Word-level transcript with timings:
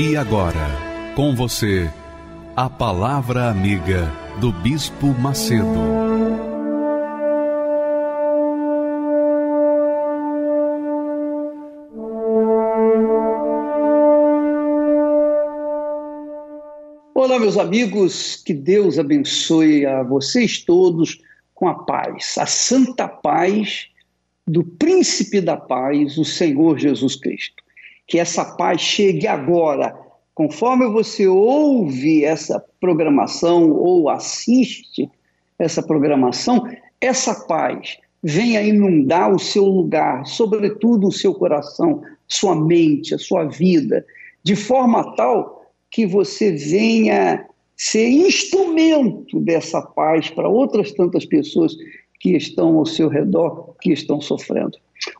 E 0.00 0.16
agora, 0.16 0.68
com 1.16 1.34
você, 1.34 1.90
a 2.54 2.70
Palavra 2.70 3.50
Amiga 3.50 4.08
do 4.40 4.52
Bispo 4.52 5.08
Macedo. 5.08 5.66
Olá, 17.12 17.40
meus 17.40 17.58
amigos, 17.58 18.36
que 18.36 18.54
Deus 18.54 19.00
abençoe 19.00 19.84
a 19.84 20.04
vocês 20.04 20.58
todos 20.58 21.20
com 21.52 21.66
a 21.66 21.74
paz, 21.74 22.36
a 22.38 22.46
santa 22.46 23.08
paz 23.08 23.88
do 24.46 24.62
Príncipe 24.62 25.40
da 25.40 25.56
Paz, 25.56 26.16
o 26.18 26.24
Senhor 26.24 26.78
Jesus 26.78 27.16
Cristo 27.16 27.67
que 28.08 28.18
essa 28.18 28.44
paz 28.44 28.80
chegue 28.80 29.26
agora. 29.26 29.94
Conforme 30.34 30.88
você 30.88 31.28
ouve 31.28 32.24
essa 32.24 32.64
programação 32.80 33.70
ou 33.70 34.08
assiste 34.08 35.10
essa 35.58 35.82
programação, 35.82 36.66
essa 37.00 37.34
paz 37.46 37.98
venha 38.22 38.62
inundar 38.62 39.32
o 39.32 39.38
seu 39.38 39.64
lugar, 39.64 40.24
sobretudo 40.26 41.08
o 41.08 41.12
seu 41.12 41.34
coração, 41.34 42.02
sua 42.26 42.56
mente, 42.56 43.14
a 43.14 43.18
sua 43.18 43.44
vida, 43.44 44.04
de 44.42 44.56
forma 44.56 45.14
tal 45.14 45.66
que 45.90 46.06
você 46.06 46.52
venha 46.52 47.46
ser 47.76 48.08
instrumento 48.08 49.38
dessa 49.40 49.80
paz 49.82 50.30
para 50.30 50.48
outras 50.48 50.92
tantas 50.92 51.24
pessoas 51.24 51.76
que 52.20 52.36
estão 52.36 52.78
ao 52.78 52.86
seu 52.86 53.08
redor, 53.08 53.74
que 53.80 53.92
estão 53.92 54.20
sofrendo. 54.20 54.76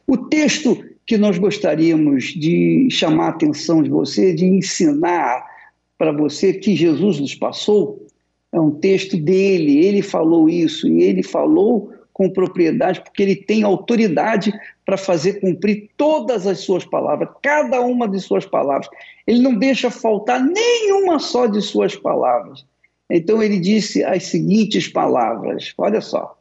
O 0.06 0.16
texto 0.16 0.76
que 1.08 1.16
nós 1.16 1.38
gostaríamos 1.38 2.34
de 2.34 2.86
chamar 2.90 3.28
a 3.28 3.30
atenção 3.30 3.82
de 3.82 3.88
você, 3.88 4.34
de 4.34 4.44
ensinar 4.44 5.42
para 5.96 6.12
você 6.12 6.52
que 6.52 6.76
Jesus 6.76 7.18
nos 7.18 7.34
passou. 7.34 8.06
É 8.52 8.60
um 8.60 8.72
texto 8.72 9.16
dele, 9.16 9.86
ele 9.86 10.02
falou 10.02 10.50
isso 10.50 10.86
e 10.86 11.02
ele 11.02 11.22
falou 11.22 11.94
com 12.12 12.28
propriedade, 12.28 13.00
porque 13.00 13.22
ele 13.22 13.36
tem 13.36 13.62
autoridade 13.62 14.52
para 14.84 14.98
fazer 14.98 15.40
cumprir 15.40 15.88
todas 15.96 16.46
as 16.46 16.58
suas 16.58 16.84
palavras, 16.84 17.30
cada 17.42 17.80
uma 17.80 18.06
de 18.06 18.20
suas 18.20 18.44
palavras. 18.44 18.88
Ele 19.26 19.40
não 19.40 19.54
deixa 19.54 19.90
faltar 19.90 20.44
nenhuma 20.44 21.18
só 21.18 21.46
de 21.46 21.62
suas 21.62 21.96
palavras. 21.96 22.66
Então 23.08 23.42
ele 23.42 23.58
disse 23.58 24.04
as 24.04 24.24
seguintes 24.24 24.88
palavras: 24.88 25.72
olha 25.78 26.02
só. 26.02 26.37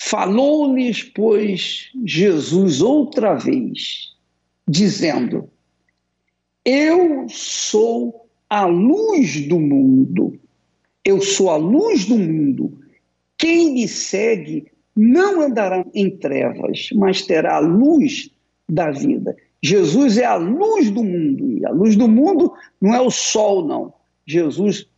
Falou-lhes, 0.00 1.02
pois, 1.02 1.90
Jesus 2.04 2.80
outra 2.80 3.34
vez, 3.34 4.14
dizendo: 4.66 5.50
Eu 6.64 7.26
sou 7.28 8.28
a 8.48 8.64
luz 8.64 9.46
do 9.46 9.58
mundo, 9.58 10.38
eu 11.04 11.20
sou 11.20 11.50
a 11.50 11.56
luz 11.56 12.06
do 12.06 12.16
mundo. 12.16 12.78
Quem 13.36 13.74
me 13.74 13.88
segue 13.88 14.66
não 14.96 15.42
andará 15.42 15.84
em 15.94 16.10
trevas, 16.10 16.88
mas 16.94 17.22
terá 17.22 17.56
a 17.56 17.60
luz 17.60 18.30
da 18.68 18.90
vida. 18.90 19.36
Jesus 19.62 20.18
é 20.18 20.24
a 20.24 20.36
luz 20.36 20.90
do 20.90 21.02
mundo, 21.02 21.58
e 21.58 21.66
a 21.66 21.70
luz 21.70 21.96
do 21.96 22.08
mundo 22.08 22.52
não 22.80 22.94
é 22.94 23.00
o 23.00 23.10
sol, 23.10 23.66
não. 23.66 23.92
Jesus 24.26 24.88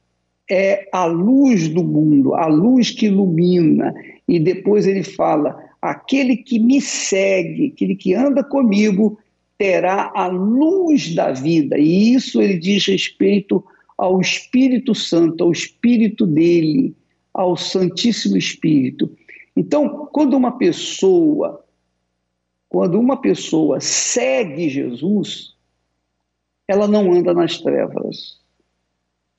é 0.51 0.89
a 0.93 1.05
luz 1.05 1.69
do 1.69 1.85
mundo, 1.85 2.35
a 2.35 2.47
luz 2.47 2.91
que 2.91 3.07
ilumina. 3.07 3.95
E 4.31 4.39
depois 4.39 4.87
ele 4.87 5.03
fala: 5.03 5.59
aquele 5.83 6.37
que 6.37 6.59
me 6.59 6.81
segue, 6.81 7.73
aquele 7.75 7.97
que 7.97 8.15
anda 8.15 8.45
comigo, 8.45 9.19
terá 9.59 10.13
a 10.15 10.29
luz 10.29 11.15
da 11.15 11.33
vida. 11.33 11.77
E 11.77 12.15
isso 12.15 12.41
ele 12.41 12.57
diz 12.57 12.87
respeito 12.87 13.65
ao 13.99 14.21
Espírito 14.21 14.95
Santo, 14.95 15.45
ao 15.45 15.53
Espírito 15.53 16.27
dele, 16.27 16.95
ao 17.35 17.57
Santíssimo 17.57 18.37
Espírito. 18.37 19.11
Então, 19.57 20.09
quando 20.13 20.37
uma 20.37 20.53
pessoa, 20.53 21.65
quando 22.69 22.99
uma 22.99 23.21
pessoa 23.21 23.81
segue 23.81 24.69
Jesus, 24.69 25.55
ela 26.69 26.87
não 26.87 27.13
anda 27.13 27.35
nas 27.35 27.59
trevas 27.59 28.41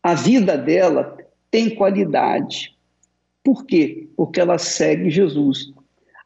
a 0.03 0.15
vida 0.15 0.57
dela 0.57 1.17
tem 1.49 1.69
qualidade. 1.75 2.75
Por 3.43 3.65
quê? 3.65 4.07
Porque 4.15 4.39
ela 4.39 4.57
segue 4.57 5.09
Jesus. 5.09 5.71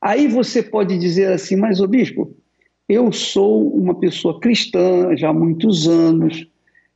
Aí 0.02 0.28
você 0.28 0.62
pode 0.62 0.98
dizer 0.98 1.32
assim, 1.32 1.56
mas 1.56 1.80
o 1.80 1.88
bispo, 1.88 2.36
eu 2.88 3.12
sou 3.12 3.68
uma 3.74 3.96
pessoa 3.96 4.40
cristã 4.40 5.16
já 5.16 5.30
há 5.30 5.34
muitos 5.34 5.88
anos, 5.88 6.48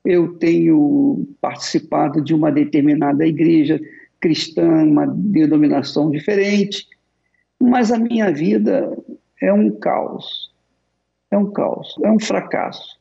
eu 0.05 0.35
tenho 0.35 1.27
participado 1.41 2.21
de 2.21 2.33
uma 2.33 2.51
determinada 2.51 3.25
igreja 3.25 3.79
cristã, 4.19 4.83
uma 4.83 5.07
denominação 5.07 6.11
diferente, 6.11 6.85
mas 7.59 7.91
a 7.91 7.97
minha 7.97 8.31
vida 8.31 8.95
é 9.41 9.51
um 9.51 9.71
caos, 9.71 10.51
é 11.31 11.37
um 11.37 11.51
caos, 11.51 11.95
é 12.03 12.11
um 12.11 12.19
fracasso. 12.19 12.99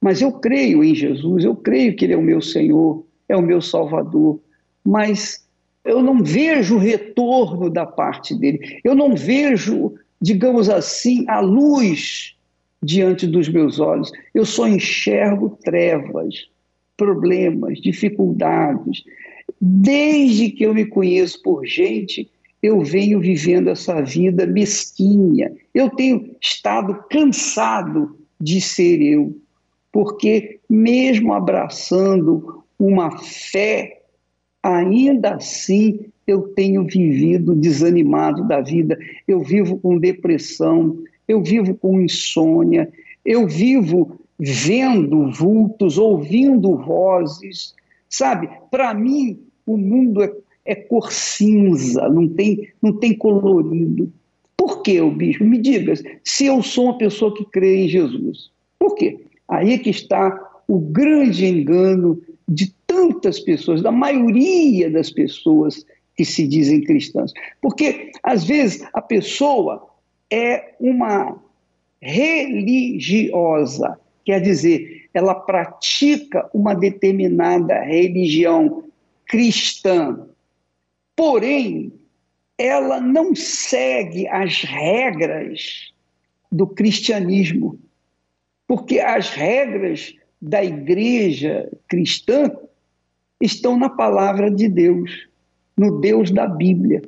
Mas 0.00 0.20
eu 0.20 0.32
creio 0.32 0.82
em 0.82 0.94
Jesus, 0.94 1.44
eu 1.44 1.54
creio 1.54 1.94
que 1.94 2.04
Ele 2.04 2.14
é 2.14 2.16
o 2.16 2.22
meu 2.22 2.40
Senhor, 2.40 3.04
é 3.28 3.36
o 3.36 3.42
meu 3.42 3.60
Salvador, 3.60 4.40
mas 4.84 5.46
eu 5.84 6.02
não 6.02 6.22
vejo 6.22 6.78
retorno 6.78 7.68
da 7.68 7.84
parte 7.84 8.34
dele, 8.34 8.80
eu 8.84 8.94
não 8.94 9.14
vejo, 9.14 9.94
digamos 10.20 10.68
assim, 10.68 11.24
a 11.28 11.40
luz 11.40 12.36
diante 12.82 13.26
dos 13.26 13.48
meus 13.48 13.78
olhos, 13.78 14.10
eu 14.34 14.44
só 14.44 14.66
enxergo 14.66 15.56
trevas, 15.64 16.48
problemas, 16.96 17.80
dificuldades. 17.80 19.04
Desde 19.60 20.50
que 20.50 20.64
eu 20.64 20.74
me 20.74 20.84
conheço 20.84 21.40
por 21.42 21.64
gente, 21.64 22.28
eu 22.62 22.80
venho 22.80 23.20
vivendo 23.20 23.68
essa 23.68 24.00
vida 24.02 24.46
mesquinha. 24.46 25.52
Eu 25.74 25.90
tenho 25.90 26.34
estado 26.40 27.04
cansado 27.10 28.16
de 28.40 28.60
ser 28.60 29.00
eu, 29.00 29.36
porque 29.92 30.58
mesmo 30.68 31.32
abraçando 31.32 32.64
uma 32.78 33.18
fé, 33.18 34.01
ainda 34.62 35.34
assim 35.34 36.00
eu 36.26 36.42
tenho 36.42 36.84
vivido 36.84 37.54
desanimado 37.54 38.46
da 38.46 38.60
vida, 38.60 38.98
eu 39.26 39.40
vivo 39.40 39.76
com 39.78 39.98
depressão, 39.98 40.98
eu 41.26 41.42
vivo 41.42 41.74
com 41.74 42.00
insônia, 42.00 42.88
eu 43.24 43.46
vivo 43.48 44.18
vendo 44.38 45.30
vultos, 45.30 45.98
ouvindo 45.98 46.76
vozes, 46.76 47.74
sabe? 48.08 48.48
Para 48.70 48.94
mim, 48.94 49.38
o 49.66 49.76
mundo 49.76 50.22
é, 50.22 50.32
é, 50.64 50.74
cor 50.74 51.12
cinza, 51.12 52.08
não 52.08 52.28
tem, 52.28 52.68
não 52.80 52.92
tem 52.92 53.14
colorido. 53.16 54.12
Por 54.56 54.82
que, 54.82 55.00
o 55.00 55.10
bispo? 55.10 55.44
Me 55.44 55.58
diga, 55.58 55.94
se 56.24 56.46
eu 56.46 56.62
sou 56.62 56.84
uma 56.84 56.98
pessoa 56.98 57.34
que 57.34 57.44
crê 57.44 57.84
em 57.84 57.88
Jesus. 57.88 58.50
Por 58.78 58.94
quê? 58.94 59.18
Aí 59.48 59.72
é 59.72 59.78
que 59.78 59.90
está 59.90 60.38
o 60.68 60.78
grande 60.78 61.46
engano 61.46 62.20
de 62.48 62.72
tantas 62.92 63.40
pessoas, 63.40 63.82
da 63.82 63.90
maioria 63.90 64.90
das 64.90 65.10
pessoas 65.10 65.84
que 66.14 66.24
se 66.26 66.46
dizem 66.46 66.82
cristãs. 66.82 67.32
Porque, 67.60 68.12
às 68.22 68.44
vezes, 68.44 68.86
a 68.92 69.00
pessoa 69.00 69.88
é 70.30 70.74
uma 70.78 71.42
religiosa, 72.02 73.98
quer 74.24 74.40
dizer, 74.40 75.08
ela 75.14 75.34
pratica 75.34 76.50
uma 76.52 76.74
determinada 76.74 77.80
religião 77.80 78.84
cristã, 79.26 80.26
porém, 81.16 81.92
ela 82.58 83.00
não 83.00 83.34
segue 83.34 84.28
as 84.28 84.62
regras 84.62 85.92
do 86.50 86.66
cristianismo, 86.66 87.78
porque 88.66 89.00
as 89.00 89.30
regras 89.30 90.14
da 90.40 90.62
igreja 90.62 91.70
cristã 91.88 92.50
estão 93.44 93.78
na 93.78 93.88
palavra 93.88 94.50
de 94.50 94.68
Deus, 94.68 95.26
no 95.76 96.00
Deus 96.00 96.30
da 96.30 96.46
Bíblia. 96.46 97.02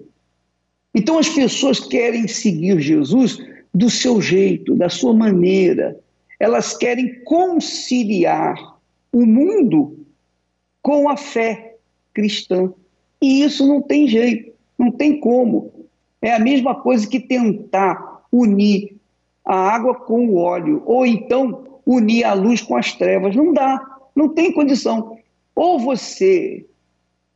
Então 0.94 1.18
as 1.18 1.28
pessoas 1.28 1.80
querem 1.80 2.26
seguir 2.28 2.80
Jesus 2.80 3.38
do 3.72 3.88
seu 3.88 4.20
jeito, 4.20 4.74
da 4.74 4.88
sua 4.88 5.14
maneira. 5.14 5.98
elas 6.38 6.76
querem 6.76 7.22
conciliar 7.24 8.56
o 9.12 9.24
mundo 9.24 10.04
com 10.82 11.08
a 11.08 11.16
fé 11.16 11.76
cristã. 12.12 12.72
E 13.22 13.42
isso 13.42 13.66
não 13.66 13.80
tem 13.80 14.06
jeito, 14.06 14.52
não 14.76 14.90
tem 14.90 15.20
como. 15.20 15.72
É 16.20 16.34
a 16.34 16.38
mesma 16.38 16.74
coisa 16.74 17.06
que 17.06 17.20
tentar 17.20 18.22
unir 18.30 18.96
a 19.44 19.54
água 19.54 19.94
com 19.94 20.26
o 20.26 20.36
óleo, 20.36 20.82
ou 20.84 21.06
então 21.06 21.64
unir 21.86 22.24
a 22.24 22.34
luz 22.34 22.60
com 22.60 22.76
as 22.76 22.92
trevas. 22.92 23.34
Não 23.36 23.52
dá, 23.52 23.80
não 24.14 24.28
tem 24.28 24.52
condição. 24.52 25.13
Ou 25.54 25.78
você 25.78 26.64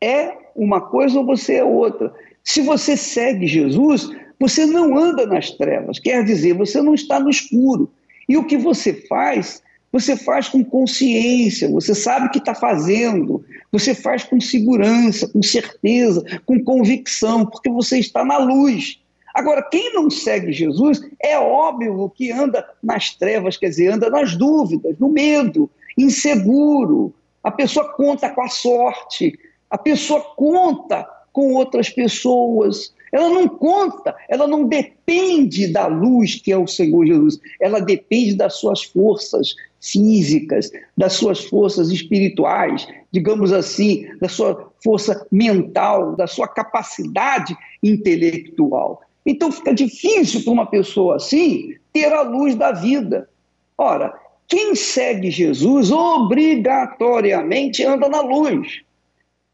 é 0.00 0.37
uma 0.55 0.81
coisa 0.81 1.19
ou 1.19 1.26
você 1.26 1.56
é 1.56 1.65
outra. 1.65 2.12
Se 2.43 2.61
você 2.61 2.97
segue 2.97 3.47
Jesus, 3.47 4.11
você 4.38 4.67
não 4.67 4.97
anda 4.97 5.26
nas 5.26 5.50
trevas, 5.50 5.99
quer 5.99 6.25
dizer, 6.25 6.55
você 6.55 6.81
não 6.81 6.94
está 6.94 7.19
no 7.20 7.31
escuro. 7.31 7.91
E 8.29 8.37
o 8.37 8.44
que 8.44 8.56
você 8.56 8.93
faz, 8.93 9.62
você 9.93 10.17
faz 10.17 10.49
com 10.49 10.65
consciência, 10.65 11.69
você 11.70 11.94
sabe 11.94 12.26
o 12.26 12.31
que 12.31 12.38
está 12.38 12.55
fazendo, 12.55 13.44
você 13.73 13.94
faz 13.94 14.25
com 14.25 14.41
segurança, 14.41 15.29
com 15.29 15.43
certeza, 15.43 16.25
com 16.44 16.62
convicção, 16.62 17.47
porque 17.47 17.70
você 17.70 17.99
está 17.99 18.25
na 18.25 18.38
luz. 18.38 19.00
Agora, 19.35 19.62
quem 19.62 19.94
não 19.94 20.11
segue 20.11 20.53
Jesus, 20.53 21.00
é 21.23 21.38
óbvio 21.38 22.11
que 22.11 22.31
anda 22.31 22.67
nas 22.82 23.15
trevas, 23.15 23.56
quer 23.56 23.69
dizer, 23.69 23.93
anda 23.93 24.11
nas 24.11 24.37
dúvidas, 24.37 24.99
no 24.99 25.09
medo, 25.09 25.70
inseguro. 25.97 27.15
A 27.43 27.50
pessoa 27.50 27.93
conta 27.94 28.31
com 28.31 28.43
a 28.43 28.49
sorte, 28.49 29.38
a 29.70 29.79
pessoa 29.79 30.20
conta 30.37 31.08
com 31.32 31.55
outras 31.55 31.88
pessoas, 31.88 32.93
ela 33.12 33.29
não 33.29 33.49
conta, 33.49 34.14
ela 34.29 34.46
não 34.46 34.64
depende 34.64 35.73
da 35.73 35.87
luz 35.87 36.35
que 36.37 36.52
é 36.52 36.58
o 36.58 36.67
Senhor 36.67 37.06
Jesus, 37.06 37.38
ela 37.61 37.81
depende 37.81 38.35
das 38.35 38.55
suas 38.55 38.82
forças 38.82 39.55
físicas, 39.81 40.70
das 40.96 41.14
suas 41.14 41.44
forças 41.44 41.90
espirituais, 41.90 42.87
digamos 43.12 43.52
assim, 43.52 44.06
da 44.20 44.29
sua 44.29 44.70
força 44.82 45.26
mental, 45.31 46.17
da 46.17 46.26
sua 46.26 46.49
capacidade 46.49 47.56
intelectual. 47.82 49.00
Então 49.25 49.52
fica 49.52 49.75
difícil 49.75 50.43
para 50.43 50.52
uma 50.52 50.67
pessoa 50.67 51.17
assim 51.17 51.75
ter 51.93 52.12
a 52.12 52.23
luz 52.23 52.55
da 52.55 52.73
vida. 52.73 53.29
Ora, 53.76 54.14
quem 54.48 54.74
segue 54.74 55.30
Jesus 55.30 55.90
obrigatoriamente 55.90 57.84
anda 57.84 58.08
na 58.08 58.22
luz. 58.22 58.80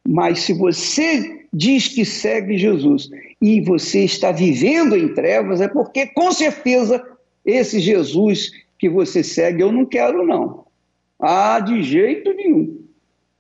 Mas 0.06 0.41
se 0.41 0.52
você 0.52 1.46
diz 1.52 1.88
que 1.88 2.05
segue 2.05 2.56
Jesus 2.56 3.11
e 3.41 3.61
você 3.61 4.05
está 4.05 4.31
vivendo 4.31 4.96
em 4.96 5.12
trevas, 5.12 5.61
é 5.61 5.69
porque 5.69 6.06
com 6.06 6.31
certeza 6.31 7.05
esse 7.44 7.81
Jesus 7.81 8.52
que 8.79 8.88
você 8.88 9.23
segue 9.25 9.62
eu 9.62 9.73
não 9.73 9.85
quero, 9.85 10.25
não. 10.25 10.64
Ah, 11.19 11.58
de 11.58 11.82
jeito 11.82 12.32
nenhum. 12.32 12.81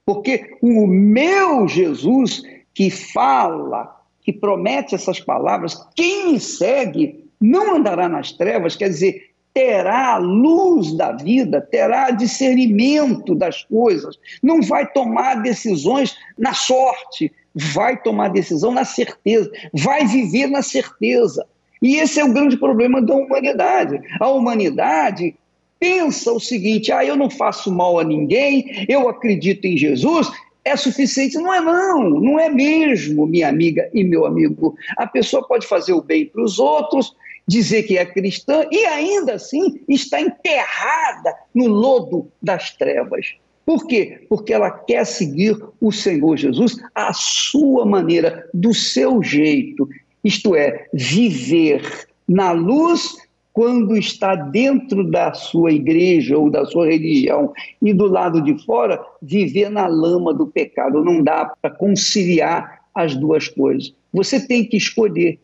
Porque 0.04 0.56
o 0.60 0.86
meu 0.86 1.68
Jesus 1.68 2.42
que 2.74 2.90
fala, 2.90 4.00
que 4.22 4.32
promete 4.32 4.94
essas 4.94 5.20
palavras, 5.20 5.86
quem 5.94 6.38
segue 6.38 7.24
não 7.40 7.76
andará 7.76 8.08
nas 8.08 8.32
trevas, 8.32 8.74
quer 8.74 8.88
dizer, 8.88 9.33
terá 9.54 10.16
luz 10.16 10.92
da 10.94 11.12
vida, 11.12 11.60
terá 11.60 12.10
discernimento 12.10 13.36
das 13.36 13.62
coisas, 13.62 14.18
não 14.42 14.60
vai 14.60 14.90
tomar 14.90 15.42
decisões 15.42 16.16
na 16.36 16.52
sorte, 16.52 17.32
vai 17.54 17.96
tomar 18.02 18.28
decisão 18.28 18.72
na 18.72 18.84
certeza, 18.84 19.48
vai 19.72 20.04
viver 20.06 20.48
na 20.48 20.60
certeza. 20.60 21.46
E 21.80 21.96
esse 21.96 22.18
é 22.18 22.24
o 22.24 22.32
grande 22.32 22.56
problema 22.56 23.00
da 23.00 23.14
humanidade. 23.14 24.00
A 24.18 24.28
humanidade 24.28 25.36
pensa 25.78 26.32
o 26.32 26.40
seguinte: 26.40 26.90
ah, 26.90 27.04
eu 27.04 27.14
não 27.14 27.30
faço 27.30 27.72
mal 27.72 28.00
a 28.00 28.04
ninguém, 28.04 28.86
eu 28.88 29.08
acredito 29.08 29.66
em 29.66 29.76
Jesus, 29.76 30.32
é 30.64 30.76
suficiente. 30.76 31.36
Não 31.36 31.52
é, 31.52 31.60
não, 31.60 32.08
não 32.08 32.40
é 32.40 32.48
mesmo, 32.48 33.26
minha 33.26 33.48
amiga 33.48 33.88
e 33.92 34.02
meu 34.02 34.26
amigo. 34.26 34.74
A 34.96 35.06
pessoa 35.06 35.46
pode 35.46 35.66
fazer 35.66 35.92
o 35.92 36.02
bem 36.02 36.26
para 36.26 36.42
os 36.42 36.58
outros, 36.58 37.14
dizer 37.46 37.84
que 37.84 37.98
é 37.98 38.06
cristã 38.06 38.64
e 38.70 38.84
ainda 38.86 39.34
assim 39.34 39.80
está 39.88 40.20
enterrada 40.20 41.34
no 41.54 41.66
lodo 41.66 42.30
das 42.42 42.74
trevas. 42.76 43.34
Por 43.66 43.86
quê? 43.86 44.26
Porque 44.28 44.52
ela 44.52 44.70
quer 44.70 45.06
seguir 45.06 45.56
o 45.80 45.90
Senhor 45.90 46.36
Jesus 46.36 46.76
à 46.94 47.12
sua 47.12 47.86
maneira, 47.86 48.48
do 48.52 48.74
seu 48.74 49.22
jeito, 49.22 49.88
isto 50.22 50.54
é, 50.54 50.86
viver 50.92 52.06
na 52.28 52.52
luz 52.52 53.16
quando 53.52 53.96
está 53.96 54.34
dentro 54.34 55.08
da 55.08 55.32
sua 55.32 55.70
igreja 55.70 56.36
ou 56.36 56.50
da 56.50 56.64
sua 56.66 56.86
religião 56.86 57.52
e 57.80 57.94
do 57.94 58.06
lado 58.06 58.42
de 58.42 58.62
fora, 58.64 59.00
viver 59.22 59.70
na 59.70 59.86
lama 59.86 60.34
do 60.34 60.46
pecado. 60.46 61.04
Não 61.04 61.22
dá 61.22 61.52
para 61.62 61.70
conciliar 61.70 62.80
as 62.92 63.14
duas 63.14 63.48
coisas. 63.48 63.94
Você 64.12 64.44
tem 64.44 64.64
que 64.64 64.76
escolher. 64.76 65.38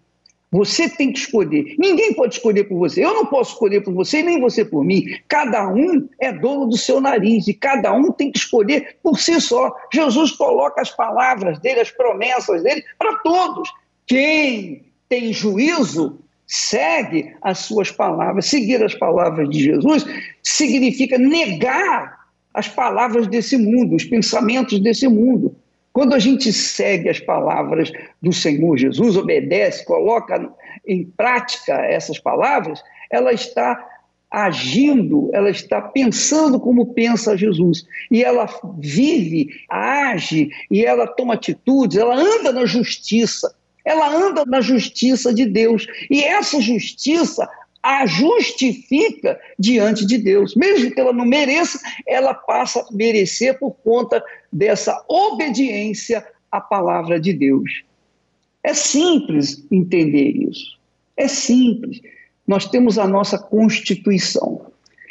Você 0.53 0.89
tem 0.89 1.13
que 1.13 1.21
escolher. 1.21 1.77
Ninguém 1.79 2.13
pode 2.13 2.35
escolher 2.35 2.65
por 2.65 2.77
você. 2.77 3.05
Eu 3.05 3.15
não 3.15 3.27
posso 3.27 3.53
escolher 3.53 3.83
por 3.83 3.95
você, 3.95 4.21
nem 4.23 4.41
você 4.41 4.65
por 4.65 4.85
mim. 4.85 5.05
Cada 5.29 5.69
um 5.69 6.09
é 6.19 6.33
dono 6.33 6.67
do 6.67 6.77
seu 6.77 7.01
nariz 7.01 7.47
e 7.47 7.55
cada 7.55 7.93
um 7.93 8.11
tem 8.11 8.33
que 8.33 8.39
escolher 8.39 8.97
por 9.03 9.19
si 9.19 9.41
só. 9.41 9.73
Jesus 9.93 10.33
coloca 10.33 10.81
as 10.81 10.91
palavras 10.91 11.59
dele, 11.61 11.81
as 11.81 11.91
promessas 11.91 12.63
dele 12.65 12.83
para 12.99 13.17
todos. 13.19 13.71
Quem 14.07 14.87
tem 15.09 15.33
juízo 15.33 16.19
segue 16.49 17.33
as 17.43 17.59
suas 17.59 17.93
palavras. 17.93 18.47
Seguir 18.47 18.83
as 18.83 18.95
palavras 18.95 19.49
de 19.49 19.63
Jesus 19.63 20.05
significa 20.43 21.17
negar 21.17 22.19
as 22.53 22.67
palavras 22.67 23.29
desse 23.29 23.57
mundo, 23.57 23.95
os 23.95 24.05
pensamentos 24.05 24.81
desse 24.81 25.07
mundo. 25.07 25.55
Quando 25.93 26.15
a 26.15 26.19
gente 26.19 26.53
segue 26.53 27.09
as 27.09 27.19
palavras 27.19 27.93
do 28.23 28.33
Senhor 28.33 28.77
Jesus, 28.77 29.17
obedece, 29.17 29.85
coloca 29.85 30.51
em 30.87 31.05
prática 31.05 31.75
essas 31.75 32.19
palavras, 32.19 32.83
ela 33.11 33.33
está 33.33 33.87
agindo, 34.31 35.29
ela 35.33 35.51
está 35.51 35.81
pensando 35.81 36.61
como 36.61 36.95
pensa 36.95 37.37
Jesus. 37.37 37.85
E 38.11 38.23
ela 38.23 38.49
vive, 38.79 39.49
age 39.69 40.51
e 40.71 40.85
ela 40.85 41.07
toma 41.07 41.35
atitudes, 41.35 41.97
ela 41.97 42.15
anda 42.15 42.53
na 42.53 42.65
justiça 42.65 43.53
ela 43.85 44.15
anda 44.15 44.45
na 44.45 44.61
justiça 44.61 45.33
de 45.33 45.47
Deus. 45.47 45.87
E 46.11 46.23
essa 46.23 46.61
justiça 46.61 47.49
a 47.83 48.07
justifica 48.07 49.41
diante 49.59 50.07
de 50.07 50.19
Deus. 50.19 50.55
Mesmo 50.55 50.91
que 50.91 51.01
ela 51.01 51.13
não 51.13 51.25
mereça, 51.25 51.81
ela 52.07 52.35
passa 52.35 52.81
a 52.81 52.87
merecer 52.93 53.59
por 53.59 53.73
conta 53.83 54.23
dessa 54.53 55.03
obediência 55.09 56.27
à 56.51 56.61
palavra 56.61 57.19
de 57.19 57.33
Deus. 57.33 57.85
É 58.63 58.75
simples 58.75 59.65
entender 59.71 60.31
isso. 60.31 60.79
É 61.17 61.27
simples. 61.27 62.01
Nós 62.47 62.67
temos 62.67 62.99
a 62.99 63.07
nossa 63.07 63.39
Constituição. 63.39 64.67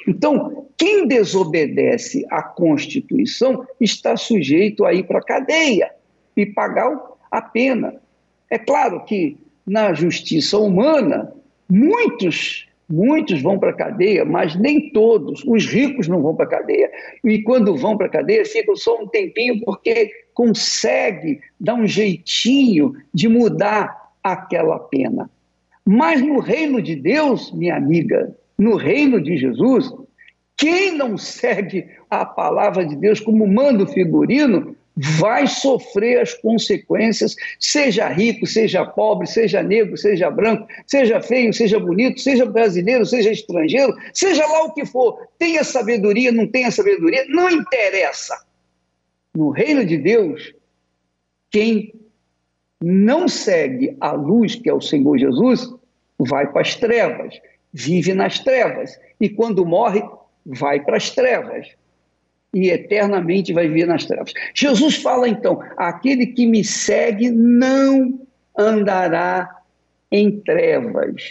Então, 0.08 0.68
quem 0.78 1.08
desobedece 1.08 2.26
à 2.30 2.42
Constituição 2.42 3.68
está 3.80 4.16
sujeito 4.16 4.86
a 4.86 4.94
ir 4.94 5.04
para 5.04 5.20
a 5.20 5.24
cadeia 5.24 5.92
e 6.38 6.46
pagar 6.46 6.98
a 7.32 7.42
pena. 7.42 7.96
É 8.50 8.58
claro 8.58 9.04
que 9.06 9.38
na 9.66 9.94
justiça 9.94 10.58
humana, 10.58 11.34
muitos, 11.70 12.68
muitos 12.90 13.42
vão 13.42 13.60
para 13.60 13.70
a 13.70 13.76
cadeia, 13.76 14.26
mas 14.26 14.56
nem 14.56 14.90
todos. 14.92 15.44
Os 15.46 15.66
ricos 15.66 16.08
não 16.08 16.22
vão 16.22 16.36
para 16.36 16.46
a 16.46 16.50
cadeia. 16.50 16.90
E 17.24 17.42
quando 17.44 17.76
vão 17.76 17.98
para 17.98 18.08
a 18.08 18.10
cadeia, 18.10 18.46
ficam 18.46 18.76
só 18.76 19.02
um 19.02 19.08
tempinho 19.08 19.62
porque 19.64 20.12
consegue 20.34 21.40
dar 21.60 21.76
um 21.76 21.88
jeitinho 21.88 22.94
de 23.14 23.28
mudar 23.28 24.14
aquela 24.24 24.80
pena. 24.80 25.30
Mas 25.86 26.22
no 26.22 26.40
reino 26.40 26.82
de 26.82 26.96
Deus, 26.96 27.52
minha 27.52 27.76
amiga, 27.76 28.36
no 28.58 28.76
reino 28.76 29.22
de 29.22 29.38
Jesus, 29.38 29.92
quem 30.56 30.96
não 30.96 31.18
segue 31.18 31.88
a 32.10 32.26
palavra 32.26 32.86
de 32.86 32.96
Deus 32.96 33.20
como 33.20 33.48
manda 33.48 33.84
o 33.84 33.88
figurino, 33.88 34.76
vai 35.01 35.48
sofrer 35.48 36.20
as 36.20 36.34
consequências, 36.34 37.36
seja 37.58 38.10
rico, 38.10 38.46
seja 38.46 38.86
pobre, 38.86 39.27
seja 39.27 39.63
negro, 39.63 39.96
seja 39.96 40.29
branco, 40.29 40.68
seja 40.86 41.22
feio, 41.22 41.53
seja 41.53 41.79
bonito, 41.79 42.20
seja 42.20 42.46
brasileiro, 42.46 43.06
seja 43.06 43.32
estrangeiro, 43.32 43.96
seja 44.13 44.46
lá 44.46 44.65
o 44.65 44.74
que 44.74 44.86
for, 44.86 45.18
tenha 45.38 45.63
sabedoria, 45.63 46.32
não 46.32 46.46
tenha 46.46 46.70
sabedoria, 46.70 47.25
não 47.29 47.50
interessa. 47.50 48.38
No 49.34 49.51
reino 49.51 49.86
de 49.86 49.98
Deus, 49.98 50.53
quem 51.50 51.94
não 52.82 53.27
segue 53.27 53.96
a 54.01 54.12
luz, 54.12 54.56
que 54.56 54.70
é 54.70 54.74
o 54.74 54.82
Senhor 54.82 55.18
Jesus, 55.18 55.74
vai 56.18 56.51
para 56.51 56.62
as 56.62 56.75
trevas, 56.75 57.39
vive 57.72 58.13
nas 58.13 58.39
trevas, 58.39 59.00
e 59.20 59.29
quando 59.29 59.65
morre, 59.65 60.03
vai 60.46 60.82
para 60.82 60.98
as 60.98 61.10
trevas 61.12 61.68
e 62.53 62.70
eternamente 62.70 63.53
vai 63.53 63.68
viver 63.68 63.86
nas 63.86 64.06
trevas. 64.06 64.34
Jesus 64.53 64.96
fala 64.96 65.27
então: 65.27 65.62
aquele 65.77 66.27
que 66.27 66.46
me 66.46 66.63
segue 66.63 67.29
não 67.29 68.20
andará 68.58 69.58
em 70.12 70.39
trevas. 70.41 71.22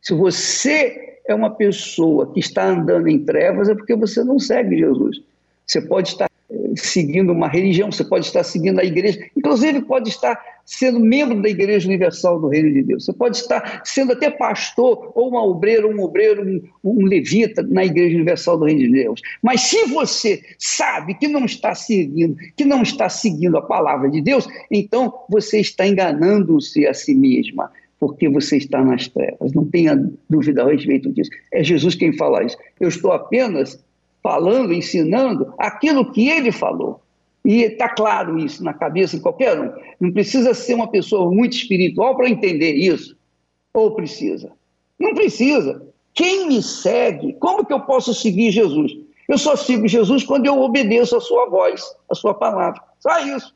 Se 0.00 0.12
você 0.14 1.18
é 1.26 1.34
uma 1.34 1.50
pessoa 1.50 2.32
que 2.32 2.40
está 2.40 2.66
andando 2.66 3.08
em 3.08 3.24
trevas, 3.24 3.68
é 3.68 3.74
porque 3.74 3.96
você 3.96 4.22
não 4.22 4.38
segue 4.38 4.78
Jesus. 4.78 5.22
Você 5.66 5.80
pode 5.80 6.08
estar 6.08 6.28
seguindo 6.76 7.32
uma 7.32 7.48
religião, 7.48 7.90
você 7.90 8.04
pode 8.04 8.26
estar 8.26 8.42
seguindo 8.42 8.78
a 8.80 8.84
igreja, 8.84 9.18
inclusive 9.36 9.82
pode 9.82 10.08
estar 10.08 10.40
sendo 10.64 10.98
membro 10.98 11.42
da 11.42 11.48
Igreja 11.48 11.86
Universal 11.86 12.40
do 12.40 12.48
Reino 12.48 12.72
de 12.72 12.82
Deus. 12.82 13.04
Você 13.04 13.12
pode 13.12 13.36
estar 13.36 13.82
sendo 13.84 14.12
até 14.12 14.30
pastor, 14.30 15.12
ou 15.14 15.28
uma 15.28 15.44
obreira, 15.44 15.86
um 15.86 16.00
obreiro, 16.00 16.42
um, 16.42 16.62
um 16.82 17.04
levita 17.04 17.62
na 17.62 17.84
Igreja 17.84 18.16
Universal 18.16 18.58
do 18.58 18.64
Reino 18.64 18.80
de 18.80 18.90
Deus. 18.90 19.20
Mas 19.42 19.62
se 19.62 19.84
você 19.86 20.42
sabe 20.58 21.14
que 21.14 21.28
não 21.28 21.44
está 21.44 21.74
seguindo, 21.74 22.36
que 22.56 22.64
não 22.64 22.82
está 22.82 23.08
seguindo 23.08 23.56
a 23.58 23.62
palavra 23.62 24.10
de 24.10 24.20
Deus, 24.20 24.46
então 24.70 25.12
você 25.28 25.60
está 25.60 25.86
enganando-se 25.86 26.86
a 26.86 26.94
si 26.94 27.14
mesma, 27.14 27.70
porque 28.00 28.28
você 28.28 28.56
está 28.56 28.82
nas 28.82 29.08
trevas. 29.08 29.52
Não 29.52 29.64
tenha 29.66 29.96
dúvida 30.28 30.62
a 30.62 30.70
respeito 30.70 31.12
disso. 31.12 31.30
É 31.52 31.62
Jesus 31.62 31.94
quem 31.94 32.12
fala 32.16 32.44
isso. 32.44 32.56
Eu 32.80 32.88
estou 32.88 33.12
apenas 33.12 33.82
falando, 34.24 34.72
ensinando 34.72 35.52
aquilo 35.58 36.10
que 36.10 36.30
ele 36.30 36.50
falou. 36.50 37.02
E 37.44 37.64
está 37.64 37.90
claro 37.90 38.38
isso 38.38 38.64
na 38.64 38.72
cabeça 38.72 39.18
de 39.18 39.22
qualquer 39.22 39.60
um. 39.60 39.70
Não 40.00 40.10
precisa 40.10 40.54
ser 40.54 40.72
uma 40.72 40.88
pessoa 40.88 41.30
muito 41.30 41.52
espiritual 41.52 42.16
para 42.16 42.30
entender 42.30 42.72
isso. 42.72 43.14
Ou 43.74 43.94
precisa? 43.94 44.50
Não 44.98 45.12
precisa. 45.14 45.86
Quem 46.14 46.48
me 46.48 46.62
segue, 46.62 47.34
como 47.34 47.66
que 47.66 47.72
eu 47.72 47.80
posso 47.80 48.14
seguir 48.14 48.50
Jesus? 48.50 48.92
Eu 49.28 49.36
só 49.36 49.56
sigo 49.56 49.86
Jesus 49.86 50.24
quando 50.24 50.46
eu 50.46 50.58
obedeço 50.58 51.16
a 51.16 51.20
sua 51.20 51.50
voz, 51.50 51.82
a 52.10 52.14
sua 52.14 52.32
palavra. 52.32 52.80
Só 53.00 53.18
isso. 53.20 53.54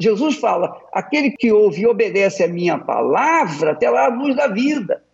Jesus 0.00 0.36
fala: 0.36 0.76
aquele 0.92 1.30
que 1.30 1.52
ouve 1.52 1.82
e 1.82 1.86
obedece 1.86 2.42
a 2.42 2.48
minha 2.48 2.78
palavra 2.78 3.76
terá 3.76 4.06
a 4.06 4.08
luz 4.08 4.34
da 4.34 4.48
vida. 4.48 5.04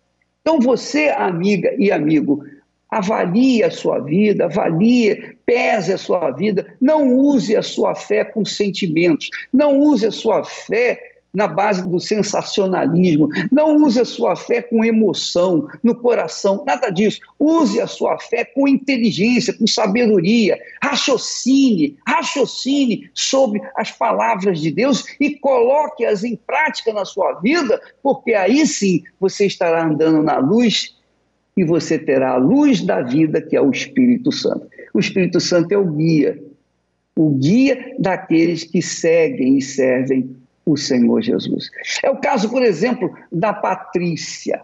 Então, 0.41 0.59
você, 0.59 1.09
amiga 1.09 1.75
e 1.77 1.91
amigo, 1.91 2.43
Avalie 2.89 3.63
a 3.63 3.71
sua 3.71 3.99
vida, 3.99 4.45
avalie, 4.45 5.35
pese 5.45 5.93
a 5.93 5.97
sua 5.97 6.31
vida. 6.31 6.65
Não 6.79 7.13
use 7.13 7.55
a 7.55 7.61
sua 7.61 7.93
fé 7.95 8.23
com 8.23 8.45
sentimentos. 8.45 9.29
Não 9.51 9.79
use 9.79 10.05
a 10.05 10.11
sua 10.11 10.43
fé 10.43 10.99
na 11.33 11.47
base 11.47 11.87
do 11.87 11.99
sensacionalismo. 11.99 13.29
Não 13.51 13.75
use 13.75 13.99
a 13.99 14.05
sua 14.05 14.35
fé 14.35 14.61
com 14.61 14.83
emoção, 14.83 15.67
no 15.83 15.93
coração, 15.93 16.63
nada 16.65 16.89
disso. 16.89 17.19
Use 17.39 17.79
a 17.79 17.85
sua 17.85 18.17
fé 18.17 18.43
com 18.43 18.67
inteligência, 18.67 19.53
com 19.53 19.67
sabedoria. 19.67 20.57
Raciocine, 20.81 21.95
raciocine 22.07 23.09
sobre 23.13 23.61
as 23.75 23.91
palavras 23.91 24.59
de 24.59 24.71
Deus 24.71 25.05
e 25.19 25.35
coloque-as 25.35 26.23
em 26.23 26.35
prática 26.35 26.91
na 26.91 27.05
sua 27.05 27.33
vida, 27.33 27.79
porque 28.01 28.33
aí 28.33 28.65
sim 28.65 29.03
você 29.19 29.45
estará 29.45 29.85
andando 29.85 30.23
na 30.23 30.39
luz 30.39 30.96
e 31.57 31.63
você 31.63 31.97
terá 31.97 32.33
a 32.33 32.37
luz 32.37 32.81
da 32.81 33.01
vida, 33.01 33.41
que 33.41 33.57
é 33.57 33.61
o 33.61 33.71
Espírito 33.71 34.31
Santo. 34.31 34.67
O 34.93 34.99
Espírito 34.99 35.39
Santo 35.39 35.71
é 35.71 35.77
o 35.77 35.91
guia, 35.91 36.39
o 37.15 37.31
guia 37.31 37.95
daqueles 37.97 38.63
que 38.63 38.79
seguem 38.79 39.57
e 39.57 39.61
servem 39.61 40.35
o 40.63 40.77
Senhor 40.77 41.21
Jesus. 41.21 41.71
É 42.03 42.09
o 42.11 42.17
caso, 42.17 42.49
por 42.49 42.61
exemplo, 42.61 43.11
da 43.31 43.51
Patrícia. 43.53 44.61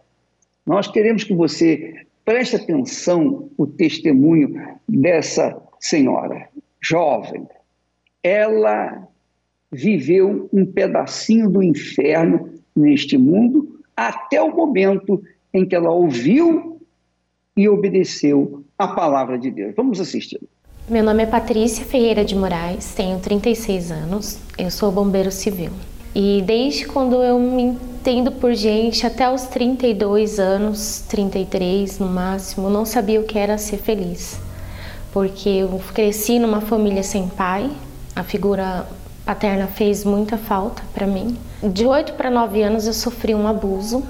Nós 0.65 0.87
queremos 0.87 1.23
que 1.23 1.33
você 1.33 2.05
preste 2.23 2.55
atenção 2.55 3.49
o 3.57 3.65
testemunho 3.65 4.55
dessa 4.87 5.59
senhora, 5.79 6.47
jovem. 6.79 7.47
Ela 8.21 9.07
viveu 9.71 10.47
um 10.53 10.65
pedacinho 10.65 11.49
do 11.49 11.63
inferno 11.63 12.49
neste 12.75 13.17
mundo 13.17 13.79
até 13.95 14.41
o 14.41 14.55
momento 14.55 15.21
em 15.53 15.65
que 15.65 15.75
ela 15.75 15.91
ouviu 15.91 16.72
e 17.55 17.69
obedeceu 17.69 18.63
a 18.77 18.87
palavra 18.87 19.37
de 19.37 19.51
Deus. 19.51 19.73
Vamos 19.75 19.99
assistir. 19.99 20.41
Meu 20.89 21.03
nome 21.03 21.23
é 21.23 21.25
Patrícia 21.25 21.85
Ferreira 21.85 22.25
de 22.25 22.35
Moraes, 22.35 22.93
tenho 22.93 23.19
36 23.19 23.91
anos, 23.91 24.37
eu 24.57 24.69
sou 24.69 24.91
bombeiro 24.91 25.31
civil. 25.31 25.71
E 26.13 26.43
desde 26.45 26.85
quando 26.85 27.15
eu 27.23 27.39
me 27.39 27.63
entendo 27.63 28.31
por 28.31 28.53
gente, 28.53 29.07
até 29.07 29.31
os 29.31 29.43
32 29.43 30.39
anos, 30.39 31.03
33 31.07 31.99
no 31.99 32.07
máximo, 32.07 32.69
não 32.69 32.85
sabia 32.85 33.19
o 33.21 33.23
que 33.23 33.39
era 33.39 33.57
ser 33.57 33.77
feliz. 33.77 34.39
Porque 35.11 35.49
eu 35.49 35.81
cresci 35.93 36.37
numa 36.37 36.59
família 36.59 37.01
sem 37.01 37.29
pai, 37.29 37.71
a 38.15 38.23
figura 38.23 38.85
paterna 39.25 39.67
fez 39.67 40.03
muita 40.03 40.37
falta 40.37 40.83
para 40.93 41.07
mim. 41.07 41.37
De 41.63 41.85
8 41.85 42.13
para 42.13 42.29
9 42.29 42.61
anos 42.61 42.85
eu 42.85 42.93
sofri 42.93 43.33
um 43.33 43.47
abuso 43.47 44.03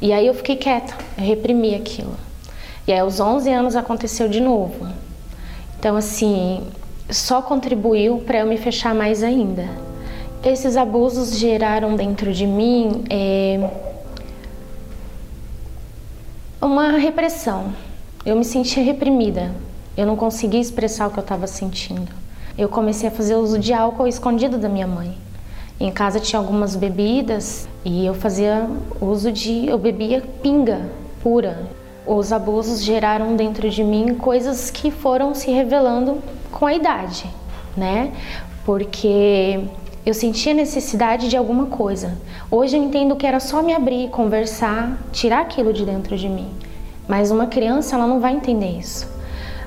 e 0.00 0.12
aí 0.12 0.26
eu 0.26 0.34
fiquei 0.34 0.56
quieta, 0.56 0.94
eu 1.18 1.24
reprimi 1.24 1.74
aquilo. 1.74 2.14
E 2.86 2.92
aí, 2.92 2.98
aos 2.98 3.20
11 3.20 3.50
anos, 3.52 3.76
aconteceu 3.76 4.28
de 4.28 4.40
novo. 4.40 4.86
Então, 5.78 5.96
assim, 5.96 6.66
só 7.10 7.42
contribuiu 7.42 8.18
para 8.18 8.38
eu 8.38 8.46
me 8.46 8.56
fechar 8.56 8.94
mais 8.94 9.22
ainda. 9.22 9.68
Esses 10.44 10.76
abusos 10.76 11.38
geraram 11.38 11.96
dentro 11.96 12.32
de 12.32 12.46
mim 12.46 13.04
é, 13.10 13.70
uma 16.60 16.92
repressão. 16.92 17.72
Eu 18.24 18.36
me 18.36 18.44
sentia 18.44 18.82
reprimida. 18.82 19.50
Eu 19.96 20.06
não 20.06 20.16
conseguia 20.16 20.60
expressar 20.60 21.08
o 21.08 21.10
que 21.10 21.18
eu 21.18 21.22
estava 21.22 21.46
sentindo. 21.46 22.10
Eu 22.56 22.68
comecei 22.68 23.08
a 23.08 23.12
fazer 23.12 23.34
uso 23.34 23.58
de 23.58 23.72
álcool 23.72 24.06
escondido 24.06 24.56
da 24.56 24.68
minha 24.68 24.86
mãe. 24.86 25.16
Em 25.78 25.90
casa 25.90 26.20
tinha 26.20 26.38
algumas 26.38 26.76
bebidas 26.76 27.66
e 27.84 28.04
eu 28.04 28.14
fazia 28.14 28.68
uso 29.00 29.32
de. 29.32 29.66
Eu 29.66 29.78
bebia 29.78 30.22
pinga 30.42 30.90
pura 31.22 31.79
os 32.16 32.32
abusos 32.32 32.82
geraram 32.82 33.36
dentro 33.36 33.70
de 33.70 33.84
mim 33.84 34.16
coisas 34.16 34.68
que 34.68 34.90
foram 34.90 35.32
se 35.32 35.52
revelando 35.52 36.18
com 36.50 36.66
a 36.66 36.74
idade, 36.74 37.24
né? 37.76 38.12
Porque 38.64 39.60
eu 40.04 40.12
sentia 40.12 40.52
necessidade 40.52 41.28
de 41.28 41.36
alguma 41.36 41.66
coisa. 41.66 42.18
Hoje 42.50 42.76
eu 42.76 42.82
entendo 42.82 43.14
que 43.14 43.24
era 43.24 43.38
só 43.38 43.62
me 43.62 43.72
abrir, 43.72 44.10
conversar, 44.10 44.98
tirar 45.12 45.42
aquilo 45.42 45.72
de 45.72 45.84
dentro 45.84 46.16
de 46.16 46.28
mim. 46.28 46.48
Mas 47.06 47.30
uma 47.30 47.46
criança 47.46 47.94
ela 47.94 48.08
não 48.08 48.18
vai 48.18 48.34
entender 48.34 48.76
isso. 48.76 49.08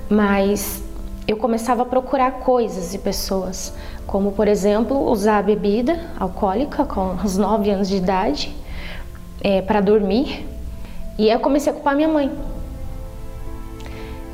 Mas 0.09 0.83
eu 1.25 1.37
começava 1.37 1.83
a 1.83 1.85
procurar 1.85 2.39
coisas 2.39 2.93
e 2.93 2.97
pessoas, 2.97 3.73
como 4.05 4.33
por 4.33 4.49
exemplo 4.49 5.09
usar 5.09 5.37
a 5.37 5.41
bebida 5.41 5.97
alcoólica 6.19 6.83
com 6.83 7.15
os 7.23 7.37
9 7.37 7.69
anos 7.69 7.87
de 7.87 7.95
idade 7.95 8.53
é, 9.41 9.61
para 9.61 9.79
dormir, 9.79 10.52
e 11.17 11.29
eu 11.29 11.39
comecei 11.39 11.71
a 11.71 11.73
culpar 11.73 11.95
minha 11.95 12.07
mãe. 12.07 12.31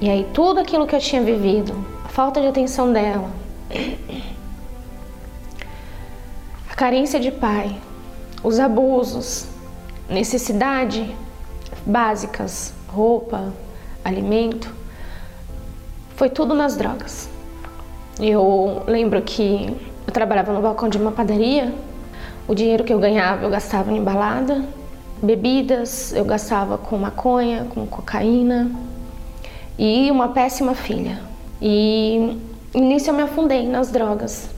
E 0.01 0.09
aí 0.09 0.25
tudo 0.33 0.59
aquilo 0.59 0.87
que 0.87 0.95
eu 0.95 0.99
tinha 0.99 1.21
vivido, 1.21 1.73
a 2.05 2.09
falta 2.09 2.39
de 2.39 2.47
atenção 2.47 2.93
dela, 2.93 3.29
a 6.69 6.75
carência 6.75 7.19
de 7.19 7.31
pai, 7.31 7.75
os 8.41 8.59
abusos, 8.59 9.47
necessidade 10.09 11.15
básicas, 11.85 12.73
roupa, 12.87 13.53
alimento, 14.03 14.73
foi 16.15 16.29
tudo 16.29 16.53
nas 16.53 16.77
drogas. 16.77 17.29
Eu 18.19 18.83
lembro 18.87 19.21
que 19.21 19.75
eu 20.07 20.13
trabalhava 20.13 20.53
no 20.53 20.61
balcão 20.61 20.89
de 20.89 20.97
uma 20.97 21.11
padaria, 21.11 21.73
o 22.47 22.55
dinheiro 22.55 22.83
que 22.83 22.93
eu 22.93 22.99
ganhava 22.99 23.43
eu 23.43 23.49
gastava 23.49 23.91
em 23.91 24.01
balada, 24.01 24.63
bebidas, 25.21 26.13
eu 26.13 26.25
gastava 26.25 26.77
com 26.77 26.97
maconha, 26.97 27.65
com 27.65 27.85
cocaína 27.85 28.71
e 29.77 30.09
uma 30.11 30.29
péssima 30.29 30.73
filha. 30.73 31.21
E 31.61 32.37
nisso 32.73 33.09
eu 33.09 33.13
me 33.13 33.23
afundei 33.23 33.67
nas 33.67 33.91
drogas. 33.91 34.49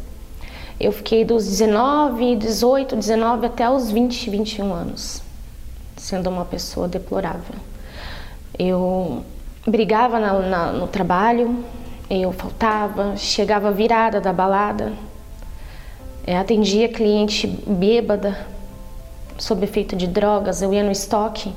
Eu 0.80 0.92
fiquei 0.92 1.24
dos 1.24 1.48
19, 1.48 2.36
18, 2.36 2.96
19 2.96 3.46
até 3.46 3.70
os 3.70 3.92
20, 3.92 4.30
21 4.30 4.74
anos, 4.74 5.22
sendo 5.96 6.30
uma 6.30 6.44
pessoa 6.44 6.88
deplorável. 6.88 7.56
Eu 8.58 9.24
brigava 9.66 10.20
na, 10.20 10.40
na, 10.40 10.72
no 10.72 10.88
trabalho, 10.88 11.64
eu 12.10 12.32
faltava, 12.32 13.16
chegava 13.16 13.72
virada 13.72 14.20
da 14.20 14.34
balada, 14.34 14.92
atendia 16.40 16.90
cliente 16.90 17.48
bêbada, 17.48 18.48
sob 19.38 19.64
efeito 19.64 19.96
de 19.96 20.08
drogas, 20.08 20.62
eu 20.62 20.74
ia 20.74 20.84
no 20.84 20.92
estoque 20.92 21.54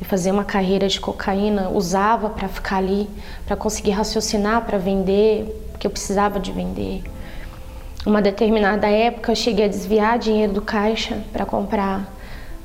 e 0.00 0.04
fazia 0.04 0.32
uma 0.32 0.44
carreira 0.44 0.88
de 0.88 1.00
cocaína, 1.00 1.70
usava 1.70 2.30
para 2.30 2.48
ficar 2.48 2.76
ali, 2.76 3.08
para 3.46 3.56
conseguir 3.56 3.92
raciocinar, 3.92 4.64
para 4.64 4.78
vender, 4.78 5.68
porque 5.72 5.86
eu 5.86 5.90
precisava 5.90 6.38
de 6.38 6.52
vender. 6.52 7.02
Uma 8.06 8.22
determinada 8.22 8.88
época 8.88 9.32
eu 9.32 9.36
cheguei 9.36 9.64
a 9.64 9.68
desviar 9.68 10.18
dinheiro 10.18 10.52
do 10.52 10.62
caixa 10.62 11.22
para 11.32 11.44
comprar 11.44 12.14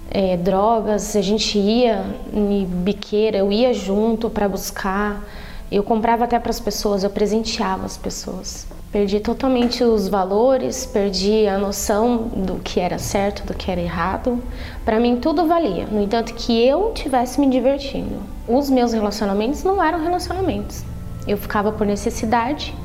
é, 0.09 0.37
drogas, 0.37 1.15
a 1.15 1.21
gente 1.21 1.57
ia 1.57 2.05
em 2.31 2.65
biqueira, 2.65 3.37
eu 3.37 3.51
ia 3.51 3.73
junto 3.73 4.29
para 4.29 4.47
buscar, 4.47 5.23
eu 5.71 5.83
comprava 5.83 6.25
até 6.25 6.37
para 6.37 6.51
as 6.51 6.59
pessoas, 6.59 7.03
eu 7.03 7.09
presenteava 7.09 7.85
as 7.85 7.97
pessoas. 7.97 8.67
Perdi 8.93 9.19
totalmente 9.19 9.83
os 9.83 10.07
valores, 10.07 10.85
perdi 10.85 11.47
a 11.47 11.57
noção 11.57 12.27
do 12.27 12.59
que 12.59 12.79
era 12.79 12.99
certo, 12.99 13.43
do 13.43 13.55
que 13.55 13.71
era 13.71 13.81
errado. 13.81 14.39
Para 14.85 14.99
mim 14.99 15.15
tudo 15.15 15.47
valia. 15.47 15.87
No 15.87 15.99
entanto, 15.99 16.35
que 16.35 16.63
eu 16.63 16.91
tivesse 16.93 17.39
me 17.39 17.49
divertindo. 17.49 18.21
Os 18.47 18.69
meus 18.69 18.93
relacionamentos 18.93 19.63
não 19.63 19.83
eram 19.83 19.99
relacionamentos. 19.99 20.85
Eu 21.27 21.39
ficava 21.39 21.71
por 21.71 21.87
necessidade, 21.87 22.75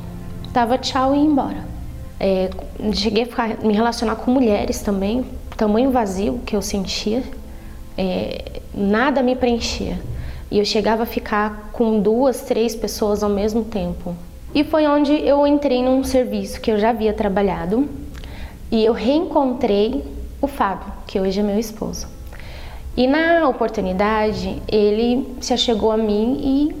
dava 0.51 0.79
tchau 0.79 1.13
e 1.13 1.19
ia 1.19 1.23
embora. 1.23 1.63
É, 2.19 2.49
cheguei 2.91 3.21
a 3.21 3.27
ficar, 3.27 3.57
me 3.59 3.73
relacionar 3.73 4.15
com 4.15 4.31
mulheres 4.31 4.81
também, 4.81 5.23
tamanho 5.55 5.91
vazio 5.91 6.39
que 6.43 6.55
eu 6.55 6.61
sentia, 6.61 7.21
é, 7.95 8.61
nada 8.73 9.21
me 9.21 9.35
preenchia. 9.35 9.99
E 10.49 10.57
eu 10.57 10.65
chegava 10.65 11.03
a 11.03 11.05
ficar 11.05 11.69
com 11.71 11.99
duas, 11.99 12.41
três 12.41 12.73
pessoas 12.75 13.21
ao 13.21 13.29
mesmo 13.29 13.63
tempo. 13.63 14.15
E 14.53 14.63
foi 14.63 14.87
onde 14.87 15.13
eu 15.13 15.45
entrei 15.45 15.83
num 15.83 16.03
serviço 16.03 16.59
que 16.59 16.71
eu 16.71 16.79
já 16.79 16.89
havia 16.89 17.13
trabalhado 17.13 17.87
e 18.71 18.83
eu 18.83 18.93
reencontrei 18.93 20.03
o 20.41 20.47
Fábio, 20.47 20.91
que 21.05 21.19
hoje 21.19 21.39
é 21.39 21.43
meu 21.43 21.59
esposo. 21.59 22.07
E 22.97 23.07
na 23.07 23.47
oportunidade, 23.47 24.61
ele 24.67 25.35
se 25.39 25.53
achegou 25.53 25.91
a 25.91 25.97
mim 25.97 26.39
e 26.41 26.75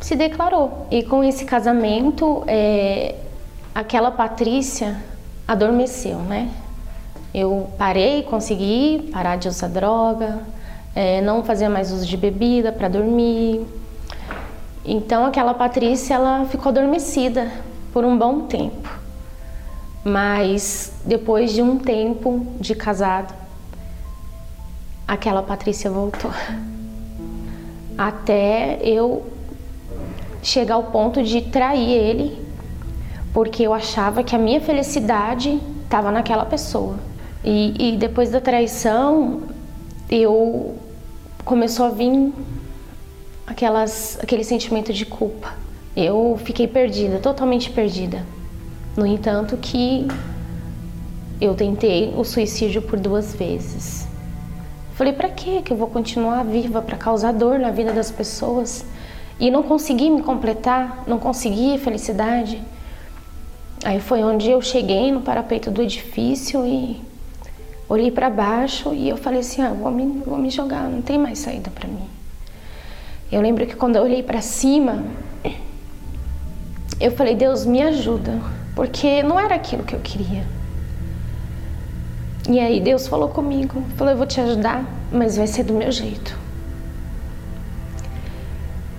se 0.00 0.14
declarou. 0.14 0.86
E 0.90 1.02
com 1.02 1.24
esse 1.24 1.44
casamento, 1.44 2.44
é, 2.46 3.14
aquela 3.74 4.10
Patrícia 4.10 5.02
adormeceu, 5.48 6.18
né? 6.18 6.50
Eu 7.34 7.68
parei, 7.76 8.22
consegui 8.22 9.10
parar 9.12 9.36
de 9.36 9.48
usar 9.48 9.68
droga, 9.68 10.40
é, 10.94 11.20
não 11.20 11.42
fazer 11.42 11.68
mais 11.68 11.90
uso 11.90 12.06
de 12.06 12.16
bebida 12.16 12.70
para 12.70 12.88
dormir. 12.88 13.66
Então 14.84 15.24
aquela 15.24 15.54
Patrícia 15.54 16.14
ela 16.14 16.44
ficou 16.44 16.70
adormecida 16.70 17.50
por 17.92 18.04
um 18.04 18.18
bom 18.18 18.42
tempo. 18.42 18.88
Mas 20.04 20.92
depois 21.06 21.52
de 21.52 21.62
um 21.62 21.78
tempo 21.78 22.46
de 22.60 22.74
casado, 22.74 23.32
aquela 25.08 25.42
Patrícia 25.42 25.90
voltou. 25.90 26.30
Até 27.96 28.78
eu 28.82 29.24
chegar 30.42 30.74
ao 30.74 30.84
ponto 30.84 31.22
de 31.22 31.40
trair 31.40 31.90
ele, 31.90 32.44
porque 33.32 33.62
eu 33.62 33.72
achava 33.72 34.22
que 34.22 34.36
a 34.36 34.38
minha 34.38 34.60
felicidade 34.60 35.58
estava 35.84 36.10
naquela 36.10 36.44
pessoa. 36.44 36.96
E, 37.42 37.92
e 37.94 37.96
depois 37.96 38.30
da 38.30 38.40
traição, 38.40 39.42
eu 40.10 40.74
começou 41.44 41.86
a 41.86 41.90
vir 41.90 42.32
aquelas, 43.46 44.18
aquele 44.22 44.44
sentimento 44.44 44.92
de 44.92 45.04
culpa. 45.06 45.54
Eu 45.96 46.38
fiquei 46.44 46.66
perdida, 46.66 47.18
totalmente 47.18 47.70
perdida. 47.70 48.24
No 48.96 49.06
entanto, 49.06 49.56
que 49.56 50.06
eu 51.40 51.54
tentei 51.54 52.12
o 52.16 52.24
suicídio 52.24 52.82
por 52.82 52.98
duas 52.98 53.34
vezes. 53.34 54.06
Falei, 54.94 55.12
para 55.12 55.28
que 55.28 55.62
eu 55.70 55.76
vou 55.76 55.88
continuar 55.88 56.44
viva 56.44 56.80
para 56.80 56.96
causar 56.96 57.32
dor 57.32 57.58
na 57.58 57.70
vida 57.70 57.92
das 57.92 58.10
pessoas 58.10 58.84
e 59.40 59.50
não 59.50 59.62
consegui 59.62 60.08
me 60.08 60.22
completar, 60.22 61.02
não 61.06 61.18
consegui 61.18 61.78
felicidade? 61.78 62.62
Aí 63.84 64.00
foi 64.00 64.22
onde 64.22 64.48
eu 64.48 64.62
cheguei 64.62 65.10
no 65.10 65.20
parapeito 65.20 65.70
do 65.70 65.82
edifício 65.82 66.64
e 66.64 67.00
olhei 67.88 68.10
para 68.10 68.30
baixo 68.30 68.94
e 68.94 69.08
eu 69.08 69.16
falei 69.16 69.40
assim: 69.40 69.62
ah, 69.62 69.72
vou 69.72 69.90
me, 69.90 70.22
vou 70.24 70.38
me 70.38 70.48
jogar, 70.48 70.88
não 70.88 71.02
tem 71.02 71.18
mais 71.18 71.40
saída 71.40 71.70
para 71.70 71.88
mim. 71.88 72.13
Eu 73.30 73.40
lembro 73.40 73.66
que 73.66 73.74
quando 73.74 73.96
eu 73.96 74.02
olhei 74.02 74.22
para 74.22 74.40
cima, 74.40 75.04
eu 77.00 77.10
falei: 77.10 77.34
Deus, 77.34 77.64
me 77.66 77.82
ajuda, 77.82 78.40
porque 78.74 79.22
não 79.22 79.38
era 79.38 79.54
aquilo 79.54 79.82
que 79.82 79.94
eu 79.94 80.00
queria. 80.00 80.44
E 82.48 82.60
aí 82.60 82.80
Deus 82.80 83.06
falou 83.06 83.28
comigo, 83.28 83.82
falou: 83.96 84.12
Eu 84.12 84.16
vou 84.16 84.26
te 84.26 84.40
ajudar, 84.40 84.84
mas 85.10 85.36
vai 85.36 85.46
ser 85.46 85.64
do 85.64 85.72
meu 85.72 85.90
jeito. 85.90 86.38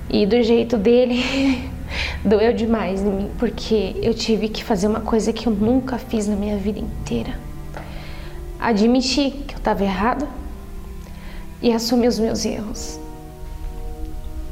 E 0.09 0.25
do 0.25 0.41
jeito 0.41 0.77
dele, 0.77 1.69
doeu 2.25 2.53
demais 2.53 3.01
em 3.01 3.11
mim, 3.11 3.31
porque 3.37 3.95
eu 4.01 4.13
tive 4.13 4.49
que 4.49 4.63
fazer 4.63 4.87
uma 4.87 5.01
coisa 5.01 5.31
que 5.31 5.47
eu 5.47 5.53
nunca 5.53 5.97
fiz 5.97 6.27
na 6.27 6.35
minha 6.35 6.57
vida 6.57 6.79
inteira: 6.79 7.39
admitir 8.59 9.31
que 9.47 9.53
eu 9.53 9.59
estava 9.59 9.83
errada 9.83 10.27
e 11.61 11.71
assumir 11.71 12.07
os 12.07 12.19
meus 12.19 12.45
erros. 12.45 13.04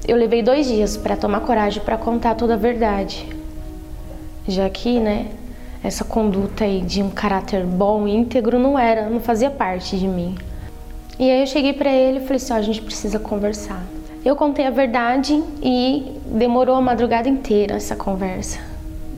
Eu 0.06 0.18
levei 0.18 0.44
dois 0.44 0.68
dias 0.68 0.98
para 0.98 1.16
tomar 1.16 1.40
coragem 1.42 1.82
para 1.82 1.98
contar 1.98 2.36
toda 2.36 2.56
a 2.56 2.58
verdade, 2.58 3.26
já 4.46 4.70
que, 4.70 5.00
né, 5.00 5.28
essa 5.82 6.04
conduta 6.04 6.66
aí 6.66 6.82
de 6.82 7.02
um 7.02 7.10
caráter 7.10 7.66
bom 7.66 8.06
e 8.06 8.14
íntegro 8.14 8.60
não 8.60 8.78
era, 8.78 9.10
não 9.10 9.22
fazia 9.22 9.50
parte 9.50 9.98
de 9.98 10.06
mim. 10.06 10.36
E 11.18 11.32
aí 11.32 11.40
eu 11.40 11.48
cheguei 11.48 11.72
para 11.72 11.90
ele 11.90 12.18
e 12.18 12.22
falei 12.22 12.36
assim: 12.36 12.52
oh, 12.52 12.58
a 12.58 12.62
gente 12.62 12.82
precisa 12.82 13.18
conversar. 13.18 13.82
Eu 14.26 14.36
contei 14.36 14.68
a 14.68 14.70
verdade 14.70 15.42
e 15.62 16.18
demorou 16.26 16.76
a 16.76 16.82
madrugada 16.82 17.30
inteira 17.30 17.76
essa 17.76 17.96
conversa. 17.96 18.60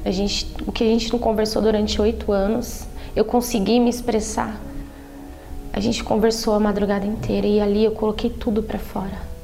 A 0.03 0.11
gente, 0.11 0.47
o 0.67 0.71
que 0.71 0.83
a 0.83 0.87
gente 0.87 1.11
não 1.11 1.17
conversou 1.17 1.63
durante 1.63 1.99
oito 1.99 2.31
anos, 2.31 2.85
eu 3.15 3.25
consegui 3.25 3.79
me 3.79 3.89
expressar. 3.89 4.55
A 5.73 5.79
gente 5.79 6.03
conversou 6.03 6.53
a 6.53 6.59
madrugada 6.59 7.07
inteira 7.07 7.47
e 7.47 7.59
ali 7.59 7.83
eu 7.83 7.91
coloquei 7.91 8.29
tudo 8.29 8.61
para 8.61 8.77
fora. 8.77 9.34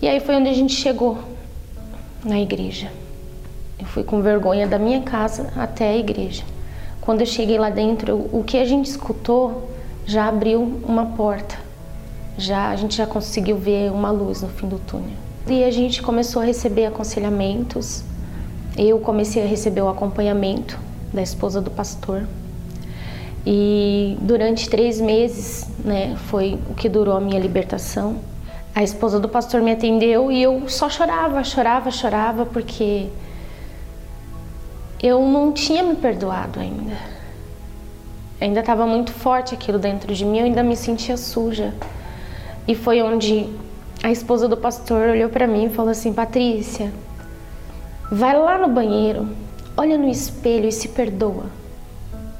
E 0.00 0.06
aí 0.06 0.20
foi 0.20 0.36
onde 0.36 0.48
a 0.48 0.54
gente 0.54 0.74
chegou 0.74 1.18
na 2.24 2.38
igreja. 2.40 2.88
Eu 3.78 3.86
fui 3.86 4.04
com 4.04 4.22
vergonha 4.22 4.66
da 4.66 4.78
minha 4.78 5.02
casa 5.02 5.52
até 5.56 5.88
a 5.88 5.96
igreja. 5.96 6.44
Quando 7.00 7.20
eu 7.20 7.26
cheguei 7.26 7.58
lá 7.58 7.70
dentro, 7.70 8.28
o 8.32 8.44
que 8.44 8.58
a 8.58 8.64
gente 8.64 8.86
escutou 8.86 9.70
já 10.06 10.28
abriu 10.28 10.80
uma 10.86 11.06
porta. 11.06 11.56
Já 12.36 12.68
a 12.68 12.76
gente 12.76 12.96
já 12.96 13.06
conseguiu 13.06 13.56
ver 13.56 13.90
uma 13.90 14.10
luz 14.10 14.42
no 14.42 14.48
fim 14.48 14.68
do 14.68 14.78
túnel. 14.78 15.16
E 15.48 15.64
a 15.64 15.70
gente 15.70 16.00
começou 16.00 16.42
a 16.42 16.44
receber 16.44 16.86
aconselhamentos. 16.86 18.04
Eu 18.76 18.98
comecei 19.00 19.42
a 19.42 19.46
receber 19.46 19.80
o 19.80 19.88
acompanhamento 19.88 20.78
da 21.12 21.22
esposa 21.22 21.60
do 21.60 21.70
pastor. 21.70 22.28
E 23.44 24.16
durante 24.20 24.68
três 24.68 25.00
meses, 25.00 25.66
né, 25.84 26.16
foi 26.26 26.58
o 26.70 26.74
que 26.74 26.88
durou 26.88 27.16
a 27.16 27.20
minha 27.20 27.40
libertação. 27.40 28.16
A 28.78 28.84
esposa 28.84 29.18
do 29.18 29.28
pastor 29.28 29.60
me 29.60 29.72
atendeu 29.72 30.30
e 30.30 30.40
eu 30.40 30.68
só 30.68 30.88
chorava, 30.88 31.42
chorava, 31.42 31.90
chorava 31.90 32.46
porque 32.46 33.08
eu 35.02 35.20
não 35.20 35.50
tinha 35.50 35.82
me 35.82 35.96
perdoado 35.96 36.60
ainda. 36.60 36.96
Ainda 38.40 38.60
estava 38.60 38.86
muito 38.86 39.10
forte 39.10 39.52
aquilo 39.52 39.80
dentro 39.80 40.14
de 40.14 40.24
mim, 40.24 40.38
eu 40.38 40.44
ainda 40.44 40.62
me 40.62 40.76
sentia 40.76 41.16
suja. 41.16 41.74
E 42.68 42.76
foi 42.76 43.02
onde 43.02 43.52
a 44.00 44.12
esposa 44.12 44.46
do 44.46 44.56
pastor 44.56 45.08
olhou 45.08 45.28
para 45.28 45.48
mim 45.48 45.64
e 45.64 45.70
falou 45.70 45.90
assim: 45.90 46.12
Patrícia, 46.12 46.92
vai 48.12 48.38
lá 48.38 48.58
no 48.58 48.68
banheiro, 48.68 49.28
olha 49.76 49.98
no 49.98 50.08
espelho 50.08 50.68
e 50.68 50.72
se 50.72 50.86
perdoa. 50.90 51.46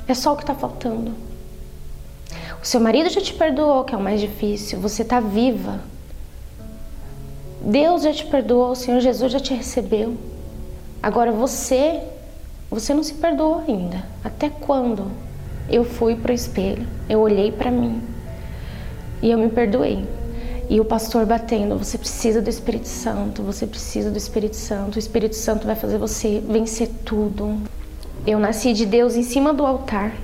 É 0.07 0.15
só 0.15 0.35
o 0.35 0.37
que 0.37 0.45
está 0.45 0.55
faltando. 0.55 1.13
O 2.63 2.65
seu 2.65 2.79
marido 2.79 3.11
já 3.11 3.21
te 3.21 3.35
perdoou, 3.35 3.83
que 3.83 3.93
é 3.93 3.99
o 3.99 4.01
mais 4.01 4.21
difícil. 4.21 4.79
Você 4.79 5.03
está 5.03 5.19
viva. 5.19 5.81
Deus 7.61 8.03
já 8.03 8.13
te 8.13 8.25
perdoou, 8.27 8.71
o 8.71 8.77
Senhor 8.77 9.01
Jesus 9.01 9.33
já 9.33 9.41
te 9.41 9.53
recebeu. 9.53 10.17
Agora 11.03 11.33
você, 11.33 12.01
você 12.71 12.95
não 12.95 13.03
se 13.03 13.15
perdoou 13.15 13.63
ainda. 13.67 14.05
Até 14.23 14.49
quando? 14.49 15.11
Eu 15.69 15.85
fui 15.85 16.17
para 16.17 16.33
o 16.33 16.35
espelho, 16.35 16.87
eu 17.09 17.21
olhei 17.21 17.53
para 17.53 17.71
mim 17.71 18.01
e 19.21 19.31
eu 19.31 19.39
me 19.39 19.49
perdoei. 19.49 20.07
E 20.71 20.81
o 20.81 20.85
pastor 20.85 21.25
batendo, 21.25 21.79
você 21.79 21.97
precisa 21.97 22.43
do 22.43 22.51
Espírito 22.51 22.89
Santo, 22.89 23.43
você 23.43 23.67
precisa 23.67 24.11
do 24.11 24.19
Espírito 24.19 24.57
Santo. 24.57 24.97
O 24.97 24.99
Espírito 24.99 25.35
Santo 25.35 25.67
vai 25.67 25.75
fazer 25.75 25.97
você 25.97 26.43
vencer 26.47 26.89
tudo. 27.05 27.57
Eu 28.27 28.39
nasci 28.39 28.75
de 28.75 28.85
Deus 28.85 29.17
em 29.17 29.23
cima 29.23 29.53
do 29.55 29.65
altar. 29.65 30.15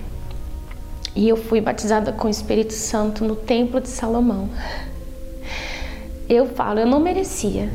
E 1.16 1.28
eu 1.28 1.36
fui 1.36 1.60
batizada 1.60 2.12
com 2.12 2.28
o 2.28 2.30
Espírito 2.30 2.74
Santo 2.74 3.24
no 3.24 3.34
templo 3.34 3.80
de 3.80 3.88
Salomão 3.88 4.50
eu 6.28 6.46
falo, 6.46 6.80
eu 6.80 6.86
não 6.86 7.00
merecia, 7.00 7.68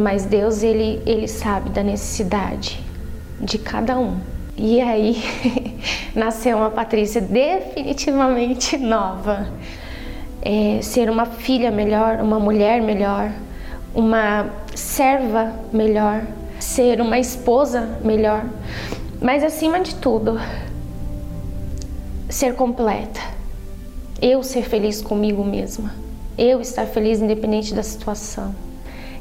mas 0.00 0.24
Deus 0.24 0.62
ele 0.62 1.02
ele 1.04 1.26
sabe 1.26 1.70
da 1.70 1.82
necessidade 1.82 2.80
de 3.40 3.58
cada 3.58 3.98
um. 3.98 4.18
E 4.56 4.80
aí 4.80 5.22
nasceu 6.14 6.56
uma 6.56 6.70
Patrícia 6.70 7.20
definitivamente 7.20 8.76
nova. 8.78 9.48
É, 10.40 10.80
ser 10.80 11.10
uma 11.10 11.26
filha 11.26 11.72
melhor, 11.72 12.20
uma 12.20 12.38
mulher 12.38 12.80
melhor, 12.80 13.32
uma 13.92 14.48
serva 14.76 15.52
melhor, 15.72 16.22
ser 16.60 17.00
uma 17.00 17.18
esposa 17.18 17.98
melhor, 18.04 18.44
mas 19.20 19.42
acima 19.42 19.80
de 19.80 19.96
tudo, 19.96 20.40
ser 22.28 22.54
completa. 22.54 23.20
Eu 24.22 24.44
ser 24.44 24.62
feliz 24.62 25.02
comigo 25.02 25.42
mesma 25.42 26.05
eu 26.38 26.60
estar 26.60 26.86
feliz 26.86 27.20
independente 27.20 27.74
da 27.74 27.82
situação. 27.82 28.54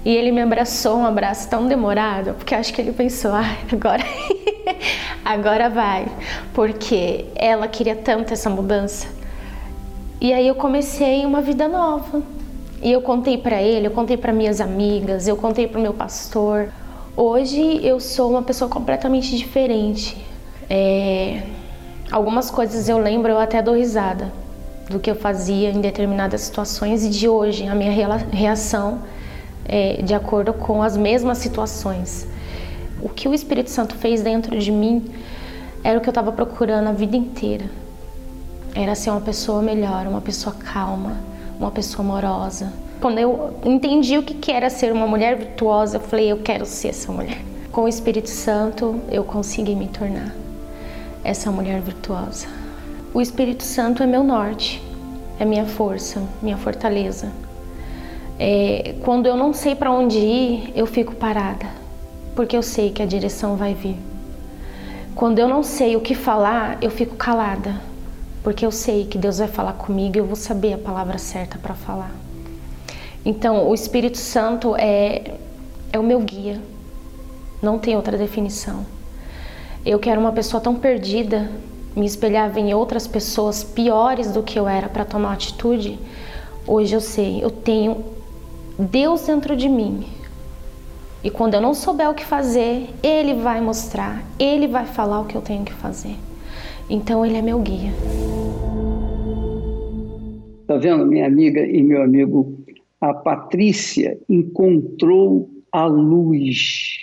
E 0.04 0.16
ele 0.16 0.32
me 0.32 0.42
abraçou, 0.42 0.98
um 0.98 1.06
abraço 1.06 1.50
tão 1.50 1.68
demorado, 1.68 2.34
porque 2.36 2.54
acho 2.54 2.74
que 2.74 2.82
ele 2.82 2.92
pensou, 2.92 3.32
ah, 3.32 3.58
agora, 3.72 4.04
agora 5.26 5.70
vai, 5.70 6.06
porque 6.54 7.26
ela 7.36 7.68
queria 7.68 7.96
tanto 7.96 8.32
essa 8.32 8.50
mudança. 8.50 9.08
E 10.22 10.32
aí 10.32 10.48
eu 10.48 10.56
comecei 10.56 11.26
uma 11.26 11.42
vida 11.42 11.68
nova. 11.68 12.22
E 12.82 12.92
eu 12.92 13.02
contei 13.02 13.38
para 13.38 13.62
ele, 13.64 13.88
eu 13.88 13.92
contei 13.92 14.16
para 14.16 14.32
minhas 14.32 14.62
amigas, 14.62 15.28
eu 15.28 15.36
contei 15.36 15.68
para 15.68 15.82
meu 15.82 15.94
pastor. 15.94 16.70
Hoje 17.18 17.80
eu 17.84 18.00
sou 18.00 18.30
uma 18.30 18.44
pessoa 18.44 18.70
completamente 18.70 19.36
diferente. 19.36 20.16
É... 20.70 21.42
Algumas 22.12 22.52
coisas 22.52 22.88
eu 22.88 23.00
lembro, 23.00 23.32
eu 23.32 23.40
até 23.40 23.62
dou 23.62 23.74
risada 23.74 24.45
do 24.90 25.00
que 25.00 25.10
eu 25.10 25.16
fazia 25.16 25.70
em 25.70 25.82
determinadas 25.82 26.42
situações 26.42 27.04
e 27.04 27.10
de 27.10 27.28
hoje 27.28 27.68
a 27.68 27.74
minha 27.74 27.92
reação 28.32 29.00
é 29.68 30.02
de 30.02 30.14
acordo 30.14 30.54
com 30.54 30.84
as 30.84 30.96
mesmas 30.96 31.40
situações. 31.40 32.28
O 33.02 33.10
que 33.10 33.28
o 33.28 33.34
Espírito 33.34 33.70
Santo 33.70 33.96
fez 33.96 34.22
dentro 34.22 34.58
de 34.58 34.72
mim 34.72 35.06
era 35.84 35.98
o 35.98 36.02
que 36.02 36.08
eu 36.08 36.12
estava 36.12 36.32
procurando 36.32 36.88
a 36.88 36.92
vida 36.92 37.18
inteira. 37.18 37.66
Era 38.74 38.96
ser 38.96 39.10
uma 39.10 39.22
pessoa 39.22 39.62
melhor, 39.62 40.06
uma 40.08 40.22
pessoa 40.22 40.56
calma, 40.56 41.18
uma 41.60 41.72
pessoa 41.72 42.06
amorosa. 42.06 42.72
Quando 43.00 43.20
eu 43.20 43.56
entendi 43.64 44.18
o 44.18 44.24
que 44.24 44.52
era 44.52 44.70
ser 44.70 44.92
uma 44.92 45.08
mulher 45.08 45.36
virtuosa, 45.36 45.98
eu 45.98 46.02
falei, 46.02 46.32
eu 46.32 46.38
quero 46.40 46.66
ser 46.66 46.90
essa 46.90 47.12
mulher. 47.12 47.38
Com 47.72 47.84
o 47.84 47.88
Espírito 47.88 48.30
Santo, 48.30 49.02
eu 49.12 49.24
consegui 49.24 49.76
me 49.76 49.88
tornar 49.88 50.34
essa 51.24 51.52
mulher 51.52 51.82
virtuosa. 51.82 52.65
O 53.16 53.22
Espírito 53.22 53.64
Santo 53.64 54.04
é 54.04 54.06
meu 54.06 54.26
norte, 54.26 54.84
é 55.40 55.46
minha 55.46 55.66
força, 55.66 56.22
minha 56.42 56.58
fortaleza. 56.58 57.32
É, 58.38 58.96
quando 59.06 59.26
eu 59.26 59.38
não 59.38 59.54
sei 59.54 59.74
para 59.74 59.90
onde 59.90 60.18
ir, 60.18 60.74
eu 60.76 60.86
fico 60.86 61.16
parada, 61.16 61.66
porque 62.36 62.58
eu 62.58 62.62
sei 62.62 62.90
que 62.90 63.02
a 63.02 63.06
direção 63.06 63.56
vai 63.56 63.74
vir. 63.74 63.96
Quando 65.16 65.40
eu 65.40 65.48
não 65.48 65.64
sei 65.64 65.96
o 65.96 66.02
que 66.02 66.14
falar, 66.14 66.78
eu 66.82 66.92
fico 66.92 67.16
calada, 67.16 67.80
porque 68.44 68.66
eu 68.66 68.72
sei 68.72 69.06
que 69.06 69.18
Deus 69.18 69.38
vai 69.38 69.48
falar 69.48 69.72
comigo 69.72 70.18
e 70.18 70.20
eu 70.20 70.26
vou 70.26 70.36
saber 70.36 70.74
a 70.74 70.78
palavra 70.78 71.18
certa 71.18 71.58
para 71.58 71.74
falar. 71.74 72.12
Então, 73.24 73.70
o 73.70 73.74
Espírito 73.74 74.18
Santo 74.18 74.76
é, 74.76 75.36
é 75.94 75.98
o 75.98 76.04
meu 76.04 76.20
guia, 76.20 76.60
não 77.62 77.80
tem 77.80 77.96
outra 77.96 78.18
definição. 78.18 78.86
Eu 79.86 80.00
quero 80.00 80.20
uma 80.20 80.34
pessoa 80.34 80.60
tão 80.60 80.76
perdida, 80.76 81.50
me 81.96 82.06
espelhava 82.06 82.60
em 82.60 82.74
outras 82.74 83.08
pessoas 83.08 83.64
piores 83.64 84.32
do 84.32 84.44
que 84.44 84.60
eu 84.60 84.68
era 84.68 84.90
para 84.90 85.06
tomar 85.06 85.34
atitude. 85.34 85.98
Hoje 86.68 86.94
eu 86.94 87.02
sei, 87.02 87.44
eu 87.44 87.50
tenho 87.50 88.04
Deus 88.78 89.26
dentro 89.26 89.56
de 89.56 89.70
mim. 89.70 90.06
E 91.24 91.30
quando 91.30 91.54
eu 91.54 91.62
não 91.62 91.74
souber 91.74 92.10
o 92.10 92.14
que 92.14 92.26
fazer, 92.26 92.90
Ele 93.02 93.36
vai 93.36 93.62
mostrar, 93.62 94.24
Ele 94.38 94.68
vai 94.68 94.86
falar 94.86 95.22
o 95.22 95.26
que 95.26 95.36
eu 95.36 95.42
tenho 95.42 95.64
que 95.64 95.74
fazer. 95.74 96.16
Então 96.90 97.26
Ele 97.26 97.38
é 97.38 97.42
meu 97.42 97.60
guia. 97.60 97.94
Tá 100.68 100.78
vendo, 100.78 101.06
minha 101.06 101.26
amiga 101.26 101.66
e 101.66 101.82
meu 101.82 102.04
amigo? 102.04 102.60
A 103.00 103.14
Patrícia 103.14 104.20
encontrou 104.28 105.50
a 105.72 105.86
luz, 105.86 106.98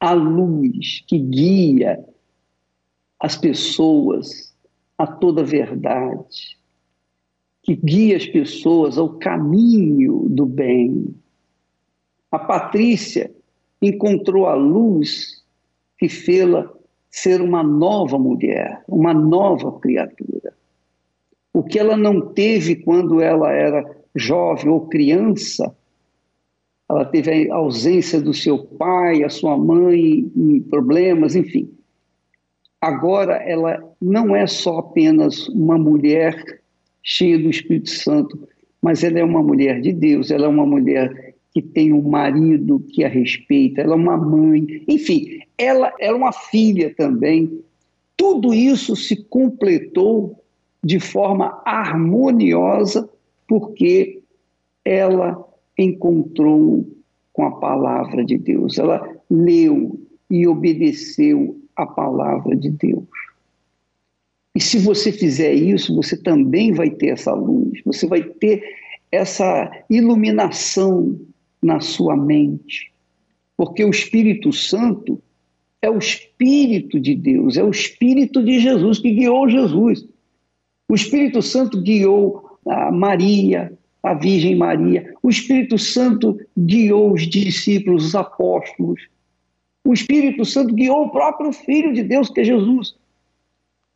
a 0.00 0.12
luz 0.12 1.04
que 1.06 1.18
guia 1.18 2.04
as 3.24 3.38
pessoas 3.38 4.54
a 4.98 5.06
toda 5.06 5.42
verdade, 5.42 6.58
que 7.62 7.74
guia 7.74 8.18
as 8.18 8.26
pessoas 8.26 8.98
ao 8.98 9.14
caminho 9.14 10.26
do 10.28 10.44
bem. 10.44 11.06
A 12.30 12.38
Patrícia 12.38 13.34
encontrou 13.80 14.46
a 14.46 14.54
luz 14.54 15.42
que 15.98 16.06
fê-la 16.06 16.70
ser 17.10 17.40
uma 17.40 17.62
nova 17.62 18.18
mulher, 18.18 18.84
uma 18.86 19.14
nova 19.14 19.72
criatura. 19.80 20.52
O 21.50 21.62
que 21.62 21.78
ela 21.78 21.96
não 21.96 22.20
teve 22.20 22.76
quando 22.76 23.22
ela 23.22 23.50
era 23.50 24.04
jovem 24.14 24.68
ou 24.68 24.86
criança, 24.86 25.74
ela 26.86 27.06
teve 27.06 27.50
a 27.50 27.56
ausência 27.56 28.20
do 28.20 28.34
seu 28.34 28.58
pai, 28.58 29.24
a 29.24 29.30
sua 29.30 29.56
mãe, 29.56 30.28
problemas, 30.68 31.34
enfim. 31.34 31.74
Agora 32.84 33.36
ela 33.36 33.82
não 33.98 34.36
é 34.36 34.46
só 34.46 34.80
apenas 34.80 35.48
uma 35.48 35.78
mulher 35.78 36.60
cheia 37.02 37.38
do 37.38 37.48
Espírito 37.48 37.88
Santo, 37.88 38.46
mas 38.82 39.02
ela 39.02 39.18
é 39.18 39.24
uma 39.24 39.42
mulher 39.42 39.80
de 39.80 39.90
Deus, 39.90 40.30
ela 40.30 40.44
é 40.44 40.48
uma 40.48 40.66
mulher 40.66 41.34
que 41.54 41.62
tem 41.62 41.94
um 41.94 42.02
marido 42.02 42.84
que 42.90 43.02
a 43.02 43.08
respeita, 43.08 43.80
ela 43.80 43.94
é 43.94 43.96
uma 43.96 44.18
mãe, 44.18 44.84
enfim, 44.86 45.40
ela 45.56 45.94
é 45.98 46.12
uma 46.12 46.30
filha 46.30 46.94
também. 46.94 47.58
Tudo 48.18 48.52
isso 48.52 48.94
se 48.94 49.16
completou 49.16 50.44
de 50.84 51.00
forma 51.00 51.62
harmoniosa 51.64 53.08
porque 53.48 54.20
ela 54.84 55.42
encontrou 55.78 56.86
com 57.32 57.44
a 57.46 57.52
palavra 57.52 58.22
de 58.22 58.36
Deus, 58.36 58.76
ela 58.76 59.08
leu 59.30 59.98
e 60.28 60.46
obedeceu 60.46 61.63
a 61.76 61.86
palavra 61.86 62.56
de 62.56 62.70
Deus. 62.70 63.08
E 64.54 64.60
se 64.60 64.78
você 64.78 65.10
fizer 65.10 65.52
isso, 65.52 65.94
você 65.94 66.16
também 66.16 66.72
vai 66.72 66.90
ter 66.90 67.08
essa 67.08 67.32
luz, 67.32 67.80
você 67.84 68.06
vai 68.06 68.22
ter 68.22 68.62
essa 69.10 69.70
iluminação 69.90 71.20
na 71.62 71.80
sua 71.80 72.16
mente. 72.16 72.92
Porque 73.56 73.84
o 73.84 73.90
Espírito 73.90 74.52
Santo 74.52 75.20
é 75.82 75.90
o 75.90 75.98
Espírito 75.98 77.00
de 77.00 77.14
Deus, 77.14 77.56
é 77.56 77.64
o 77.64 77.70
Espírito 77.70 78.42
de 78.42 78.60
Jesus 78.60 78.98
que 78.98 79.12
guiou 79.12 79.48
Jesus. 79.48 80.06
O 80.88 80.94
Espírito 80.94 81.42
Santo 81.42 81.80
guiou 81.80 82.58
a 82.66 82.90
Maria, 82.90 83.72
a 84.02 84.14
Virgem 84.14 84.56
Maria. 84.56 85.14
O 85.22 85.30
Espírito 85.30 85.78
Santo 85.78 86.38
guiou 86.56 87.12
os 87.12 87.26
discípulos, 87.28 88.06
os 88.06 88.14
apóstolos. 88.14 89.08
O 89.84 89.92
Espírito 89.92 90.44
Santo 90.44 90.74
guiou 90.74 91.04
o 91.04 91.10
próprio 91.10 91.52
Filho 91.52 91.92
de 91.92 92.02
Deus, 92.02 92.30
que 92.30 92.40
é 92.40 92.44
Jesus. 92.44 92.96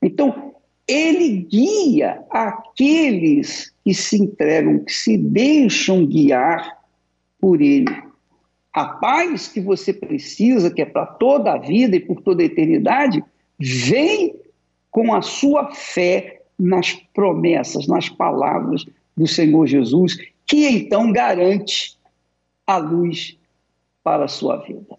Então, 0.02 0.52
ele 0.86 1.46
guia 1.50 2.22
aqueles 2.30 3.72
que 3.84 3.94
se 3.94 4.22
entregam, 4.22 4.84
que 4.84 4.92
se 4.92 5.16
deixam 5.16 6.06
guiar 6.06 6.78
por 7.40 7.60
ele. 7.60 7.90
A 8.72 8.84
paz 8.84 9.48
que 9.48 9.60
você 9.60 9.92
precisa, 9.92 10.70
que 10.70 10.82
é 10.82 10.86
para 10.86 11.06
toda 11.06 11.54
a 11.54 11.58
vida 11.58 11.96
e 11.96 12.00
por 12.00 12.20
toda 12.20 12.42
a 12.42 12.46
eternidade, 12.46 13.24
vem 13.58 14.36
com 14.90 15.14
a 15.14 15.22
sua 15.22 15.72
fé 15.74 16.42
nas 16.58 16.92
promessas, 17.14 17.86
nas 17.86 18.08
palavras 18.08 18.84
do 19.16 19.26
Senhor 19.26 19.66
Jesus, 19.66 20.16
que 20.46 20.66
então 20.68 21.12
garante 21.12 21.96
a 22.66 22.76
luz 22.76 23.38
para 24.02 24.24
a 24.24 24.28
sua 24.28 24.56
vida. 24.58 24.96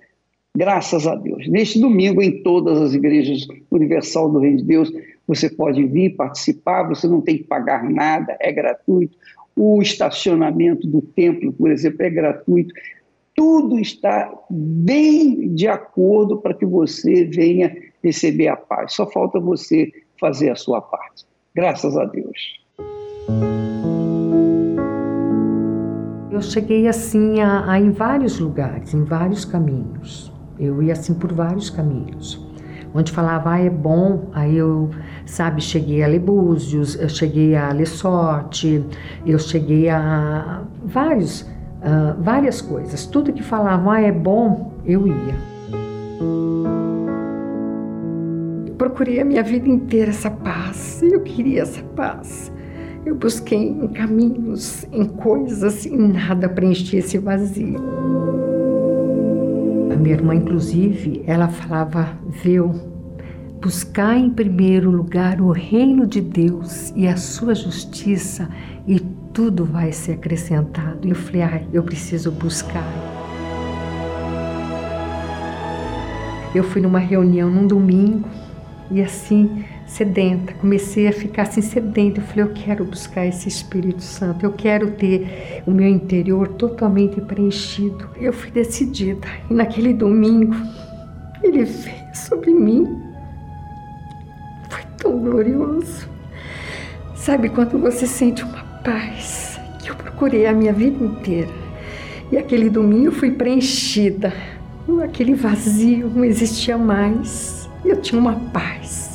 Graças 0.55 1.05
a 1.05 1.15
Deus. 1.15 1.47
Neste 1.47 1.79
domingo, 1.79 2.21
em 2.21 2.41
todas 2.43 2.81
as 2.81 2.93
igrejas 2.93 3.47
universal 3.69 4.29
do 4.29 4.39
Reino 4.39 4.57
de 4.57 4.63
Deus, 4.63 4.91
você 5.27 5.49
pode 5.49 5.85
vir 5.85 6.15
participar, 6.15 6.87
você 6.87 7.07
não 7.07 7.21
tem 7.21 7.37
que 7.37 7.43
pagar 7.43 7.83
nada, 7.83 8.35
é 8.39 8.51
gratuito. 8.51 9.15
O 9.55 9.81
estacionamento 9.81 10.87
do 10.87 11.01
templo, 11.01 11.53
por 11.53 11.69
exemplo, 11.69 12.03
é 12.03 12.09
gratuito. 12.09 12.73
Tudo 13.35 13.79
está 13.79 14.33
bem 14.49 15.53
de 15.53 15.67
acordo 15.67 16.37
para 16.37 16.53
que 16.53 16.65
você 16.65 17.25
venha 17.25 17.75
receber 18.03 18.47
a 18.47 18.55
paz. 18.55 18.93
Só 18.93 19.05
falta 19.05 19.39
você 19.39 19.91
fazer 20.19 20.49
a 20.49 20.55
sua 20.55 20.81
parte. 20.81 21.25
Graças 21.53 21.95
a 21.95 22.05
Deus. 22.05 22.59
Eu 26.31 26.41
cheguei 26.41 26.87
assim 26.87 27.39
a, 27.39 27.71
a, 27.71 27.79
em 27.79 27.91
vários 27.91 28.39
lugares, 28.39 28.93
em 28.93 29.03
vários 29.03 29.45
caminhos. 29.45 30.38
Eu 30.59 30.83
ia 30.83 30.93
assim 30.93 31.13
por 31.13 31.31
vários 31.31 31.69
caminhos 31.69 32.49
onde 32.93 33.11
falava, 33.11 33.51
ah, 33.51 33.59
é 33.59 33.69
bom, 33.69 34.29
aí 34.33 34.57
eu, 34.57 34.89
sabe, 35.25 35.61
cheguei 35.61 36.03
a 36.03 36.07
ler 36.07 36.19
Búzios, 36.19 36.95
eu 36.99 37.09
cheguei 37.09 37.55
a 37.55 37.71
ler 37.71 37.87
Sorte, 37.87 38.83
eu 39.25 39.37
cheguei 39.37 39.89
a 39.89 40.63
vários, 40.83 41.41
uh, 41.41 42.19
várias 42.19 42.61
coisas. 42.61 43.05
Tudo 43.05 43.31
que 43.31 43.43
falava, 43.43 43.93
ah, 43.93 44.01
é 44.01 44.11
bom, 44.11 44.73
eu 44.85 45.07
ia. 45.07 45.49
Eu 48.67 48.73
procurei 48.75 49.19
a 49.19 49.25
minha 49.25 49.43
vida 49.43 49.69
inteira 49.69 50.09
essa 50.09 50.31
paz, 50.31 51.01
eu 51.03 51.21
queria 51.21 51.61
essa 51.61 51.83
paz. 51.95 52.51
Eu 53.05 53.15
busquei 53.15 53.69
em 53.69 53.87
caminhos, 53.87 54.85
em 54.91 55.05
coisas, 55.05 55.85
e 55.85 55.95
nada 55.95 56.49
preenchia 56.49 56.99
esse 56.99 57.17
vazio 57.17 58.58
minha 59.99 60.15
irmã, 60.15 60.35
inclusive, 60.35 61.23
ela 61.25 61.47
falava: 61.47 62.17
Viu, 62.27 62.73
buscar 63.61 64.17
em 64.17 64.29
primeiro 64.29 64.89
lugar 64.89 65.41
o 65.41 65.51
reino 65.51 66.07
de 66.07 66.21
Deus 66.21 66.91
e 66.95 67.07
a 67.07 67.17
sua 67.17 67.53
justiça, 67.53 68.49
e 68.87 68.99
tudo 69.33 69.65
vai 69.65 69.91
ser 69.91 70.13
acrescentado. 70.13 71.07
E 71.07 71.09
eu 71.09 71.15
falei: 71.15 71.41
Ai, 71.41 71.67
eu 71.73 71.83
preciso 71.83 72.31
buscar. 72.31 72.87
Eu 76.53 76.63
fui 76.63 76.81
numa 76.81 76.99
reunião 76.99 77.49
num 77.49 77.67
domingo 77.67 78.27
e 78.89 79.01
assim 79.01 79.63
sedenta, 79.89 80.53
comecei 80.53 81.07
a 81.07 81.11
ficar 81.11 81.43
assim 81.43 81.61
sedenta. 81.61 82.19
Eu 82.19 82.23
falei, 82.23 82.43
eu 82.45 82.53
quero 82.53 82.85
buscar 82.85 83.25
esse 83.25 83.47
Espírito 83.47 84.01
Santo, 84.01 84.45
eu 84.45 84.53
quero 84.53 84.91
ter 84.91 85.63
o 85.65 85.71
meu 85.71 85.87
interior 85.87 86.47
totalmente 86.49 87.19
preenchido. 87.19 88.07
Eu 88.15 88.31
fui 88.31 88.51
decidida 88.51 89.27
e 89.49 89.53
naquele 89.53 89.93
domingo 89.93 90.55
ele 91.43 91.65
veio 91.65 92.15
sobre 92.15 92.51
mim. 92.51 93.01
Foi 94.69 94.83
tão 94.97 95.19
glorioso. 95.19 96.07
Sabe 97.15 97.49
quando 97.49 97.77
você 97.79 98.05
sente 98.05 98.43
uma 98.43 98.63
paz 98.83 99.59
que 99.81 99.89
eu 99.89 99.95
procurei 99.95 100.45
a 100.45 100.53
minha 100.53 100.71
vida 100.71 101.03
inteira. 101.03 101.51
E 102.31 102.37
aquele 102.37 102.69
domingo 102.69 103.07
eu 103.07 103.11
fui 103.11 103.31
preenchida. 103.31 104.31
Aquele 105.03 105.33
vazio 105.33 106.09
não 106.09 106.23
existia 106.23 106.77
mais. 106.77 107.69
Eu 107.83 108.01
tinha 108.01 108.19
uma 108.19 108.35
paz, 108.51 109.08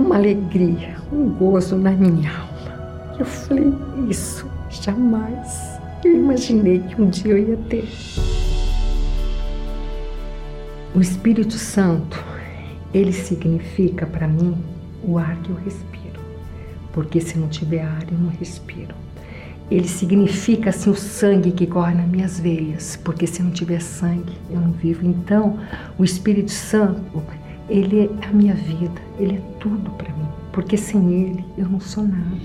uma 0.00 0.16
alegria, 0.16 0.96
um 1.12 1.28
gozo 1.28 1.76
na 1.76 1.90
minha 1.90 2.30
alma. 2.30 3.16
Eu 3.18 3.26
falei, 3.26 3.72
isso 4.08 4.46
jamais 4.70 5.78
eu 6.02 6.16
imaginei 6.16 6.78
que 6.78 7.00
um 7.00 7.10
dia 7.10 7.32
eu 7.32 7.38
ia 7.50 7.56
ter. 7.68 7.86
O 10.94 11.00
Espírito 11.00 11.58
Santo, 11.58 12.22
ele 12.92 13.12
significa 13.12 14.06
para 14.06 14.26
mim 14.26 14.56
o 15.04 15.18
ar 15.18 15.36
que 15.42 15.50
eu 15.50 15.56
respiro. 15.56 16.20
Porque 16.92 17.20
se 17.20 17.38
não 17.38 17.48
tiver 17.48 17.82
ar, 17.82 18.04
eu 18.10 18.18
não 18.18 18.30
respiro. 18.30 18.94
Ele 19.70 19.86
significa 19.86 20.70
assim 20.70 20.90
o 20.90 20.96
sangue 20.96 21.52
que 21.52 21.66
corre 21.66 21.94
nas 21.94 22.08
minhas 22.08 22.40
veias, 22.40 22.98
porque 23.04 23.26
se 23.26 23.40
não 23.40 23.52
tiver 23.52 23.80
sangue, 23.80 24.32
eu 24.50 24.60
não 24.60 24.72
vivo. 24.72 25.06
Então, 25.06 25.60
o 25.96 26.02
Espírito 26.04 26.50
Santo, 26.50 27.22
ele 27.70 28.00
é 28.00 28.26
a 28.26 28.32
minha 28.32 28.54
vida, 28.54 29.00
ele 29.18 29.36
é 29.36 29.40
tudo 29.60 29.90
para 29.92 30.12
mim, 30.12 30.28
porque 30.52 30.76
sem 30.76 31.12
ele 31.12 31.44
eu 31.56 31.68
não 31.68 31.80
sou 31.80 32.02
nada. 32.02 32.36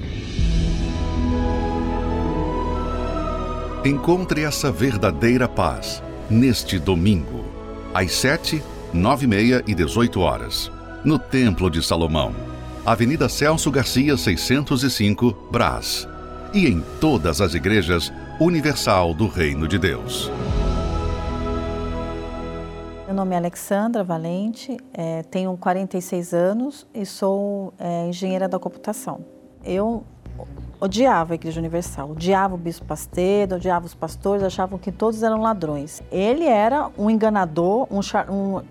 Encontre 3.83 4.43
essa 4.43 4.71
verdadeira 4.71 5.47
paz 5.47 6.01
neste 6.29 6.79
domingo 6.79 7.43
às 7.93 8.11
7, 8.13 8.63
9 8.93 9.25
e 9.25 9.27
meia 9.27 9.63
e 9.67 9.73
18 9.73 10.19
horas, 10.19 10.71
no 11.03 11.17
Templo 11.17 11.69
de 11.69 11.83
Salomão, 11.83 12.33
Avenida 12.85 13.27
Celso 13.27 13.71
Garcia 13.71 14.15
605, 14.15 15.35
Brás, 15.51 16.07
e 16.53 16.67
em 16.67 16.83
todas 16.99 17.41
as 17.41 17.53
igrejas 17.55 18.11
Universal 18.39 19.13
do 19.13 19.27
Reino 19.27 19.67
de 19.67 19.79
Deus. 19.79 20.31
Meu 23.05 23.13
nome 23.13 23.35
é 23.35 23.37
Alexandra 23.37 24.03
Valente, 24.03 24.77
é, 24.91 25.21
tenho 25.21 25.55
46 25.55 26.33
anos 26.33 26.87
e 26.91 27.05
sou 27.05 27.71
é, 27.77 28.07
engenheira 28.07 28.49
da 28.49 28.57
computação. 28.57 29.19
Eu 29.63 30.03
odiava 30.81 31.33
a 31.33 31.35
Igreja 31.35 31.59
Universal, 31.59 32.09
odiava 32.09 32.55
o 32.55 32.57
bispo 32.57 32.83
Pastedo, 32.83 33.57
odiava 33.57 33.85
os 33.85 33.93
pastores, 33.93 34.43
achavam 34.43 34.79
que 34.79 34.91
todos 34.91 35.21
eram 35.21 35.39
ladrões. 35.39 36.01
Ele 36.11 36.45
era 36.45 36.89
um 36.97 37.07
enganador, 37.07 37.87
um, 37.91 37.99
um 38.33 38.63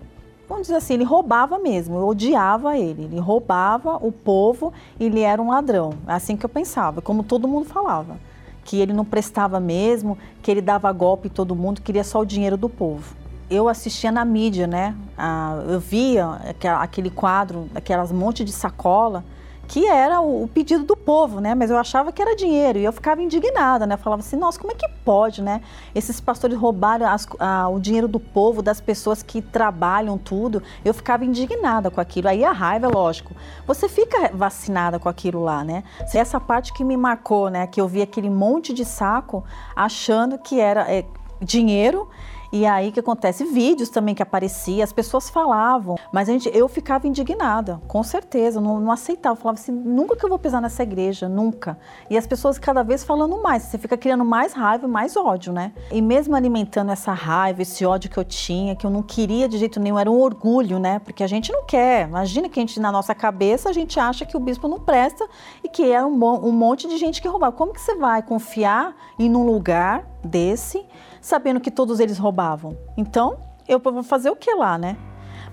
vamos 0.49 0.63
dizer 0.63 0.75
assim, 0.75 0.95
ele 0.95 1.05
roubava 1.05 1.57
mesmo, 1.57 1.95
eu 1.95 2.05
odiava 2.05 2.77
ele, 2.77 3.05
ele 3.05 3.19
roubava 3.21 3.95
o 4.05 4.11
povo, 4.11 4.73
ele 4.99 5.21
era 5.21 5.41
um 5.41 5.49
ladrão, 5.49 5.93
é 6.05 6.11
assim 6.11 6.35
que 6.35 6.45
eu 6.45 6.49
pensava, 6.49 7.01
como 7.01 7.23
todo 7.23 7.47
mundo 7.47 7.67
falava, 7.67 8.17
que 8.65 8.81
ele 8.81 8.91
não 8.91 9.05
prestava 9.05 9.61
mesmo, 9.61 10.17
que 10.41 10.51
ele 10.51 10.61
dava 10.61 10.91
golpe 10.91 11.29
em 11.29 11.31
todo 11.31 11.55
mundo, 11.55 11.81
queria 11.81 12.03
só 12.03 12.19
o 12.19 12.25
dinheiro 12.25 12.57
do 12.57 12.67
povo. 12.67 13.23
Eu 13.49 13.69
assistia 13.69 14.11
na 14.11 14.25
mídia, 14.25 14.65
né? 14.65 14.95
Ah, 15.17 15.63
eu 15.67 15.79
via 15.79 16.39
aquele 16.79 17.09
quadro, 17.09 17.69
aquelas 17.75 18.11
monte 18.11 18.43
de 18.43 18.51
sacola, 18.51 19.23
que 19.67 19.87
era 19.87 20.21
o, 20.21 20.47
pedido 20.47 20.83
do 20.83 20.95
povo, 20.95 21.39
né? 21.39 21.55
Mas 21.55 21.69
eu 21.69 21.77
achava 21.77 22.11
que 22.11 22.21
era 22.21 22.35
dinheiro 22.35 22.79
e 22.79 22.83
eu 22.83 22.93
ficava 22.93 23.21
indignada, 23.21 23.85
né? 23.85 23.97
falava 23.97 24.21
assim, 24.21 24.35
nossa, 24.35 24.59
como 24.59 24.71
é 24.71 24.75
que 24.75 24.87
pode, 25.03 25.41
né? 25.41 25.61
Esses 25.93 26.19
pastores 26.19 26.57
roubaram 26.57 27.07
as, 27.07 27.27
a, 27.39 27.67
o 27.69 27.79
dinheiro 27.79 28.07
do 28.07 28.19
povo, 28.19 28.61
das 28.61 28.79
pessoas 28.79 29.23
que 29.23 29.41
trabalham 29.41 30.17
tudo. 30.17 30.61
Eu 30.83 30.93
ficava 30.93 31.25
indignada 31.25 31.89
com 31.89 31.99
aquilo. 31.99 32.29
Aí 32.29 32.43
a 32.43 32.51
raiva, 32.51 32.87
lógico. 32.87 33.35
Você 33.65 33.89
fica 33.89 34.31
vacinada 34.33 34.99
com 34.99 35.09
aquilo 35.09 35.43
lá, 35.43 35.63
né? 35.63 35.83
Essa 36.13 36.39
parte 36.39 36.73
que 36.73 36.83
me 36.83 36.95
marcou, 36.95 37.49
né? 37.49 37.67
Que 37.67 37.81
eu 37.81 37.87
vi 37.87 38.01
aquele 38.01 38.29
monte 38.29 38.73
de 38.73 38.85
saco 38.85 39.43
achando 39.75 40.37
que 40.37 40.59
era 40.59 40.91
é, 40.91 41.05
dinheiro 41.41 42.07
e 42.55 42.65
aí 42.65 42.89
que 42.89 43.01
acontece? 43.01 43.43
Vídeos 43.43 43.89
também 43.89 44.15
que 44.15 44.23
apareciam, 44.23 44.81
as 44.81 44.93
pessoas 44.93 45.29
falavam, 45.29 45.97
mas 46.09 46.29
a 46.29 46.31
gente, 46.31 46.49
eu 46.53 46.69
ficava 46.69 47.05
indignada, 47.05 47.81
com 47.85 48.01
certeza, 48.01 48.61
não, 48.61 48.79
não 48.79 48.93
aceitava. 48.93 49.35
Falava 49.35 49.59
assim, 49.59 49.73
nunca 49.73 50.15
que 50.15 50.23
eu 50.23 50.29
vou 50.29 50.39
pisar 50.39 50.61
nessa 50.61 50.81
igreja, 50.81 51.27
nunca. 51.27 51.77
E 52.09 52.17
as 52.17 52.25
pessoas 52.25 52.57
cada 52.57 52.81
vez 52.81 53.03
falando 53.03 53.43
mais, 53.43 53.63
você 53.63 53.77
fica 53.77 53.97
criando 53.97 54.23
mais 54.23 54.53
raiva, 54.53 54.87
mais 54.87 55.17
ódio, 55.17 55.51
né? 55.51 55.73
E 55.91 56.01
mesmo 56.01 56.33
alimentando 56.33 56.93
essa 56.93 57.11
raiva, 57.11 57.61
esse 57.61 57.85
ódio 57.85 58.09
que 58.09 58.17
eu 58.17 58.23
tinha, 58.23 58.73
que 58.73 58.85
eu 58.85 58.89
não 58.89 59.03
queria 59.03 59.49
de 59.49 59.57
jeito 59.57 59.77
nenhum, 59.77 59.99
era 59.99 60.09
um 60.09 60.21
orgulho, 60.21 60.79
né? 60.79 60.99
Porque 60.99 61.25
a 61.25 61.27
gente 61.27 61.51
não 61.51 61.65
quer. 61.65 62.07
Imagina 62.07 62.47
que 62.47 62.57
a 62.57 62.61
gente, 62.61 62.79
na 62.79 62.89
nossa 62.89 63.13
cabeça, 63.13 63.67
a 63.67 63.73
gente 63.73 63.99
acha 63.99 64.25
que 64.25 64.37
o 64.37 64.39
bispo 64.39 64.69
não 64.69 64.79
presta 64.79 65.27
e 65.61 65.67
que 65.67 65.91
é 65.91 66.01
um, 66.05 66.13
um 66.13 66.53
monte 66.53 66.87
de 66.87 66.95
gente 66.95 67.21
que 67.21 67.27
roubava. 67.27 67.51
Como 67.51 67.73
que 67.73 67.81
você 67.81 67.95
vai 67.95 68.23
confiar 68.23 68.95
em 69.19 69.35
um 69.35 69.45
lugar 69.45 70.07
desse? 70.23 70.85
Sabendo 71.25 71.59
que 71.59 71.71
todos 71.71 71.99
eles 71.99 72.19
roubavam. 72.19 72.77
Então, 72.95 73.37
eu 73.67 73.79
vou 73.79 74.03
fazer 74.03 74.29
o 74.29 74.35
que 74.35 74.53
lá, 74.53 74.77
né? 74.77 74.95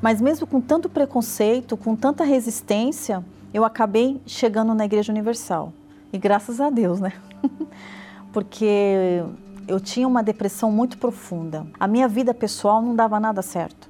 Mas 0.02 0.20
mesmo 0.20 0.46
com 0.46 0.60
tanto 0.60 0.86
preconceito, 0.86 1.78
com 1.78 1.96
tanta 1.96 2.24
resistência, 2.24 3.24
eu 3.54 3.64
acabei 3.64 4.20
chegando 4.26 4.74
na 4.74 4.84
Igreja 4.84 5.10
Universal. 5.10 5.72
E 6.12 6.18
graças 6.18 6.60
a 6.60 6.68
Deus, 6.68 7.00
né? 7.00 7.14
Porque 8.34 9.24
eu 9.66 9.80
tinha 9.80 10.06
uma 10.06 10.22
depressão 10.22 10.70
muito 10.70 10.98
profunda. 10.98 11.66
A 11.80 11.88
minha 11.88 12.06
vida 12.06 12.34
pessoal 12.34 12.82
não 12.82 12.94
dava 12.94 13.18
nada 13.18 13.40
certo. 13.40 13.88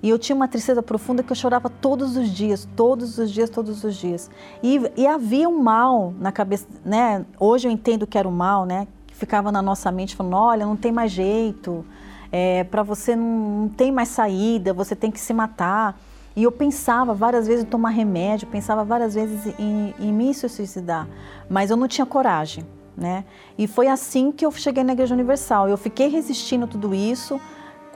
E 0.00 0.10
eu 0.10 0.20
tinha 0.20 0.36
uma 0.36 0.46
tristeza 0.46 0.84
profunda 0.84 1.24
que 1.24 1.32
eu 1.32 1.36
chorava 1.36 1.68
todos 1.68 2.16
os 2.16 2.28
dias, 2.28 2.68
todos 2.76 3.18
os 3.18 3.28
dias, 3.28 3.50
todos 3.50 3.82
os 3.82 3.96
dias. 3.96 4.30
E, 4.62 4.80
e 4.96 5.04
havia 5.04 5.48
um 5.48 5.60
mal 5.60 6.14
na 6.16 6.30
cabeça, 6.30 6.68
né? 6.84 7.26
Hoje 7.40 7.66
eu 7.66 7.72
entendo 7.72 8.06
que 8.06 8.16
era 8.16 8.28
o 8.28 8.32
mal, 8.32 8.64
né? 8.64 8.86
Ficava 9.14 9.50
na 9.50 9.62
nossa 9.62 9.90
mente 9.90 10.14
falando, 10.14 10.36
olha, 10.36 10.66
não 10.66 10.76
tem 10.76 10.92
mais 10.92 11.10
jeito, 11.10 11.84
é, 12.30 12.64
para 12.64 12.82
você 12.82 13.14
não, 13.14 13.62
não 13.62 13.68
tem 13.68 13.90
mais 13.90 14.08
saída, 14.08 14.72
você 14.72 14.94
tem 14.94 15.10
que 15.10 15.20
se 15.20 15.32
matar. 15.32 15.98
E 16.36 16.42
eu 16.42 16.50
pensava 16.50 17.14
várias 17.14 17.46
vezes 17.46 17.64
em 17.64 17.68
tomar 17.68 17.90
remédio, 17.90 18.48
pensava 18.48 18.84
várias 18.84 19.14
vezes 19.14 19.54
em, 19.58 19.94
em 20.00 20.12
me 20.12 20.34
suicidar, 20.34 21.08
mas 21.48 21.70
eu 21.70 21.76
não 21.76 21.86
tinha 21.86 22.04
coragem, 22.04 22.66
né? 22.96 23.24
E 23.56 23.68
foi 23.68 23.86
assim 23.86 24.32
que 24.32 24.44
eu 24.44 24.50
cheguei 24.50 24.82
na 24.82 24.94
Igreja 24.94 25.14
Universal. 25.14 25.68
Eu 25.68 25.76
fiquei 25.76 26.08
resistindo 26.08 26.66
tudo 26.66 26.92
isso, 26.92 27.40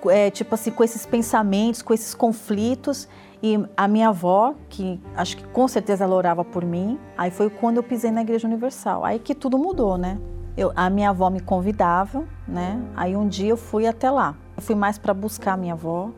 é, 0.06 0.30
tipo 0.30 0.54
assim, 0.54 0.70
com 0.70 0.84
esses 0.84 1.04
pensamentos, 1.04 1.82
com 1.82 1.92
esses 1.92 2.14
conflitos. 2.14 3.08
E 3.42 3.58
a 3.76 3.88
minha 3.88 4.08
avó, 4.08 4.54
que 4.68 5.00
acho 5.16 5.36
que 5.36 5.44
com 5.48 5.66
certeza 5.66 6.04
ela 6.04 6.14
orava 6.14 6.44
por 6.44 6.64
mim, 6.64 6.98
aí 7.16 7.30
foi 7.32 7.50
quando 7.50 7.78
eu 7.78 7.82
pisei 7.82 8.12
na 8.12 8.20
Igreja 8.20 8.46
Universal. 8.46 9.04
Aí 9.04 9.18
que 9.18 9.34
tudo 9.34 9.58
mudou, 9.58 9.98
né? 9.98 10.16
Eu, 10.58 10.72
a 10.74 10.90
minha 10.90 11.10
avó 11.10 11.30
me 11.30 11.38
convidava, 11.38 12.24
né? 12.46 12.82
Aí 12.96 13.16
um 13.16 13.28
dia 13.28 13.50
eu 13.50 13.56
fui 13.56 13.86
até 13.86 14.10
lá. 14.10 14.34
Eu 14.56 14.60
fui 14.60 14.74
mais 14.74 14.98
para 14.98 15.14
buscar 15.14 15.52
a 15.52 15.56
minha 15.56 15.74
avó, 15.74 16.10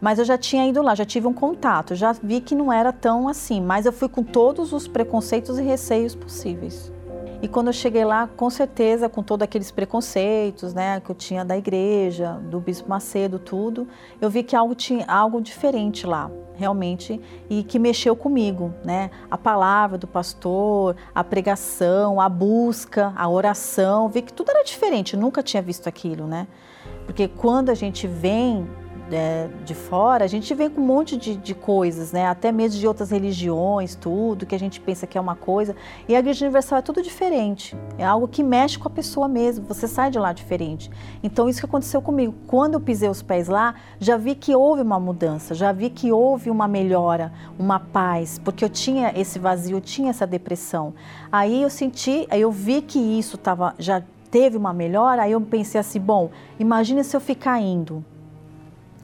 mas 0.00 0.20
eu 0.20 0.24
já 0.24 0.38
tinha 0.38 0.64
ido 0.68 0.80
lá, 0.80 0.94
já 0.94 1.04
tive 1.04 1.26
um 1.26 1.34
contato, 1.34 1.96
já 1.96 2.12
vi 2.12 2.40
que 2.40 2.54
não 2.54 2.72
era 2.72 2.92
tão 2.92 3.26
assim, 3.26 3.60
mas 3.60 3.84
eu 3.84 3.92
fui 3.92 4.08
com 4.08 4.22
todos 4.22 4.72
os 4.72 4.86
preconceitos 4.86 5.58
e 5.58 5.62
receios 5.62 6.14
possíveis. 6.14 6.92
E 7.42 7.48
quando 7.48 7.66
eu 7.66 7.72
cheguei 7.72 8.04
lá, 8.04 8.28
com 8.28 8.48
certeza, 8.48 9.08
com 9.08 9.20
todos 9.20 9.42
aqueles 9.42 9.72
preconceitos, 9.72 10.72
né, 10.72 11.00
que 11.00 11.10
eu 11.10 11.14
tinha 11.14 11.44
da 11.44 11.58
igreja, 11.58 12.34
do 12.34 12.60
Bispo 12.60 12.88
Macedo, 12.88 13.36
tudo, 13.36 13.88
eu 14.20 14.30
vi 14.30 14.44
que 14.44 14.54
algo 14.54 14.76
tinha 14.76 15.04
algo 15.06 15.40
diferente 15.40 16.06
lá 16.06 16.30
realmente 16.54 17.20
e 17.50 17.64
que 17.64 17.78
mexeu 17.78 18.14
comigo, 18.14 18.72
né? 18.84 19.10
A 19.28 19.36
palavra 19.36 19.98
do 19.98 20.06
pastor, 20.06 20.94
a 21.12 21.24
pregação, 21.24 22.20
a 22.20 22.28
busca, 22.28 23.12
a 23.16 23.28
oração, 23.28 24.08
vi 24.08 24.22
que 24.22 24.32
tudo 24.32 24.50
era 24.50 24.62
diferente, 24.62 25.16
nunca 25.16 25.42
tinha 25.42 25.62
visto 25.62 25.88
aquilo, 25.88 26.26
né? 26.26 26.46
Porque 27.06 27.26
quando 27.26 27.70
a 27.70 27.74
gente 27.74 28.06
vem 28.06 28.68
é, 29.12 29.48
de 29.64 29.74
fora, 29.74 30.24
a 30.24 30.26
gente 30.28 30.54
vem 30.54 30.70
com 30.70 30.80
um 30.80 30.84
monte 30.84 31.16
de, 31.16 31.36
de, 31.36 31.54
coisas, 31.54 32.12
né? 32.12 32.26
Até 32.26 32.50
mesmo 32.50 32.80
de 32.80 32.86
outras 32.86 33.10
religiões, 33.10 33.94
tudo, 33.94 34.46
que 34.46 34.54
a 34.54 34.58
gente 34.58 34.80
pensa 34.80 35.06
que 35.06 35.16
é 35.16 35.20
uma 35.20 35.36
coisa. 35.36 35.76
E 36.08 36.16
a 36.16 36.18
Igreja 36.18 36.44
Universal 36.44 36.78
é 36.78 36.82
tudo 36.82 37.02
diferente. 37.02 37.76
É 37.98 38.04
algo 38.04 38.26
que 38.26 38.42
mexe 38.42 38.78
com 38.78 38.88
a 38.88 38.90
pessoa 38.90 39.28
mesmo. 39.28 39.64
Você 39.66 39.86
sai 39.86 40.10
de 40.10 40.18
lá 40.18 40.32
diferente. 40.32 40.90
Então, 41.22 41.48
isso 41.48 41.60
que 41.60 41.66
aconteceu 41.66 42.00
comigo. 42.00 42.34
Quando 42.46 42.74
eu 42.74 42.80
pisei 42.80 43.08
os 43.08 43.22
pés 43.22 43.48
lá, 43.48 43.74
já 43.98 44.16
vi 44.16 44.34
que 44.34 44.54
houve 44.54 44.82
uma 44.82 44.98
mudança, 44.98 45.54
já 45.54 45.72
vi 45.72 45.90
que 45.90 46.10
houve 46.10 46.50
uma 46.50 46.66
melhora, 46.66 47.32
uma 47.58 47.78
paz, 47.78 48.38
porque 48.38 48.64
eu 48.64 48.70
tinha 48.70 49.12
esse 49.14 49.38
vazio, 49.38 49.76
eu 49.76 49.80
tinha 49.80 50.10
essa 50.10 50.26
depressão. 50.26 50.94
Aí 51.30 51.62
eu 51.62 51.70
senti, 51.70 52.26
eu 52.30 52.50
vi 52.50 52.82
que 52.82 52.98
isso 52.98 53.36
tava, 53.36 53.74
já 53.78 54.02
teve 54.30 54.56
uma 54.56 54.72
melhora, 54.72 55.22
aí 55.22 55.32
eu 55.32 55.40
pensei 55.40 55.78
assim, 55.78 56.00
bom, 56.00 56.30
imagina 56.58 57.04
se 57.04 57.14
eu 57.14 57.20
ficar 57.20 57.60
indo 57.60 58.02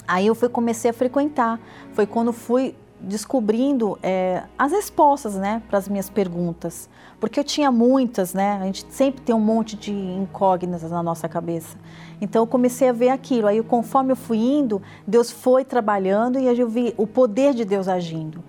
Aí 0.09 0.27
eu 0.27 0.35
fui, 0.35 0.49
comecei 0.49 0.91
a 0.91 0.95
frequentar. 0.95 1.61
Foi 1.93 2.07
quando 2.07 2.33
fui 2.33 2.75
descobrindo 3.01 3.99
é, 4.03 4.43
as 4.59 4.73
respostas, 4.73 5.35
né, 5.35 5.63
para 5.69 5.79
as 5.79 5.89
minhas 5.89 6.11
perguntas, 6.11 6.89
porque 7.21 7.39
eu 7.39 7.45
tinha 7.45 7.71
muitas, 7.71 8.35
né? 8.35 8.59
A 8.61 8.65
gente 8.65 8.87
sempre 8.91 9.21
tem 9.21 9.35
um 9.35 9.41
monte 9.41 9.77
de 9.77 9.93
incógnitas 9.93 10.91
na 10.91 11.03
nossa 11.03 11.29
cabeça. 11.29 11.77
Então 12.21 12.43
eu 12.43 12.47
comecei 12.47 12.89
a 12.89 12.93
ver 12.93 13.11
aquilo. 13.11 13.47
Aí 13.47 13.63
conforme 13.63 14.13
eu 14.13 14.17
fui 14.17 14.39
indo, 14.39 14.81
Deus 15.07 15.31
foi 15.31 15.65
trabalhando 15.65 16.39
e 16.39 16.47
eu 16.47 16.69
vi 16.69 16.95
o 16.97 17.07
poder 17.07 17.55
de 17.55 17.65
Deus 17.65 17.87
agindo. 17.87 18.43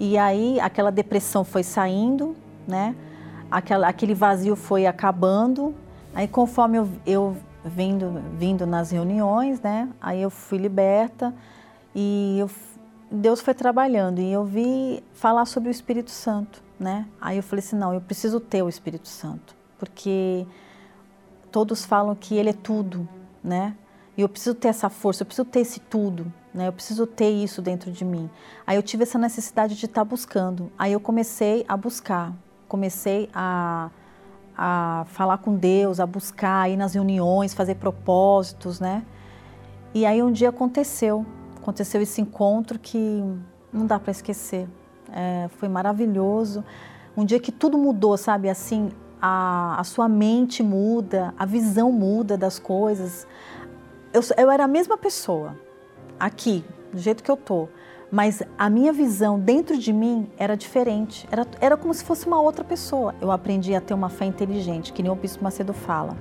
E 0.00 0.16
aí 0.16 0.58
aquela 0.60 0.90
depressão 0.90 1.44
foi 1.44 1.62
saindo, 1.62 2.34
né? 2.66 2.94
Aquela, 3.50 3.88
aquele 3.88 4.14
vazio 4.14 4.56
foi 4.56 4.86
acabando. 4.86 5.74
Aí 6.14 6.26
conforme 6.26 6.78
eu, 6.78 6.88
eu 7.04 7.36
vindo, 7.64 8.22
vindo 8.36 8.66
nas 8.66 8.90
reuniões, 8.90 9.60
né? 9.60 9.88
Aí 10.00 10.20
eu 10.20 10.30
fui 10.30 10.58
liberta 10.58 11.34
e 11.94 12.38
eu, 12.38 12.50
Deus 13.10 13.40
foi 13.40 13.54
trabalhando 13.54 14.20
e 14.20 14.32
eu 14.32 14.44
vi 14.44 15.02
falar 15.12 15.44
sobre 15.44 15.68
o 15.68 15.72
Espírito 15.72 16.10
Santo, 16.10 16.62
né? 16.78 17.06
Aí 17.20 17.36
eu 17.36 17.42
falei 17.42 17.64
assim, 17.64 17.76
não, 17.76 17.94
eu 17.94 18.00
preciso 18.00 18.40
ter 18.40 18.62
o 18.62 18.68
Espírito 18.68 19.08
Santo, 19.08 19.54
porque 19.78 20.46
todos 21.50 21.84
falam 21.84 22.14
que 22.14 22.36
ele 22.36 22.50
é 22.50 22.54
tudo, 22.54 23.08
né? 23.42 23.76
E 24.16 24.20
eu 24.20 24.28
preciso 24.28 24.54
ter 24.54 24.68
essa 24.68 24.90
força, 24.90 25.22
eu 25.22 25.26
preciso 25.26 25.46
ter 25.46 25.60
esse 25.60 25.80
tudo, 25.80 26.32
né? 26.52 26.68
Eu 26.68 26.72
preciso 26.72 27.06
ter 27.06 27.30
isso 27.30 27.62
dentro 27.62 27.90
de 27.90 28.04
mim. 28.04 28.28
Aí 28.66 28.76
eu 28.76 28.82
tive 28.82 29.04
essa 29.04 29.18
necessidade 29.18 29.74
de 29.76 29.86
estar 29.86 30.04
buscando. 30.04 30.70
Aí 30.78 30.92
eu 30.92 31.00
comecei 31.00 31.64
a 31.66 31.76
buscar, 31.76 32.32
comecei 32.68 33.30
a 33.32 33.90
a 34.64 35.04
falar 35.08 35.38
com 35.38 35.56
Deus, 35.56 35.98
a 35.98 36.06
buscar, 36.06 36.70
ir 36.70 36.76
nas 36.76 36.94
reuniões, 36.94 37.52
fazer 37.52 37.74
propósitos, 37.74 38.78
né? 38.78 39.04
E 39.92 40.06
aí 40.06 40.22
um 40.22 40.30
dia 40.30 40.50
aconteceu, 40.50 41.26
aconteceu 41.60 42.00
esse 42.00 42.20
encontro 42.20 42.78
que 42.78 43.24
não 43.72 43.86
dá 43.86 43.98
para 43.98 44.12
esquecer. 44.12 44.68
É, 45.12 45.48
foi 45.56 45.68
maravilhoso. 45.68 46.64
Um 47.16 47.24
dia 47.24 47.40
que 47.40 47.50
tudo 47.50 47.76
mudou, 47.76 48.16
sabe? 48.16 48.48
Assim, 48.48 48.92
a, 49.20 49.80
a 49.80 49.82
sua 49.82 50.08
mente 50.08 50.62
muda, 50.62 51.34
a 51.36 51.44
visão 51.44 51.90
muda 51.90 52.38
das 52.38 52.60
coisas. 52.60 53.26
Eu, 54.12 54.22
eu 54.36 54.48
era 54.48 54.62
a 54.62 54.68
mesma 54.68 54.96
pessoa 54.96 55.56
aqui, 56.20 56.64
do 56.92 57.00
jeito 57.00 57.20
que 57.20 57.30
eu 57.32 57.36
tô 57.36 57.68
mas 58.12 58.42
a 58.58 58.68
minha 58.68 58.92
visão 58.92 59.40
dentro 59.40 59.78
de 59.78 59.90
mim 59.90 60.30
era 60.36 60.54
diferente, 60.54 61.26
era, 61.32 61.46
era 61.58 61.76
como 61.78 61.94
se 61.94 62.04
fosse 62.04 62.26
uma 62.26 62.38
outra 62.38 62.62
pessoa. 62.62 63.14
Eu 63.22 63.30
aprendi 63.30 63.74
a 63.74 63.80
ter 63.80 63.94
uma 63.94 64.10
fé 64.10 64.26
inteligente, 64.26 64.92
que 64.92 65.02
nem 65.02 65.10
o 65.10 65.14
Bispo 65.14 65.42
Macedo 65.42 65.72
fala. 65.72 66.14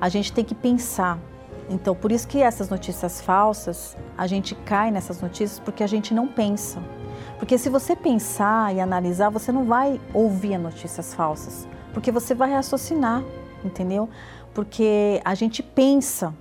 A 0.00 0.08
gente 0.08 0.32
tem 0.32 0.42
que 0.42 0.54
pensar. 0.54 1.18
Então, 1.68 1.94
por 1.94 2.10
isso 2.10 2.26
que 2.26 2.40
essas 2.40 2.70
notícias 2.70 3.20
falsas, 3.20 3.94
a 4.16 4.26
gente 4.26 4.54
cai 4.54 4.90
nessas 4.90 5.20
notícias 5.20 5.58
porque 5.58 5.84
a 5.84 5.86
gente 5.86 6.14
não 6.14 6.26
pensa. 6.26 6.82
Porque 7.38 7.58
se 7.58 7.68
você 7.68 7.94
pensar 7.94 8.74
e 8.74 8.80
analisar, 8.80 9.28
você 9.28 9.52
não 9.52 9.66
vai 9.66 10.00
ouvir 10.14 10.56
notícias 10.56 11.12
falsas, 11.12 11.68
porque 11.92 12.10
você 12.10 12.34
vai 12.34 12.52
raciocinar, 12.52 13.22
entendeu? 13.62 14.08
Porque 14.54 15.20
a 15.22 15.34
gente 15.34 15.62
pensa, 15.62 16.34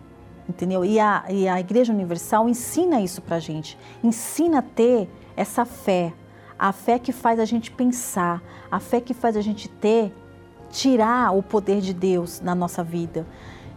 entendeu? 0.48 0.84
E 0.84 1.00
a, 1.00 1.26
e 1.30 1.48
a 1.48 1.60
Igreja 1.60 1.94
Universal 1.94 2.50
ensina 2.50 3.02
isso 3.02 3.22
para 3.22 3.40
gente, 3.40 3.78
ensina 4.04 4.60
a 4.60 4.62
ter 4.62 5.10
essa 5.36 5.66
fé, 5.66 6.14
a 6.58 6.72
fé 6.72 7.00
que 7.00 7.12
faz 7.12 7.40
a 7.40 7.46
gente 7.46 7.72
pensar, 7.72 8.42
a 8.70 8.80
fé 8.80 9.00
que 9.02 9.14
faz 9.14 9.36
a 9.36 9.42
gente 9.42 9.68
ter, 9.68 10.14
tirar 10.70 11.36
o 11.36 11.42
poder 11.42 11.82
de 11.82 11.94
Deus 11.94 12.42
na 12.42 12.56
nossa 12.56 12.84
vida. 12.84 13.26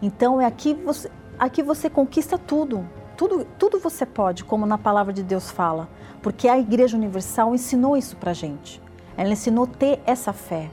Então 0.01 0.39
é 0.39 0.45
aqui 0.45 0.73
você, 0.73 1.11
aqui 1.39 1.63
você 1.63 1.89
conquista 1.89 2.37
tudo, 2.37 2.87
tudo, 3.15 3.45
tudo 3.57 3.79
você 3.79 4.05
pode, 4.05 4.43
como 4.43 4.65
na 4.65 4.77
palavra 4.77 5.13
de 5.13 5.23
Deus 5.23 5.49
fala, 5.49 5.89
porque 6.21 6.47
a 6.47 6.57
Igreja 6.57 6.97
Universal 6.97 7.53
ensinou 7.55 7.97
isso 7.97 8.15
para 8.17 8.33
gente. 8.33 8.81
Ela 9.15 9.33
ensinou 9.33 9.65
ter 9.65 9.99
essa 10.05 10.31
fé. 10.31 10.69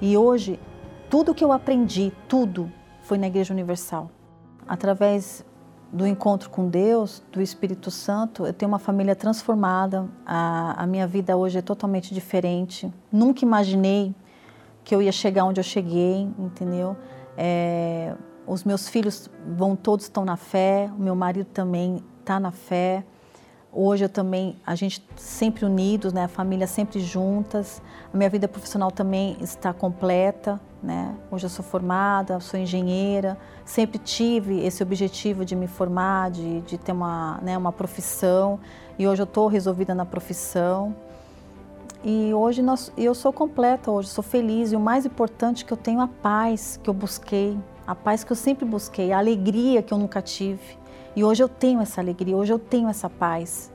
E 0.00 0.16
hoje, 0.16 0.58
tudo 1.08 1.34
que 1.34 1.44
eu 1.44 1.52
aprendi, 1.52 2.12
tudo, 2.28 2.70
foi 3.02 3.16
na 3.16 3.28
Igreja 3.28 3.54
Universal 3.54 4.10
através 4.68 5.44
do 5.92 6.06
encontro 6.06 6.50
com 6.50 6.68
Deus, 6.68 7.22
do 7.32 7.40
Espírito 7.40 7.90
Santo, 7.90 8.46
eu 8.46 8.52
tenho 8.52 8.70
uma 8.70 8.78
família 8.78 9.14
transformada. 9.14 10.08
A, 10.24 10.82
a, 10.82 10.86
minha 10.86 11.06
vida 11.06 11.36
hoje 11.36 11.58
é 11.58 11.62
totalmente 11.62 12.12
diferente. 12.12 12.92
Nunca 13.10 13.44
imaginei 13.44 14.14
que 14.84 14.94
eu 14.94 15.00
ia 15.00 15.12
chegar 15.12 15.44
onde 15.44 15.60
eu 15.60 15.64
cheguei, 15.64 16.28
entendeu? 16.38 16.96
É, 17.36 18.14
os 18.46 18.64
meus 18.64 18.88
filhos 18.88 19.30
vão 19.56 19.74
todos 19.74 20.06
estão 20.06 20.24
na 20.24 20.36
fé, 20.36 20.90
o 20.96 21.00
meu 21.00 21.14
marido 21.14 21.48
também 21.52 22.02
está 22.20 22.38
na 22.38 22.50
fé. 22.50 23.04
Hoje 23.78 24.06
eu 24.06 24.08
também, 24.08 24.56
a 24.66 24.74
gente 24.74 25.06
sempre 25.16 25.62
unidos, 25.66 26.10
né? 26.10 26.24
A 26.24 26.28
família 26.28 26.66
sempre 26.66 26.98
juntas. 26.98 27.82
A 28.10 28.16
minha 28.16 28.30
vida 28.30 28.48
profissional 28.48 28.90
também 28.90 29.36
está 29.38 29.70
completa, 29.70 30.58
né? 30.82 31.14
Hoje 31.30 31.44
eu 31.44 31.50
sou 31.50 31.62
formada, 31.62 32.40
sou 32.40 32.58
engenheira, 32.58 33.36
sempre 33.66 33.98
tive 33.98 34.64
esse 34.64 34.82
objetivo 34.82 35.44
de 35.44 35.54
me 35.54 35.66
formar, 35.66 36.30
de, 36.30 36.62
de 36.62 36.78
ter 36.78 36.92
uma, 36.92 37.38
né, 37.42 37.58
uma 37.58 37.70
profissão 37.70 38.58
e 38.98 39.06
hoje 39.06 39.20
eu 39.20 39.24
estou 39.24 39.46
resolvida 39.46 39.94
na 39.94 40.06
profissão. 40.06 40.96
E 42.02 42.32
hoje 42.32 42.62
nós, 42.62 42.90
eu 42.96 43.14
sou 43.14 43.30
completa, 43.30 43.90
hoje 43.90 44.08
sou 44.08 44.24
feliz 44.24 44.72
e 44.72 44.76
o 44.76 44.80
mais 44.80 45.04
importante 45.04 45.64
é 45.64 45.66
que 45.66 45.72
eu 45.74 45.76
tenho 45.76 46.00
a 46.00 46.08
paz 46.08 46.80
que 46.82 46.88
eu 46.88 46.94
busquei, 46.94 47.58
a 47.86 47.94
paz 47.94 48.24
que 48.24 48.32
eu 48.32 48.36
sempre 48.36 48.64
busquei, 48.64 49.12
a 49.12 49.18
alegria 49.18 49.82
que 49.82 49.92
eu 49.92 49.98
nunca 49.98 50.22
tive. 50.22 50.78
E 51.16 51.24
hoje 51.24 51.42
eu 51.42 51.48
tenho 51.48 51.80
essa 51.80 51.98
alegria, 51.98 52.36
hoje 52.36 52.52
eu 52.52 52.58
tenho 52.58 52.90
essa 52.90 53.08
paz 53.08 53.72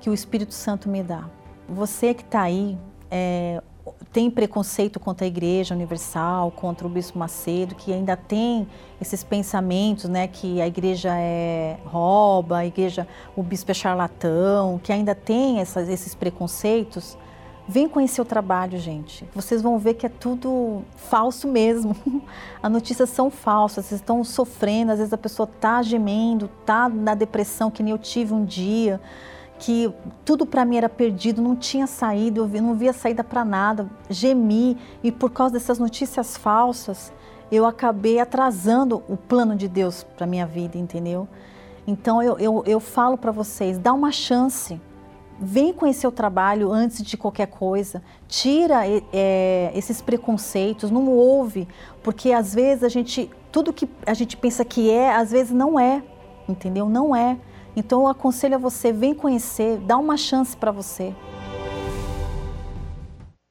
que 0.00 0.10
o 0.10 0.12
Espírito 0.12 0.52
Santo 0.52 0.86
me 0.86 1.02
dá. 1.02 1.24
Você 1.66 2.12
que 2.12 2.22
está 2.22 2.42
aí, 2.42 2.76
é, 3.10 3.62
tem 4.12 4.30
preconceito 4.30 5.00
contra 5.00 5.24
a 5.24 5.28
Igreja 5.28 5.74
Universal, 5.74 6.50
contra 6.50 6.86
o 6.86 6.90
Bispo 6.90 7.18
Macedo, 7.18 7.74
que 7.74 7.90
ainda 7.90 8.18
tem 8.18 8.68
esses 9.00 9.24
pensamentos, 9.24 10.10
né, 10.10 10.28
que 10.28 10.60
a 10.60 10.66
Igreja 10.66 11.16
é 11.16 11.78
rouba, 11.86 12.58
a 12.58 12.66
Igreja, 12.66 13.08
o 13.34 13.42
Bispo 13.42 13.70
é 13.70 13.74
charlatão, 13.74 14.78
que 14.82 14.92
ainda 14.92 15.14
tem 15.14 15.60
essas, 15.60 15.88
esses 15.88 16.14
preconceitos, 16.14 17.16
vem 17.66 17.88
conhecer 17.88 18.20
o 18.20 18.24
trabalho, 18.24 18.78
gente. 18.78 19.28
Vocês 19.34 19.62
vão 19.62 19.78
ver 19.78 19.94
que 19.94 20.06
é 20.06 20.08
tudo 20.08 20.82
falso 20.96 21.48
mesmo. 21.48 21.96
As 22.62 22.70
notícias 22.70 23.10
são 23.10 23.30
falsas, 23.30 23.86
vocês 23.86 24.00
estão 24.00 24.22
sofrendo, 24.22 24.92
às 24.92 24.98
vezes 24.98 25.12
a 25.12 25.18
pessoa 25.18 25.48
está 25.50 25.82
gemendo, 25.82 26.50
está 26.60 26.88
na 26.88 27.14
depressão 27.14 27.70
que 27.70 27.82
nem 27.82 27.92
eu 27.92 27.98
tive 27.98 28.32
um 28.32 28.44
dia 28.44 29.00
que 29.58 29.92
tudo 30.24 30.44
para 30.44 30.64
mim 30.64 30.76
era 30.76 30.88
perdido, 30.88 31.40
não 31.40 31.54
tinha 31.56 31.86
saída, 31.86 32.40
eu 32.40 32.48
não 32.62 32.74
via 32.74 32.92
saída 32.92 33.22
para 33.22 33.44
nada, 33.44 33.88
gemi 34.10 34.76
e 35.02 35.12
por 35.12 35.30
causa 35.30 35.54
dessas 35.54 35.78
notícias 35.78 36.36
falsas, 36.36 37.12
eu 37.50 37.64
acabei 37.64 38.18
atrasando 38.18 39.02
o 39.08 39.16
plano 39.16 39.54
de 39.54 39.68
Deus 39.68 40.04
para 40.16 40.26
minha 40.26 40.46
vida, 40.46 40.76
entendeu? 40.76 41.28
Então 41.86 42.22
eu, 42.22 42.38
eu, 42.38 42.62
eu 42.66 42.80
falo 42.80 43.16
para 43.16 43.30
vocês, 43.30 43.78
dá 43.78 43.92
uma 43.92 44.10
chance, 44.10 44.80
vem 45.40 45.72
conhecer 45.72 46.06
o 46.06 46.12
trabalho 46.12 46.70
antes 46.70 47.02
de 47.02 47.16
qualquer 47.16 47.46
coisa, 47.46 48.02
tira 48.28 48.82
é, 49.12 49.72
esses 49.74 50.00
preconceitos, 50.00 50.90
não 50.90 51.08
ouve, 51.08 51.66
porque 52.02 52.32
às 52.32 52.54
vezes 52.54 52.84
a 52.84 52.88
gente, 52.88 53.30
tudo 53.50 53.72
que 53.72 53.88
a 54.06 54.14
gente 54.14 54.36
pensa 54.36 54.64
que 54.64 54.90
é, 54.90 55.12
às 55.12 55.30
vezes 55.30 55.52
não 55.52 55.78
é, 55.78 56.02
entendeu? 56.48 56.88
Não 56.88 57.14
é. 57.14 57.36
Então 57.76 58.02
eu 58.02 58.08
aconselho 58.08 58.54
a 58.54 58.58
você, 58.58 58.92
vem 58.92 59.14
conhecer, 59.14 59.78
dá 59.78 59.96
uma 59.96 60.16
chance 60.16 60.56
para 60.56 60.70
você. 60.70 61.12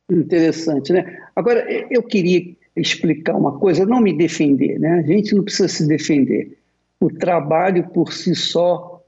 Interessante, 0.10 0.94
né? 0.94 1.22
Agora, 1.36 1.66
eu 1.92 2.04
queria 2.04 2.56
explicar 2.76 3.36
uma 3.36 3.58
coisa, 3.58 3.86
não 3.86 4.02
me 4.02 4.14
defender, 4.14 4.80
né? 4.80 5.00
A 5.00 5.02
gente 5.02 5.36
não 5.36 5.44
precisa 5.44 5.68
se 5.68 5.88
defender. 5.88 6.58
O 7.00 7.10
trabalho 7.10 7.88
por 7.90 8.14
si 8.14 8.36
só 8.36 9.02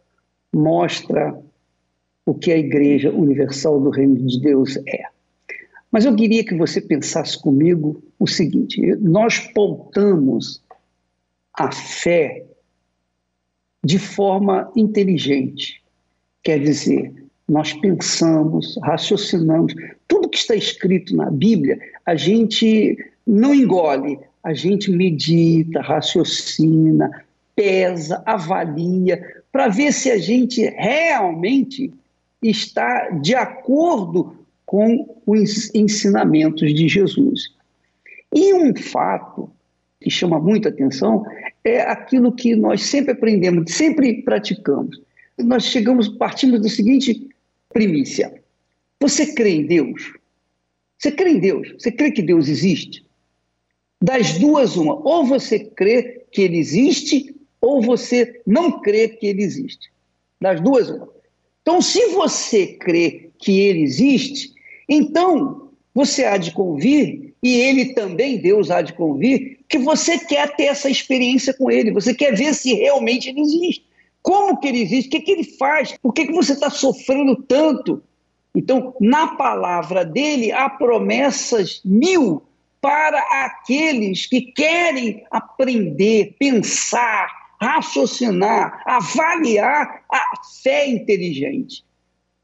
mostra 0.53 1.37
o 2.25 2.33
que 2.33 2.51
a 2.51 2.57
Igreja 2.57 3.11
Universal 3.11 3.79
do 3.79 3.89
Reino 3.89 4.15
de 4.15 4.39
Deus 4.41 4.77
é. 4.87 5.03
Mas 5.91 6.03
eu 6.03 6.15
queria 6.15 6.43
que 6.43 6.55
você 6.55 6.81
pensasse 6.81 7.39
comigo 7.39 8.03
o 8.19 8.27
seguinte: 8.27 8.81
nós 8.97 9.39
pautamos 9.39 10.61
a 11.53 11.71
fé 11.71 12.43
de 13.83 13.99
forma 13.99 14.71
inteligente. 14.75 15.81
Quer 16.43 16.59
dizer, 16.59 17.13
nós 17.47 17.73
pensamos, 17.73 18.77
raciocinamos. 18.83 19.73
Tudo 20.07 20.29
que 20.29 20.37
está 20.37 20.55
escrito 20.55 21.15
na 21.15 21.29
Bíblia, 21.29 21.79
a 22.05 22.15
gente 22.15 22.97
não 23.25 23.53
engole, 23.53 24.19
a 24.43 24.53
gente 24.53 24.91
medita, 24.91 25.81
raciocina, 25.81 27.09
pesa, 27.55 28.21
avalia, 28.25 29.43
para 29.51 29.69
ver 29.69 29.93
se 29.93 30.11
a 30.11 30.17
gente 30.17 30.61
realmente 30.61 31.93
está 32.41 33.09
de 33.09 33.35
acordo 33.35 34.35
com 34.65 35.21
os 35.25 35.73
ensinamentos 35.73 36.73
de 36.73 36.87
Jesus. 36.87 37.53
E 38.33 38.53
um 38.53 38.75
fato 38.75 39.49
que 40.01 40.09
chama 40.09 40.39
muita 40.39 40.69
atenção 40.69 41.23
é 41.63 41.81
aquilo 41.81 42.31
que 42.31 42.55
nós 42.55 42.83
sempre 42.83 43.13
aprendemos, 43.13 43.73
sempre 43.73 44.21
praticamos. 44.21 45.01
nós 45.37 45.65
chegamos, 45.65 46.07
partimos 46.07 46.61
da 46.61 46.69
seguinte 46.69 47.27
primícia. 47.73 48.33
Você 49.01 49.33
crê 49.33 49.55
em 49.55 49.65
Deus? 49.65 50.13
Você 50.97 51.11
crê 51.11 51.31
em 51.31 51.39
Deus? 51.39 51.73
Você 51.77 51.91
crê 51.91 52.11
que 52.11 52.21
Deus 52.21 52.47
existe? 52.47 53.05
Das 54.01 54.37
duas, 54.37 54.75
uma. 54.75 54.95
Ou 54.95 55.25
você 55.25 55.59
crê 55.59 56.25
que 56.31 56.41
ele 56.41 56.57
existe, 56.57 57.35
ou 57.59 57.81
você 57.81 58.41
não 58.45 58.81
crê 58.81 59.09
que 59.09 59.27
ele 59.27 59.43
existe. 59.43 59.91
Das 60.39 60.61
duas, 60.61 60.89
uma. 60.89 61.14
Então, 61.65 61.81
se 61.81 62.09
você 62.09 62.67
crê 62.67 63.31
que 63.39 63.59
ele 63.59 63.81
existe, 63.81 64.53
então 64.87 65.71
você 65.95 66.23
há 66.23 66.37
de 66.37 66.51
convir, 66.51 67.33
e 67.41 67.55
ele 67.55 67.93
também, 67.95 68.37
Deus, 68.37 68.69
há 68.69 68.83
de 68.83 68.93
convir, 68.93 69.57
que 69.67 69.79
você 69.79 70.19
quer 70.19 70.55
ter 70.55 70.65
essa 70.65 70.91
experiência 70.91 71.55
com 71.55 71.71
ele, 71.71 71.91
você 71.91 72.13
quer 72.13 72.35
ver 72.35 72.53
se 72.53 72.75
realmente 72.75 73.29
ele 73.29 73.41
existe. 73.41 73.83
Como 74.21 74.59
que 74.59 74.67
ele 74.67 74.83
existe? 74.83 75.07
O 75.07 75.09
que, 75.09 75.21
que 75.21 75.31
ele 75.31 75.43
faz? 75.43 75.97
Por 76.03 76.13
que, 76.13 76.27
que 76.27 76.33
você 76.33 76.53
está 76.53 76.69
sofrendo 76.69 77.35
tanto? 77.35 78.03
Então, 78.53 78.93
na 79.01 79.29
palavra 79.29 80.05
dele, 80.05 80.51
há 80.51 80.69
promessas 80.69 81.81
mil 81.83 82.43
para 82.79 83.19
aqueles 83.43 84.27
que 84.27 84.41
querem 84.51 85.23
aprender, 85.31 86.35
pensar, 86.37 87.44
raciocinar, 87.61 88.81
avaliar 88.85 90.03
a 90.11 90.23
fé 90.63 90.87
inteligente. 90.87 91.83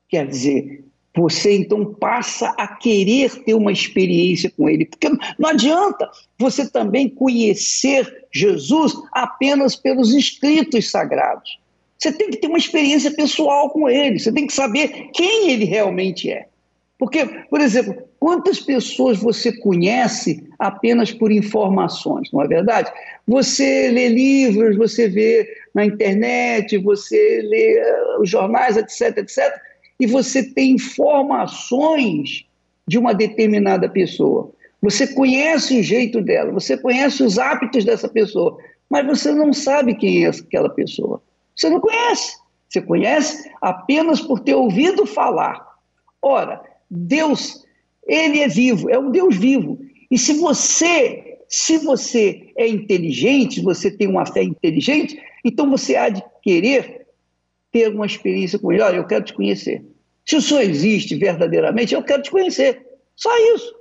Quer 0.09 0.27
dizer, 0.27 0.83
você 1.15 1.57
então 1.57 1.93
passa 1.93 2.49
a 2.57 2.67
querer 2.67 3.43
ter 3.43 3.53
uma 3.53 3.71
experiência 3.71 4.51
com 4.55 4.69
ele, 4.69 4.85
porque 4.85 5.09
não 5.37 5.49
adianta 5.49 6.09
você 6.37 6.69
também 6.69 7.09
conhecer 7.09 8.25
Jesus 8.33 8.93
apenas 9.11 9.75
pelos 9.75 10.13
escritos 10.13 10.89
sagrados. 10.89 11.59
Você 11.97 12.11
tem 12.11 12.29
que 12.29 12.37
ter 12.37 12.47
uma 12.47 12.57
experiência 12.57 13.11
pessoal 13.11 13.69
com 13.69 13.87
ele, 13.89 14.19
você 14.19 14.31
tem 14.31 14.47
que 14.47 14.53
saber 14.53 15.09
quem 15.13 15.51
ele 15.51 15.65
realmente 15.65 16.31
é. 16.31 16.47
Porque, 16.97 17.25
por 17.49 17.59
exemplo, 17.59 18.10
quantas 18.21 18.59
pessoas 18.59 19.17
você 19.17 19.51
conhece 19.51 20.47
apenas 20.59 21.11
por 21.11 21.31
informações, 21.31 22.29
não 22.31 22.43
é 22.43 22.47
verdade? 22.47 22.93
Você 23.27 23.89
lê 23.89 24.09
livros, 24.09 24.77
você 24.77 25.09
vê 25.09 25.51
na 25.73 25.83
internet, 25.83 26.77
você 26.77 27.41
lê 27.43 27.79
eh, 27.79 28.17
os 28.19 28.29
jornais, 28.29 28.77
etc, 28.77 29.17
etc, 29.17 29.59
e 29.99 30.05
você 30.05 30.43
tem 30.43 30.73
informações 30.73 32.45
de 32.87 32.99
uma 32.99 33.11
determinada 33.11 33.89
pessoa. 33.89 34.51
Você 34.83 35.07
conhece 35.07 35.79
o 35.79 35.83
jeito 35.83 36.21
dela, 36.21 36.51
você 36.51 36.77
conhece 36.77 37.23
os 37.23 37.39
hábitos 37.39 37.83
dessa 37.83 38.07
pessoa, 38.07 38.55
mas 38.87 39.03
você 39.03 39.31
não 39.31 39.51
sabe 39.51 39.95
quem 39.95 40.25
é 40.25 40.29
aquela 40.29 40.69
pessoa. 40.69 41.23
Você 41.55 41.71
não 41.71 41.79
conhece. 41.79 42.35
Você 42.69 42.83
conhece 42.83 43.51
apenas 43.59 44.21
por 44.21 44.41
ter 44.41 44.53
ouvido 44.53 45.07
falar. 45.07 45.65
Ora, 46.21 46.61
Deus, 46.87 47.65
ele 48.07 48.39
é 48.39 48.47
vivo, 48.47 48.89
é 48.89 48.97
um 48.97 49.11
Deus 49.11 49.35
vivo. 49.35 49.79
E 50.09 50.17
se 50.17 50.33
você, 50.33 51.39
se 51.47 51.77
você 51.77 52.51
é 52.57 52.67
inteligente, 52.67 53.61
você 53.61 53.89
tem 53.89 54.07
uma 54.07 54.25
fé 54.25 54.43
inteligente, 54.43 55.21
então 55.43 55.69
você 55.69 55.95
há 55.95 56.09
de 56.09 56.23
querer 56.41 57.07
ter 57.71 57.89
uma 57.89 58.05
experiência 58.05 58.59
com 58.59 58.71
ele. 58.71 58.81
Olha, 58.81 58.97
eu 58.97 59.07
quero 59.07 59.23
te 59.23 59.33
conhecer. 59.33 59.83
Se 60.25 60.35
o 60.35 60.41
Senhor 60.41 60.61
existe 60.61 61.15
verdadeiramente, 61.15 61.93
eu 61.93 62.03
quero 62.03 62.21
te 62.21 62.31
conhecer. 62.31 62.85
Só 63.15 63.29
isso. 63.55 63.73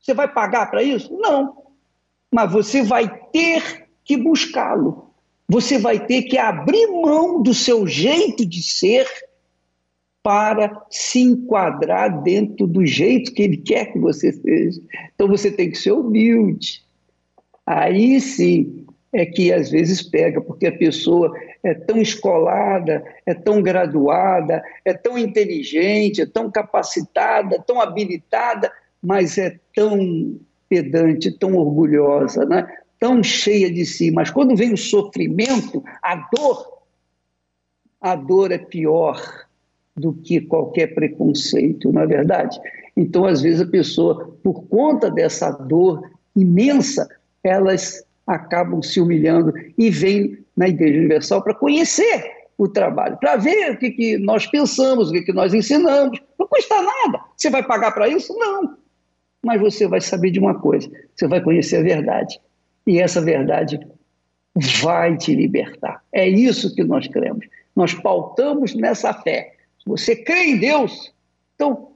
Você 0.00 0.14
vai 0.14 0.32
pagar 0.32 0.70
para 0.70 0.82
isso? 0.82 1.14
Não. 1.16 1.56
Mas 2.32 2.50
você 2.50 2.82
vai 2.82 3.08
ter 3.32 3.88
que 4.04 4.16
buscá-lo. 4.16 5.10
Você 5.48 5.78
vai 5.78 6.04
ter 6.04 6.22
que 6.22 6.38
abrir 6.38 6.86
mão 6.86 7.42
do 7.42 7.52
seu 7.52 7.86
jeito 7.86 8.46
de 8.46 8.62
ser 8.62 9.06
para 10.22 10.84
se 10.90 11.20
enquadrar 11.20 12.22
dentro 12.22 12.66
do 12.66 12.84
jeito 12.84 13.32
que 13.32 13.42
ele 13.42 13.56
quer 13.56 13.92
que 13.92 13.98
você 13.98 14.32
seja. 14.32 14.80
Então 15.14 15.28
você 15.28 15.50
tem 15.50 15.70
que 15.70 15.78
ser 15.78 15.92
humilde. 15.92 16.82
Aí 17.66 18.20
sim 18.20 18.86
é 19.12 19.26
que 19.26 19.52
às 19.52 19.70
vezes 19.70 20.02
pega, 20.02 20.40
porque 20.40 20.66
a 20.66 20.76
pessoa 20.76 21.32
é 21.64 21.74
tão 21.74 22.00
escolada, 22.00 23.02
é 23.26 23.34
tão 23.34 23.62
graduada, 23.62 24.62
é 24.84 24.92
tão 24.92 25.18
inteligente, 25.18 26.20
é 26.22 26.26
tão 26.26 26.50
capacitada, 26.50 27.62
tão 27.66 27.80
habilitada, 27.80 28.70
mas 29.02 29.36
é 29.36 29.58
tão 29.74 30.38
pedante, 30.68 31.36
tão 31.36 31.56
orgulhosa, 31.56 32.44
né? 32.44 32.66
tão 33.00 33.22
cheia 33.22 33.72
de 33.72 33.84
si. 33.84 34.10
Mas 34.10 34.30
quando 34.30 34.54
vem 34.54 34.72
o 34.72 34.76
sofrimento, 34.76 35.82
a 36.02 36.14
dor, 36.30 36.82
a 38.00 38.14
dor 38.14 38.52
é 38.52 38.58
pior 38.58 39.48
do 40.00 40.14
que 40.14 40.40
qualquer 40.40 40.94
preconceito, 40.94 41.92
não 41.92 42.02
é 42.02 42.06
verdade? 42.06 42.58
Então, 42.96 43.24
às 43.24 43.42
vezes, 43.42 43.60
a 43.60 43.66
pessoa, 43.66 44.36
por 44.42 44.64
conta 44.64 45.10
dessa 45.10 45.50
dor 45.50 46.10
imensa, 46.34 47.08
elas 47.44 48.04
acabam 48.26 48.82
se 48.82 49.00
humilhando 49.00 49.52
e 49.76 49.90
vêm 49.90 50.38
na 50.56 50.68
Igreja 50.68 50.98
Universal 50.98 51.42
para 51.42 51.54
conhecer 51.54 52.40
o 52.56 52.68
trabalho, 52.68 53.16
para 53.18 53.36
ver 53.36 53.72
o 53.72 53.78
que, 53.78 53.90
que 53.90 54.18
nós 54.18 54.46
pensamos, 54.46 55.08
o 55.08 55.12
que, 55.12 55.22
que 55.22 55.32
nós 55.32 55.54
ensinamos. 55.54 56.20
Não 56.38 56.46
custa 56.46 56.74
nada. 56.82 57.20
Você 57.36 57.48
vai 57.48 57.62
pagar 57.62 57.92
para 57.92 58.08
isso? 58.08 58.36
Não. 58.36 58.76
Mas 59.44 59.60
você 59.60 59.88
vai 59.88 60.00
saber 60.00 60.30
de 60.30 60.38
uma 60.38 60.58
coisa: 60.58 60.90
você 61.14 61.26
vai 61.26 61.40
conhecer 61.40 61.76
a 61.78 61.82
verdade. 61.82 62.38
E 62.86 63.00
essa 63.00 63.20
verdade 63.20 63.80
vai 64.82 65.16
te 65.16 65.34
libertar. 65.34 66.02
É 66.12 66.28
isso 66.28 66.74
que 66.74 66.84
nós 66.84 67.06
cremos. 67.08 67.46
Nós 67.74 67.94
pautamos 67.94 68.74
nessa 68.74 69.14
fé 69.14 69.54
você 69.86 70.14
crê 70.14 70.44
em 70.44 70.58
Deus, 70.58 71.12
então 71.54 71.90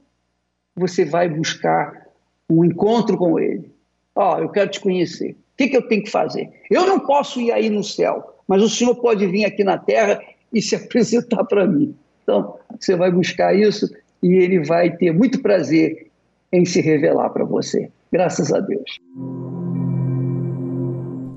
você 0.75 1.05
vai 1.05 1.29
buscar 1.29 2.05
um 2.49 2.65
encontro 2.65 3.17
com 3.17 3.39
Ele. 3.39 3.71
Ó, 4.15 4.35
oh, 4.35 4.39
eu 4.39 4.49
quero 4.49 4.69
te 4.69 4.79
conhecer. 4.79 5.31
O 5.31 5.57
que, 5.57 5.69
que 5.69 5.77
eu 5.77 5.87
tenho 5.87 6.03
que 6.03 6.11
fazer? 6.11 6.49
Eu 6.69 6.85
não 6.85 6.99
posso 6.99 7.39
ir 7.39 7.51
aí 7.51 7.69
no 7.69 7.83
céu, 7.83 8.35
mas 8.47 8.61
o 8.61 8.69
Senhor 8.69 8.95
pode 8.95 9.25
vir 9.27 9.45
aqui 9.45 9.63
na 9.63 9.77
terra 9.77 10.21
e 10.51 10.61
se 10.61 10.75
apresentar 10.75 11.43
para 11.45 11.65
mim. 11.65 11.95
Então, 12.23 12.57
você 12.79 12.95
vai 12.95 13.11
buscar 13.11 13.55
isso 13.55 13.89
e 14.21 14.33
Ele 14.33 14.63
vai 14.63 14.95
ter 14.95 15.13
muito 15.13 15.41
prazer 15.41 16.07
em 16.51 16.65
se 16.65 16.81
revelar 16.81 17.29
para 17.29 17.45
você. 17.45 17.89
Graças 18.11 18.51
a 18.51 18.59
Deus. 18.59 18.99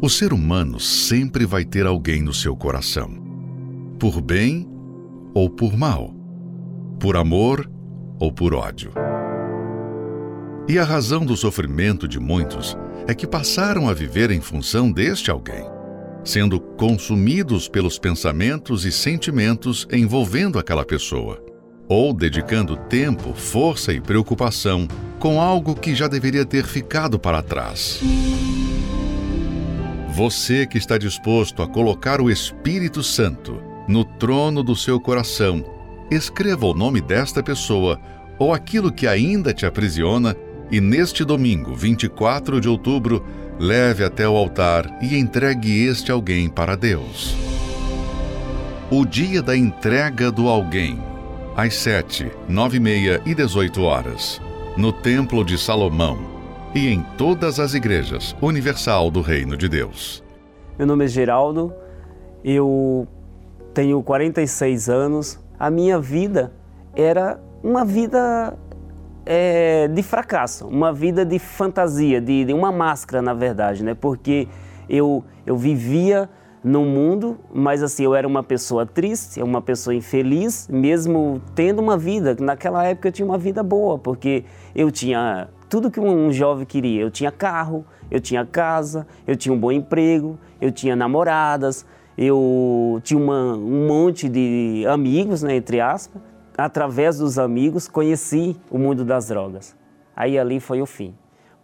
O 0.00 0.08
ser 0.08 0.32
humano 0.32 0.78
sempre 0.78 1.44
vai 1.44 1.64
ter 1.64 1.86
alguém 1.86 2.22
no 2.22 2.32
seu 2.32 2.56
coração, 2.56 3.10
por 3.98 4.20
bem 4.20 4.68
ou 5.34 5.50
por 5.50 5.76
mal 5.76 6.17
por 6.98 7.16
amor 7.16 7.70
ou 8.18 8.32
por 8.32 8.54
ódio. 8.54 8.92
E 10.68 10.78
a 10.78 10.84
razão 10.84 11.24
do 11.24 11.36
sofrimento 11.36 12.06
de 12.06 12.18
muitos 12.18 12.76
é 13.06 13.14
que 13.14 13.26
passaram 13.26 13.88
a 13.88 13.94
viver 13.94 14.30
em 14.30 14.40
função 14.40 14.92
deste 14.92 15.30
alguém, 15.30 15.64
sendo 16.24 16.60
consumidos 16.60 17.68
pelos 17.68 17.98
pensamentos 17.98 18.84
e 18.84 18.92
sentimentos 18.92 19.86
envolvendo 19.90 20.58
aquela 20.58 20.84
pessoa, 20.84 21.42
ou 21.88 22.12
dedicando 22.12 22.76
tempo, 22.76 23.32
força 23.32 23.92
e 23.92 24.00
preocupação 24.00 24.86
com 25.18 25.40
algo 25.40 25.74
que 25.74 25.94
já 25.94 26.06
deveria 26.06 26.44
ter 26.44 26.64
ficado 26.66 27.18
para 27.18 27.42
trás. 27.42 28.00
Você 30.10 30.66
que 30.66 30.76
está 30.76 30.98
disposto 30.98 31.62
a 31.62 31.68
colocar 31.68 32.20
o 32.20 32.28
Espírito 32.28 33.02
Santo 33.02 33.62
no 33.88 34.04
trono 34.04 34.62
do 34.62 34.76
seu 34.76 35.00
coração 35.00 35.77
escreva 36.10 36.66
o 36.66 36.74
nome 36.74 37.00
desta 37.00 37.42
pessoa 37.42 38.00
ou 38.38 38.52
aquilo 38.52 38.92
que 38.92 39.06
ainda 39.06 39.52
te 39.52 39.66
aprisiona 39.66 40.36
e 40.70 40.80
neste 40.80 41.24
domingo, 41.24 41.74
24 41.74 42.60
de 42.60 42.68
outubro, 42.68 43.24
leve 43.58 44.04
até 44.04 44.28
o 44.28 44.36
altar 44.36 44.98
e 45.02 45.18
entregue 45.18 45.86
este 45.86 46.12
alguém 46.12 46.48
para 46.48 46.76
Deus. 46.76 47.34
O 48.90 49.04
dia 49.04 49.42
da 49.42 49.56
entrega 49.56 50.30
do 50.30 50.48
alguém, 50.48 50.98
às 51.56 51.74
7, 51.74 52.30
9 52.48 52.76
e 52.76 52.80
meia 52.80 53.22
e 53.26 53.34
18 53.34 53.82
horas, 53.82 54.40
no 54.76 54.92
Templo 54.92 55.44
de 55.44 55.58
Salomão 55.58 56.18
e 56.74 56.88
em 56.88 57.02
todas 57.16 57.58
as 57.58 57.74
igrejas 57.74 58.36
universal 58.40 59.10
do 59.10 59.20
Reino 59.20 59.56
de 59.56 59.68
Deus. 59.68 60.22
Meu 60.78 60.86
nome 60.86 61.06
é 61.06 61.08
Geraldo, 61.08 61.72
eu 62.44 63.08
tenho 63.74 64.02
46 64.02 64.88
anos, 64.88 65.40
a 65.58 65.70
minha 65.70 65.98
vida 65.98 66.52
era 66.94 67.40
uma 67.62 67.84
vida 67.84 68.56
é, 69.26 69.88
de 69.88 70.02
fracasso, 70.02 70.66
uma 70.66 70.92
vida 70.92 71.24
de 71.24 71.38
fantasia, 71.38 72.20
de, 72.20 72.44
de, 72.44 72.52
uma 72.52 72.72
máscara, 72.72 73.20
na 73.20 73.34
verdade, 73.34 73.84
né? 73.84 73.94
Porque 73.94 74.48
eu, 74.88 75.24
eu 75.44 75.56
vivia 75.56 76.30
no 76.62 76.84
mundo, 76.84 77.38
mas 77.52 77.82
assim, 77.82 78.04
eu 78.04 78.14
era 78.14 78.26
uma 78.26 78.42
pessoa 78.42 78.86
triste, 78.86 79.42
uma 79.42 79.60
pessoa 79.60 79.94
infeliz, 79.94 80.68
mesmo 80.68 81.40
tendo 81.54 81.80
uma 81.80 81.96
vida. 81.96 82.36
Naquela 82.40 82.84
época 82.84 83.08
eu 83.08 83.12
tinha 83.12 83.26
uma 83.26 83.38
vida 83.38 83.62
boa, 83.62 83.98
porque 83.98 84.44
eu 84.74 84.90
tinha 84.90 85.48
tudo 85.68 85.90
que 85.90 86.00
um 86.00 86.32
jovem 86.32 86.64
queria. 86.64 87.02
Eu 87.02 87.10
tinha 87.10 87.30
carro, 87.30 87.84
eu 88.10 88.20
tinha 88.20 88.44
casa, 88.44 89.06
eu 89.26 89.36
tinha 89.36 89.52
um 89.52 89.58
bom 89.58 89.70
emprego, 89.70 90.38
eu 90.60 90.72
tinha 90.72 90.96
namoradas, 90.96 91.84
Eu 92.20 93.00
tinha 93.04 93.18
uma, 93.18 93.54
um 93.54 93.86
monte 93.86 94.28
de 94.28 94.84
amigos, 94.88 95.40
né, 95.40 95.54
entre 95.54 95.80
aspas. 95.80 96.20
Através 96.56 97.18
dos 97.18 97.38
amigos, 97.38 97.86
conheci 97.86 98.56
o 98.68 98.76
mundo 98.76 99.04
das 99.04 99.28
drogas. 99.28 99.76
Aí 100.16 100.36
ali 100.36 100.58
foi 100.58 100.82
o 100.82 100.86
fim, 100.86 101.14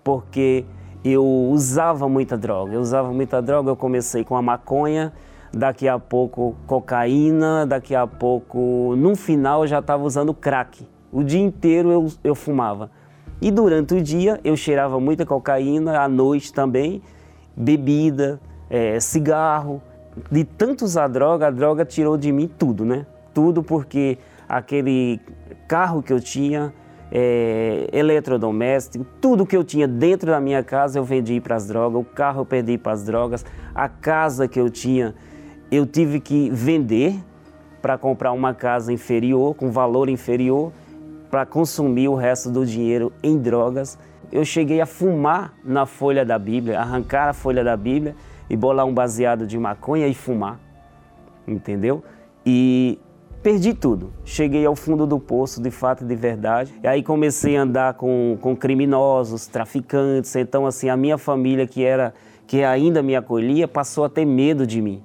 porque 0.05 0.65
eu 1.05 1.25
usava 1.25 2.09
muita 2.09 2.39
droga. 2.39 2.75
Eu 2.75 2.81
usava 2.81 3.13
muita 3.13 3.43
droga, 3.43 3.69
eu 3.71 3.75
comecei 3.75 4.23
com 4.23 4.37
a 4.37 4.43
maconha, 4.43 5.13
daqui 5.53 5.89
a 5.89 5.99
pouco 5.99 6.55
cocaína, 6.69 7.67
daqui 7.67 7.97
a 7.97 8.07
pouco, 8.07 8.95
no 8.97 9.17
final 9.17 9.63
eu 9.63 9.67
já 9.67 9.81
estava 9.81 10.05
usando 10.05 10.33
crack. 10.33 10.87
O 11.11 11.25
dia 11.25 11.41
inteiro 11.41 11.91
eu, 11.91 12.07
eu 12.23 12.35
fumava. 12.37 12.93
E 13.43 13.51
durante 13.51 13.95
o 13.95 14.01
dia 14.01 14.41
eu 14.45 14.57
cheirava 14.57 15.01
muita 15.01 15.27
cocaína, 15.27 16.01
à 16.01 16.09
noite 16.09 16.53
também, 16.53 17.03
bebida, 17.57 18.41
é, 18.71 19.01
cigarro. 19.01 19.83
De 20.31 20.45
tanto 20.45 20.85
usar 20.85 21.09
droga, 21.09 21.49
a 21.49 21.51
droga 21.51 21.85
tirou 21.85 22.17
de 22.17 22.31
mim 22.31 22.49
tudo, 22.49 22.85
né? 22.85 23.07
Tudo 23.33 23.63
porque 23.63 24.19
aquele 24.49 25.21
carro 25.67 26.03
que 26.03 26.13
eu 26.13 26.21
tinha, 26.21 26.73
é, 27.11 27.89
eletrodoméstico, 27.93 29.05
tudo 29.21 29.47
que 29.47 29.57
eu 29.57 29.65
tinha 29.65 29.89
dentro 29.89 30.31
da 30.31 30.41
minha 30.41 30.63
casa 30.63 30.99
eu 30.99 31.05
vendi 31.05 31.41
para 31.41 31.57
as 31.57 31.67
drogas, 31.67 32.01
o 32.01 32.05
carro 32.05 32.43
eu 32.43 32.47
perdi 32.47 32.79
para 32.79 32.93
as 32.93 33.05
drogas, 33.05 33.45
a 33.75 33.89
casa 33.89 34.47
que 34.47 34.61
eu 34.61 34.71
tinha 34.71 35.15
eu 35.71 35.87
tive 35.87 36.21
que 36.21 36.51
vender 36.51 37.17
para 37.83 37.99
comprar 37.99 38.33
uma 38.33 38.55
casa 38.55 38.93
inferior, 38.93 39.55
com 39.55 39.71
valor 39.71 40.09
inferior, 40.09 40.73
para 41.31 41.45
consumir 41.45 42.09
o 42.09 42.15
resto 42.15 42.51
do 42.51 42.65
dinheiro 42.65 43.13
em 43.23 43.37
drogas. 43.39 43.99
Eu 44.31 44.45
cheguei 44.45 44.81
a 44.81 44.87
fumar 44.87 45.53
na 45.65 45.85
folha 45.85 46.25
da 46.25 46.39
Bíblia, 46.39 46.81
arrancar 46.81 47.29
a 47.29 47.33
folha 47.33 47.65
da 47.65 47.77
Bíblia 47.77 48.15
e 48.49 48.57
bolar 48.57 48.87
um 48.87 48.95
baseado 48.95 49.47
de 49.47 49.59
maconha 49.59 50.07
e 50.07 50.15
fumar, 50.15 50.61
entendeu? 51.47 52.03
E 52.45 52.99
perdi 53.43 53.75
tudo. 53.75 54.13
Cheguei 54.25 54.65
ao 54.65 54.75
fundo 54.75 55.07
do 55.07 55.19
poço, 55.19 55.63
de 55.63 55.71
fato, 55.71 56.05
de 56.05 56.17
verdade. 56.17 56.73
E 56.83 56.87
aí 56.87 57.03
comecei 57.03 57.57
a 57.57 57.63
andar 57.63 57.95
com, 57.95 58.39
com 58.41 58.57
criminosos, 58.57 59.47
traficantes. 59.47 60.35
Então, 60.37 60.67
assim, 60.67 60.89
a 60.89 60.97
minha 60.97 61.19
família, 61.19 61.67
que 61.67 61.85
era 61.85 62.15
que 62.47 62.63
ainda 62.63 63.03
me 63.03 63.17
acolhia, 63.17 63.67
passou 63.67 64.05
a 64.05 64.09
ter 64.09 64.25
medo 64.25 64.67
de 64.67 64.81
mim. 64.81 65.03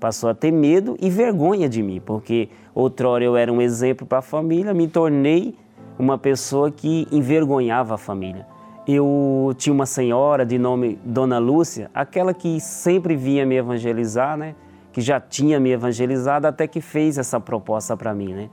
Passou 0.00 0.28
a 0.28 0.34
ter 0.34 0.50
medo 0.50 0.96
e 1.00 1.08
vergonha 1.08 1.68
de 1.68 1.82
mim, 1.82 2.00
porque 2.04 2.48
outrora 2.74 3.22
eu 3.22 3.36
era 3.36 3.52
um 3.52 3.60
exemplo 3.60 4.06
para 4.06 4.18
a 4.18 4.22
família, 4.22 4.74
me 4.74 4.88
tornei 4.88 5.54
uma 5.98 6.18
pessoa 6.18 6.70
que 6.70 7.06
envergonhava 7.12 7.94
a 7.94 7.98
família. 7.98 8.46
Eu 8.86 9.54
tinha 9.56 9.72
uma 9.72 9.86
senhora 9.86 10.44
de 10.44 10.58
nome 10.58 10.98
Dona 11.04 11.38
Lúcia, 11.38 11.88
aquela 11.94 12.34
que 12.34 12.60
sempre 12.60 13.14
vinha 13.14 13.46
me 13.46 13.54
evangelizar, 13.54 14.36
né? 14.36 14.56
Que 14.92 15.00
já 15.00 15.20
tinha 15.20 15.60
me 15.60 15.70
evangelizado 15.70 16.48
até 16.48 16.66
que 16.66 16.80
fez 16.80 17.16
essa 17.16 17.38
proposta 17.38 17.96
para 17.96 18.12
mim, 18.12 18.34
né? 18.34 18.50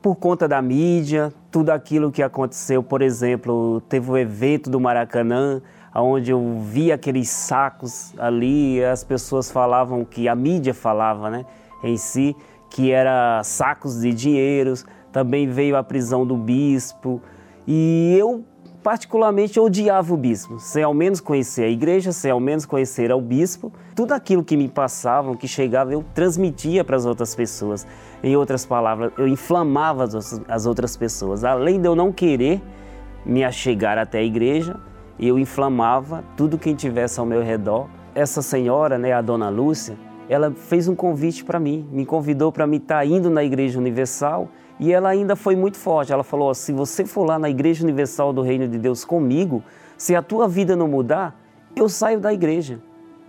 Por 0.00 0.14
conta 0.14 0.46
da 0.46 0.62
mídia, 0.62 1.32
tudo 1.50 1.70
aquilo 1.70 2.12
que 2.12 2.22
aconteceu, 2.22 2.82
por 2.82 3.02
exemplo, 3.02 3.80
teve 3.88 4.08
o 4.08 4.16
evento 4.16 4.70
do 4.70 4.78
Maracanã, 4.78 5.60
onde 5.94 6.30
eu 6.30 6.60
vi 6.60 6.92
aqueles 6.92 7.28
sacos 7.28 8.14
ali, 8.18 8.82
as 8.84 9.02
pessoas 9.02 9.50
falavam 9.50 10.04
que 10.04 10.28
a 10.28 10.34
mídia 10.34 10.72
falava, 10.72 11.28
né, 11.28 11.44
em 11.82 11.96
si, 11.96 12.36
que 12.70 12.90
era 12.90 13.42
sacos 13.44 14.00
de 14.00 14.12
dinheiros. 14.12 14.86
Também 15.10 15.48
veio 15.48 15.76
a 15.76 15.82
prisão 15.82 16.24
do 16.24 16.36
bispo 16.36 17.20
e 17.66 18.16
eu 18.18 18.44
particularmente 18.82 19.60
odiava 19.60 20.12
o 20.12 20.16
bispo, 20.16 20.58
sem 20.58 20.82
ao 20.82 20.92
menos 20.92 21.20
conhecer 21.20 21.64
a 21.64 21.68
igreja, 21.68 22.10
sem 22.12 22.30
ao 22.30 22.40
menos 22.40 22.66
conhecer 22.66 23.12
o 23.12 23.20
bispo. 23.20 23.72
Tudo 23.94 24.12
aquilo 24.12 24.42
que 24.42 24.56
me 24.56 24.68
passavam, 24.68 25.36
que 25.36 25.46
chegava, 25.46 25.92
eu 25.92 26.04
transmitia 26.14 26.82
para 26.82 26.96
as 26.96 27.06
outras 27.06 27.34
pessoas. 27.34 27.86
Em 28.22 28.36
outras 28.36 28.66
palavras, 28.66 29.12
eu 29.16 29.28
inflamava 29.28 30.08
as 30.48 30.66
outras 30.66 30.96
pessoas. 30.96 31.44
Além 31.44 31.80
de 31.80 31.86
eu 31.86 31.94
não 31.94 32.10
querer 32.12 32.60
me 33.24 33.44
achegar 33.44 33.98
até 33.98 34.18
a 34.18 34.22
igreja, 34.22 34.76
eu 35.18 35.38
inflamava 35.38 36.24
tudo 36.36 36.58
quem 36.58 36.74
tivesse 36.74 37.20
ao 37.20 37.26
meu 37.26 37.42
redor. 37.42 37.88
Essa 38.14 38.42
senhora, 38.42 38.98
né, 38.98 39.12
a 39.12 39.20
dona 39.20 39.48
Lúcia, 39.48 39.96
ela 40.28 40.50
fez 40.50 40.88
um 40.88 40.94
convite 40.94 41.44
para 41.44 41.60
mim, 41.60 41.86
me 41.92 42.04
convidou 42.04 42.50
para 42.50 42.66
me 42.66 42.78
estar 42.78 42.96
tá 42.96 43.04
indo 43.06 43.30
na 43.30 43.44
Igreja 43.44 43.78
Universal 43.78 44.48
e 44.82 44.92
ela 44.92 45.10
ainda 45.10 45.36
foi 45.36 45.54
muito 45.54 45.78
forte. 45.78 46.12
Ela 46.12 46.24
falou: 46.24 46.52
se 46.52 46.72
você 46.72 47.04
for 47.04 47.24
lá 47.24 47.38
na 47.38 47.48
Igreja 47.48 47.84
Universal 47.84 48.32
do 48.32 48.42
Reino 48.42 48.66
de 48.66 48.76
Deus 48.78 49.04
comigo, 49.04 49.62
se 49.96 50.12
a 50.16 50.20
tua 50.20 50.48
vida 50.48 50.74
não 50.74 50.88
mudar, 50.88 51.40
eu 51.76 51.88
saio 51.88 52.18
da 52.18 52.34
igreja, 52.34 52.80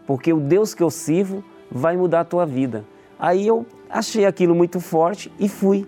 porque 0.07 0.33
o 0.33 0.39
Deus 0.39 0.73
que 0.73 0.81
eu 0.81 0.89
sirvo 0.89 1.43
vai 1.71 1.95
mudar 1.95 2.21
a 2.21 2.25
tua 2.25 2.43
vida. 2.43 2.83
Aí 3.19 3.45
eu 3.45 3.67
achei 3.87 4.25
aquilo 4.25 4.55
muito 4.55 4.79
forte 4.79 5.31
e 5.39 5.47
fui. 5.47 5.87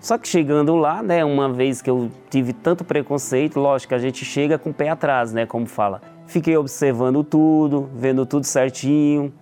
Só 0.00 0.18
que 0.18 0.26
chegando 0.26 0.74
lá, 0.74 1.04
né, 1.04 1.24
uma 1.24 1.52
vez 1.52 1.80
que 1.80 1.88
eu 1.88 2.10
tive 2.28 2.52
tanto 2.52 2.84
preconceito, 2.84 3.60
lógico, 3.60 3.94
a 3.94 3.98
gente 3.98 4.24
chega 4.24 4.58
com 4.58 4.70
o 4.70 4.74
pé 4.74 4.88
atrás, 4.88 5.32
né, 5.32 5.46
como 5.46 5.66
fala. 5.66 6.02
Fiquei 6.26 6.56
observando 6.56 7.22
tudo, 7.22 7.88
vendo 7.94 8.26
tudo 8.26 8.44
certinho, 8.44 9.32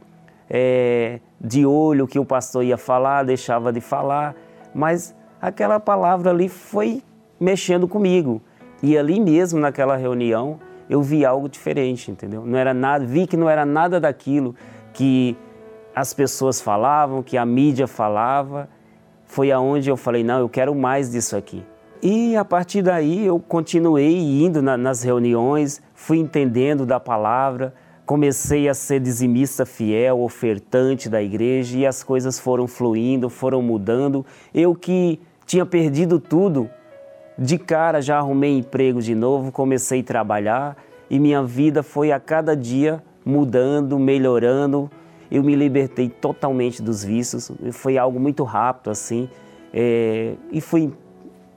é, 0.49 1.21
de 1.41 1.65
olho 1.65 2.05
o 2.05 2.09
que 2.09 2.19
o 2.19 2.25
pastor 2.25 2.63
ia 2.63 2.77
falar, 2.77 3.23
deixava 3.23 3.73
de 3.73 3.81
falar, 3.81 4.35
mas 4.75 5.15
aquela 5.49 5.79
palavra 5.79 6.31
ali 6.31 6.49
foi 6.49 7.03
mexendo 7.39 7.87
comigo. 7.87 8.41
E 8.83 8.97
ali 8.97 9.21
mesmo, 9.21 9.61
naquela 9.61 9.95
reunião, 9.95 10.59
eu 10.89 11.03
vi 11.03 11.25
algo 11.25 11.49
diferente, 11.49 12.11
entendeu? 12.11 12.45
Não 12.47 12.59
era 12.59 12.73
nada, 12.73 13.05
vi 13.05 13.27
que 13.27 13.37
não 13.37 13.49
era 13.49 13.67
nada 13.67 14.01
daquilo 14.01 14.55
que 14.95 15.37
as 15.95 16.15
pessoas 16.15 16.63
falavam, 16.63 17.23
que 17.23 17.37
a 17.37 17.45
mídia 17.45 17.87
falava, 17.87 18.69
foi 19.27 19.53
aonde 19.53 19.91
eu 19.91 19.97
falei, 19.97 20.25
não, 20.25 20.39
eu 20.41 20.49
quero 20.49 20.75
mais 20.75 21.11
disso 21.11 21.37
aqui. 21.37 21.63
E 22.03 22.37
a 22.37 22.45
partir 22.45 22.83
daí 22.83 23.27
eu 23.27 23.39
continuei 23.39 24.19
indo 24.19 24.63
na, 24.63 24.77
nas 24.77 25.03
reuniões, 25.03 25.83
fui 25.95 26.19
entendendo 26.19 26.85
da 26.85 26.99
palavra, 26.99 27.75
comecei 28.05 28.69
a 28.69 28.75
ser 28.75 29.01
dizimista 29.01 29.65
fiel, 29.65 30.21
ofertante 30.21 31.09
da 31.09 31.23
igreja 31.23 31.79
e 31.79 31.87
as 31.87 32.03
coisas 32.03 32.39
foram 32.39 32.67
fluindo, 32.67 33.31
foram 33.31 33.63
mudando. 33.63 34.25
Eu 34.53 34.75
que 34.75 35.21
tinha 35.47 35.65
perdido 35.67 36.19
tudo, 36.19 36.69
de 37.39 37.59
cara 37.59 38.01
já 38.01 38.19
arrumei 38.19 38.59
emprego 38.59 39.01
de 39.01 39.15
novo, 39.15 39.51
comecei 39.51 40.01
a 40.01 40.05
trabalhar 40.05 40.77
e 41.11 41.19
minha 41.19 41.43
vida 41.43 41.83
foi 41.83 42.13
a 42.13 42.21
cada 42.21 42.57
dia 42.57 43.03
mudando, 43.25 43.99
melhorando, 43.99 44.91
eu 45.31 45.43
me 45.43 45.55
libertei 45.55 46.09
totalmente 46.09 46.83
dos 46.83 47.03
vícios, 47.03 47.51
foi 47.73 47.99
algo 47.99 48.21
muito 48.21 48.45
rápido 48.45 48.91
assim, 48.91 49.29
é, 49.73 50.35
e 50.53 50.61
fui 50.61 50.93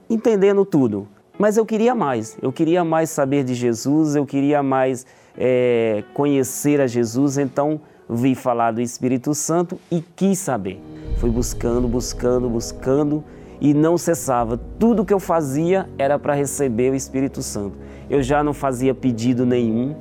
entendendo 0.10 0.66
tudo. 0.66 1.08
Mas 1.38 1.56
eu 1.56 1.66
queria 1.66 1.94
mais, 1.94 2.38
eu 2.42 2.52
queria 2.52 2.84
mais 2.84 3.12
saber 3.12 3.44
de 3.44 3.54
Jesus, 3.54 4.16
eu 4.16 4.26
queria 4.26 4.64
mais 4.64 5.06
é, 5.38 6.04
conhecer 6.14 6.82
a 6.82 6.88
Jesus, 6.88 7.38
então 7.38 7.80
vi 8.10 8.34
falar 8.34 8.72
do 8.72 8.82
Espírito 8.82 9.36
Santo 9.36 9.80
e 9.92 10.02
quis 10.02 10.40
saber. 10.40 10.82
Fui 11.20 11.30
buscando, 11.30 11.88
buscando, 11.88 12.50
buscando 12.50 13.24
e 13.60 13.74
não 13.74 13.98
cessava. 13.98 14.60
Tudo 14.80 15.06
que 15.06 15.14
eu 15.14 15.20
fazia 15.20 15.90
era 15.98 16.18
para 16.18 16.34
receber 16.34 16.92
o 16.92 16.96
Espírito 16.96 17.42
Santo. 17.42 17.78
Eu 18.10 18.22
já 18.22 18.44
não 18.44 18.54
fazia 18.54 18.94
pedido 18.94 19.46
nenhum, 19.46 19.96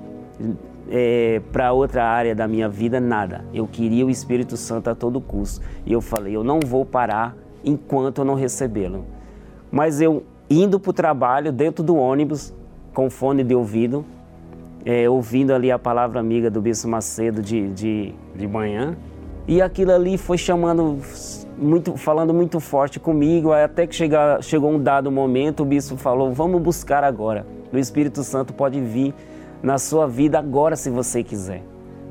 é, 0.89 1.41
para 1.53 1.73
outra 1.73 2.05
área 2.05 2.35
da 2.35 2.47
minha 2.47 2.69
vida, 2.69 3.01
nada. 3.01 3.45
Eu 3.53 3.67
queria 3.67 4.07
o 4.07 4.11
Espírito 4.11 4.57
Santo 4.57 4.89
a 4.89 4.95
todo 4.95 5.21
custo. 5.21 5.65
E 5.85 5.93
eu 5.93 6.01
falei, 6.01 6.37
eu 6.37 6.45
não 6.45 6.61
vou 6.61 6.85
parar 6.85 7.37
enquanto 7.65 8.19
eu 8.19 8.25
não 8.25 8.35
recebê-lo. 8.35 9.05
Mas 9.71 10.01
eu 10.01 10.23
indo 10.49 10.79
para 10.79 10.91
o 10.91 10.93
trabalho, 10.93 11.53
dentro 11.53 11.83
do 11.83 11.97
ônibus, 11.97 12.55
com 12.95 13.11
fone 13.11 13.43
de 13.43 13.55
ouvido, 13.55 14.05
é, 14.85 15.11
ouvindo 15.11 15.53
ali 15.53 15.71
a 15.71 15.79
palavra 15.79 16.21
amiga 16.21 16.49
do 16.49 16.61
Bispo 16.61 16.89
Macedo 16.89 17.43
de, 17.43 17.69
de, 17.71 18.15
de 18.35 18.47
manhã, 18.47 18.97
e 19.49 19.61
aquilo 19.61 19.93
ali 19.93 20.17
foi 20.17 20.39
chamando, 20.39 20.99
muito, 21.59 21.97
falando 21.97 22.35
muito 22.35 22.61
forte 22.61 23.01
comigo, 23.01 23.53
até 23.53 23.87
que 23.87 23.95
chega, 23.95 24.41
chegou 24.43 24.71
um 24.71 24.83
dado 24.83 25.11
momento, 25.11 25.63
o 25.63 25.67
bispo 25.67 25.97
falou, 25.97 26.33
vamos 26.33 26.61
buscar 26.61 27.03
agora. 27.03 27.47
O 27.73 27.79
Espírito 27.79 28.23
Santo 28.23 28.53
pode 28.53 28.81
vir 28.81 29.15
na 29.63 29.79
sua 29.79 30.07
vida 30.07 30.39
agora 30.39 30.77
se 30.77 30.91
você 30.91 31.23
quiser. 31.23 31.63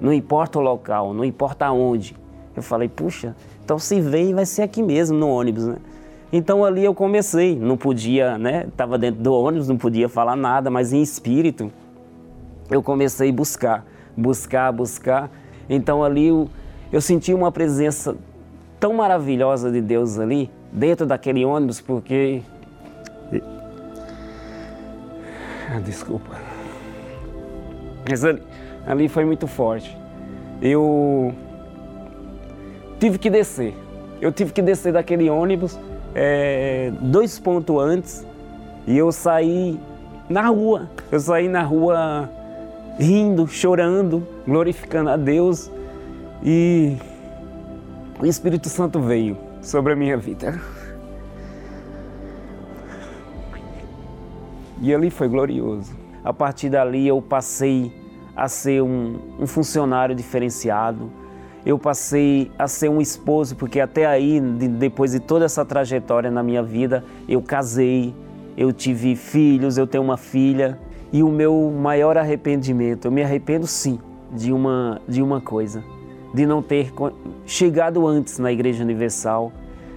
Não 0.02 0.12
importa 0.12 0.60
o 0.60 0.62
local, 0.62 1.14
não 1.14 1.24
importa 1.24 1.72
onde. 1.72 2.16
Eu 2.56 2.64
falei, 2.64 2.89
puxa, 2.89 3.36
então 3.64 3.78
se 3.78 4.02
vem 4.02 4.34
vai 4.34 4.46
ser 4.46 4.64
aqui 4.64 4.82
mesmo 4.82 5.18
no 5.18 5.30
ônibus, 5.30 5.66
né? 5.66 5.78
Então 6.34 6.66
ali 6.66 6.84
eu 6.84 6.93
comecei, 6.93 7.56
não 7.58 7.78
podia, 7.78 8.38
né? 8.38 8.66
Estava 8.68 8.98
dentro 8.98 9.22
do 9.22 9.34
ônibus, 9.34 9.68
não 9.68 9.78
podia 9.78 10.10
falar 10.10 10.36
nada, 10.36 10.70
mas 10.70 10.91
em 10.91 11.02
espírito 11.02 11.72
eu 12.70 12.82
comecei 12.82 13.30
a 13.30 13.34
buscar, 13.34 13.86
buscar, 14.18 14.72
buscar. 14.72 15.30
Então 15.70 16.04
ali 16.04 16.28
eu, 16.28 16.50
eu 16.91 17.00
senti 17.00 17.34
uma 17.34 17.52
presença 17.52 18.16
tão 18.80 18.94
maravilhosa 18.94 19.72
de 19.72 19.82
Deus 19.82 20.20
ali, 20.20 20.50
dentro 20.72 21.06
daquele 21.06 21.44
ônibus, 21.46 21.82
porque. 21.82 22.42
Ah, 25.70 25.80
desculpa. 25.80 26.30
Mas 28.10 28.24
ali, 28.24 28.42
ali 28.86 29.10
foi 29.10 29.26
muito 29.26 29.48
forte. 29.48 29.98
Eu 30.62 31.34
tive 33.00 33.18
que 33.18 33.30
descer. 33.30 33.74
Eu 34.22 34.32
tive 34.32 34.54
que 34.54 34.62
descer 34.62 34.94
daquele 34.94 35.30
ônibus 35.30 35.78
é, 36.14 36.92
dois 37.02 37.38
pontos 37.38 37.78
antes 37.82 38.26
e 38.88 38.98
eu 38.98 39.12
saí 39.12 39.80
na 40.30 40.48
rua. 40.48 40.90
Eu 41.12 41.20
saí 41.20 41.48
na 41.48 41.62
rua 41.62 42.30
rindo, 42.98 43.46
chorando, 43.48 44.26
glorificando 44.48 45.10
a 45.10 45.18
Deus 45.18 45.70
e 46.44 46.96
o 48.20 48.26
Espírito 48.26 48.70
Santo 48.70 48.99
veio 48.99 49.38
sobre 49.61 49.93
a 49.93 49.95
minha 49.95 50.18
vida. 50.18 50.59
E 54.82 54.93
ali 54.93 55.09
foi 55.09 55.28
glorioso. 55.28 55.93
A 56.24 56.34
partir 56.34 56.70
dali 56.70 57.07
eu 57.07 57.22
passei 57.22 57.91
a 58.36 58.47
ser 58.47 58.82
um, 58.82 59.20
um 59.39 59.47
funcionário 59.47 60.16
diferenciado. 60.16 61.09
Eu 61.66 61.80
passei 61.80 62.51
a 62.59 62.68
ser 62.68 62.89
um 62.89 63.01
esposo, 63.01 63.55
porque 63.55 63.80
até 63.80 64.05
aí, 64.05 64.39
de, 64.39 64.68
depois 64.68 65.11
de 65.11 65.20
toda 65.20 65.45
essa 65.45 65.66
trajetória 65.66 66.30
na 66.30 66.43
minha 66.43 66.61
vida, 66.61 67.03
eu 67.28 67.41
casei, 67.41 68.13
eu 68.55 68.72
tive 68.72 69.16
filhos, 69.16 69.78
eu 69.78 69.88
tenho 69.88 70.03
uma 70.03 70.18
filha. 70.18 70.78
E 71.11 71.24
o 71.24 71.30
meu 71.30 71.72
maior 71.72 72.18
arrependimento, 72.18 73.05
eu 73.05 73.11
me 73.11 73.24
arrependo 73.24 73.66
sim 73.66 73.99
de 74.32 74.51
uma, 74.51 75.01
de 75.07 75.22
uma 75.22 75.39
coisa, 75.39 75.84
de 76.36 76.46
não 76.46 76.62
ter 76.62 76.92
chegado 77.46 78.06
antes 78.06 78.40
na 78.40 78.52
Igreja 78.52 78.84
Universal, 78.84 79.54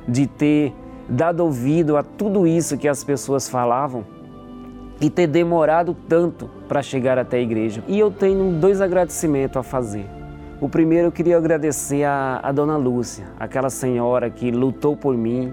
de 0.07 0.25
ter 0.29 0.73
dado 1.09 1.41
ouvido 1.41 1.97
a 1.97 2.03
tudo 2.05 2.47
isso 2.47 2.79
que 2.79 2.87
as 2.87 3.03
pessoas 3.03 3.49
falavam 3.49 4.05
e 5.01 5.11
ter 5.11 5.27
demorado 5.27 5.97
tanto 6.09 6.49
para 6.69 6.81
chegar 6.81 7.19
até 7.19 7.39
a 7.39 7.41
igreja. 7.41 7.83
E 7.89 7.99
eu 7.99 8.09
tenho 8.09 8.53
dois 8.53 8.81
agradecimentos 8.81 9.57
a 9.57 9.65
fazer. 9.65 10.07
O 10.61 10.69
primeiro 10.69 11.09
eu 11.09 11.13
queria 11.13 11.37
agradecer 11.37 12.05
a, 12.05 12.39
a 12.41 12.53
Dona 12.53 12.77
Lúcia, 12.77 13.27
aquela 13.39 13.69
senhora 13.69 14.31
que 14.31 14.53
lutou 14.53 14.97
por 14.97 15.17
mim, 15.17 15.53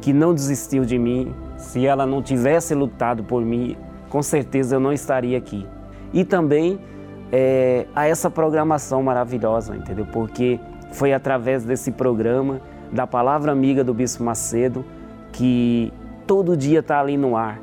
que 0.00 0.14
não 0.14 0.32
desistiu 0.32 0.86
de 0.86 0.98
mim. 0.98 1.34
Se 1.58 1.86
ela 1.86 2.06
não 2.06 2.22
tivesse 2.22 2.74
lutado 2.74 3.22
por 3.22 3.42
mim, 3.42 3.76
com 4.08 4.22
certeza 4.22 4.76
eu 4.76 4.80
não 4.80 4.94
estaria 4.94 5.36
aqui. 5.36 5.66
E 6.12 6.24
também 6.24 6.78
é, 7.38 7.86
a 7.94 8.06
essa 8.06 8.30
programação 8.30 9.02
maravilhosa, 9.02 9.76
entendeu? 9.76 10.06
Porque 10.10 10.58
foi 10.92 11.12
através 11.12 11.64
desse 11.64 11.90
programa, 11.90 12.62
da 12.90 13.06
palavra 13.06 13.52
amiga 13.52 13.84
do 13.84 13.92
Bispo 13.92 14.24
Macedo, 14.24 14.82
que 15.32 15.92
todo 16.26 16.56
dia 16.56 16.80
está 16.80 16.98
ali 16.98 17.18
no 17.18 17.36
ar 17.36 17.60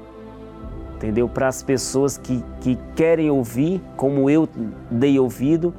entendeu? 0.95 1.28
Para 1.28 1.49
as 1.49 1.61
pessoas 1.61 2.17
que, 2.17 2.41
que 2.61 2.78
querem 2.95 3.30
ouvir, 3.30 3.82
como 3.97 4.30
eu 4.30 4.47
dei 4.89 5.19
ouvido, 5.19 5.74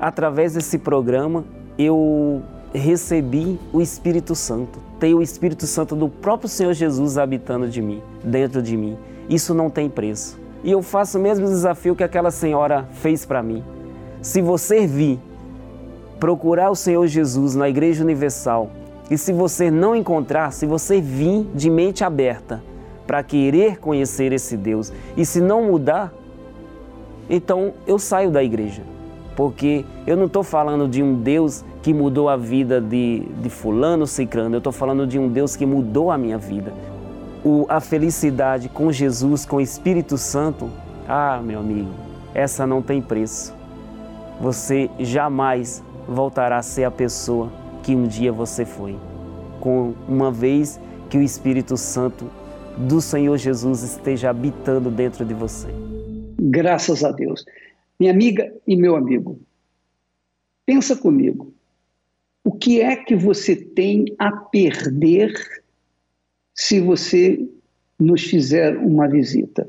através 0.00 0.54
desse 0.54 0.78
programa 0.78 1.44
eu 1.78 2.42
recebi 2.72 3.56
o 3.72 3.80
Espírito 3.80 4.34
Santo. 4.34 4.80
Tenho 4.98 5.18
o 5.18 5.22
Espírito 5.22 5.64
Santo 5.64 5.94
do 5.94 6.08
próprio 6.08 6.48
Senhor 6.48 6.72
Jesus 6.72 7.18
habitando 7.18 7.68
de 7.68 7.80
mim, 7.80 8.02
dentro 8.24 8.60
de 8.60 8.76
mim. 8.76 8.98
Isso 9.28 9.54
não 9.54 9.70
tem 9.70 9.88
preço. 9.88 10.43
E 10.64 10.72
eu 10.72 10.82
faço 10.82 11.18
o 11.18 11.20
mesmo 11.20 11.46
desafio 11.46 11.94
que 11.94 12.02
aquela 12.02 12.32
senhora 12.32 12.88
fez 12.94 13.24
para 13.24 13.42
mim. 13.42 13.62
Se 14.20 14.42
você 14.42 14.86
vir 14.86 15.20
procurar 16.18 16.70
o 16.70 16.74
Senhor 16.74 17.06
Jesus 17.06 17.54
na 17.54 17.68
Igreja 17.68 18.02
Universal 18.02 18.70
e 19.10 19.16
se 19.16 19.32
você 19.32 19.70
não 19.70 19.94
encontrar, 19.94 20.50
se 20.50 20.66
você 20.66 21.00
vir 21.00 21.46
de 21.54 21.68
mente 21.68 22.02
aberta, 22.02 22.62
para 23.06 23.22
querer 23.22 23.78
conhecer 23.78 24.32
esse 24.32 24.56
Deus. 24.56 24.92
E 25.16 25.24
se 25.24 25.40
não 25.40 25.64
mudar, 25.64 26.12
então 27.28 27.72
eu 27.86 27.98
saio 27.98 28.30
da 28.30 28.42
igreja. 28.42 28.82
Porque 29.36 29.84
eu 30.06 30.16
não 30.16 30.26
estou 30.26 30.42
falando 30.42 30.88
de 30.88 31.02
um 31.02 31.14
Deus 31.14 31.64
que 31.82 31.92
mudou 31.92 32.28
a 32.28 32.36
vida 32.36 32.80
de, 32.80 33.20
de 33.42 33.50
fulano, 33.50 34.06
cicrano, 34.06 34.54
eu 34.54 34.58
estou 34.58 34.72
falando 34.72 35.06
de 35.06 35.18
um 35.18 35.28
Deus 35.28 35.54
que 35.56 35.66
mudou 35.66 36.10
a 36.10 36.16
minha 36.16 36.38
vida. 36.38 36.72
O, 37.44 37.66
a 37.68 37.80
felicidade 37.80 38.68
com 38.68 38.90
Jesus, 38.90 39.44
com 39.44 39.56
o 39.56 39.60
Espírito 39.60 40.16
Santo, 40.16 40.70
ah, 41.06 41.42
meu 41.42 41.60
amigo, 41.60 41.90
essa 42.34 42.66
não 42.66 42.80
tem 42.80 43.02
preço. 43.02 43.54
Você 44.40 44.90
jamais 44.98 45.84
voltará 46.08 46.58
a 46.58 46.62
ser 46.62 46.84
a 46.84 46.90
pessoa 46.90 47.52
que 47.82 47.94
um 47.94 48.06
dia 48.06 48.32
você 48.32 48.64
foi. 48.64 48.96
Com 49.60 49.94
uma 50.08 50.32
vez 50.32 50.80
que 51.10 51.18
o 51.18 51.22
Espírito 51.22 51.76
Santo 51.76 52.30
do 52.76 53.00
Senhor 53.00 53.36
Jesus 53.36 53.82
esteja 53.82 54.30
habitando 54.30 54.90
dentro 54.90 55.24
de 55.24 55.34
você. 55.34 55.68
Graças 56.40 57.04
a 57.04 57.12
Deus. 57.12 57.44
Minha 57.98 58.12
amiga 58.12 58.52
e 58.66 58.76
meu 58.76 58.96
amigo, 58.96 59.38
pensa 60.66 60.96
comigo. 60.96 61.54
O 62.42 62.52
que 62.52 62.80
é 62.80 62.96
que 62.96 63.14
você 63.14 63.54
tem 63.54 64.04
a 64.18 64.30
perder 64.32 65.32
se 66.54 66.80
você 66.80 67.46
nos 67.98 68.22
fizer 68.22 68.76
uma 68.76 69.08
visita? 69.08 69.68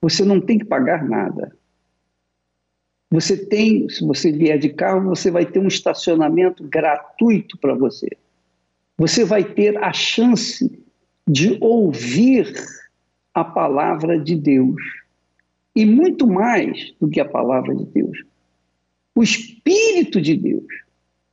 Você 0.00 0.24
não 0.24 0.40
tem 0.40 0.58
que 0.58 0.64
pagar 0.64 1.04
nada. 1.04 1.56
Você 3.10 3.36
tem, 3.36 3.88
se 3.88 4.04
você 4.04 4.32
vier 4.32 4.58
de 4.58 4.70
carro, 4.70 5.08
você 5.10 5.30
vai 5.30 5.46
ter 5.46 5.60
um 5.60 5.68
estacionamento 5.68 6.64
gratuito 6.64 7.56
para 7.58 7.74
você. 7.74 8.08
Você 8.98 9.24
vai 9.24 9.44
ter 9.44 9.76
a 9.78 9.92
chance 9.92 10.82
de 11.26 11.56
ouvir 11.60 12.52
a 13.32 13.44
palavra 13.44 14.18
de 14.18 14.36
Deus. 14.36 14.82
E 15.76 15.84
muito 15.84 16.26
mais 16.26 16.92
do 17.00 17.08
que 17.08 17.20
a 17.20 17.24
palavra 17.24 17.74
de 17.74 17.84
Deus, 17.86 18.24
o 19.14 19.22
Espírito 19.22 20.20
de 20.20 20.36
Deus, 20.36 20.66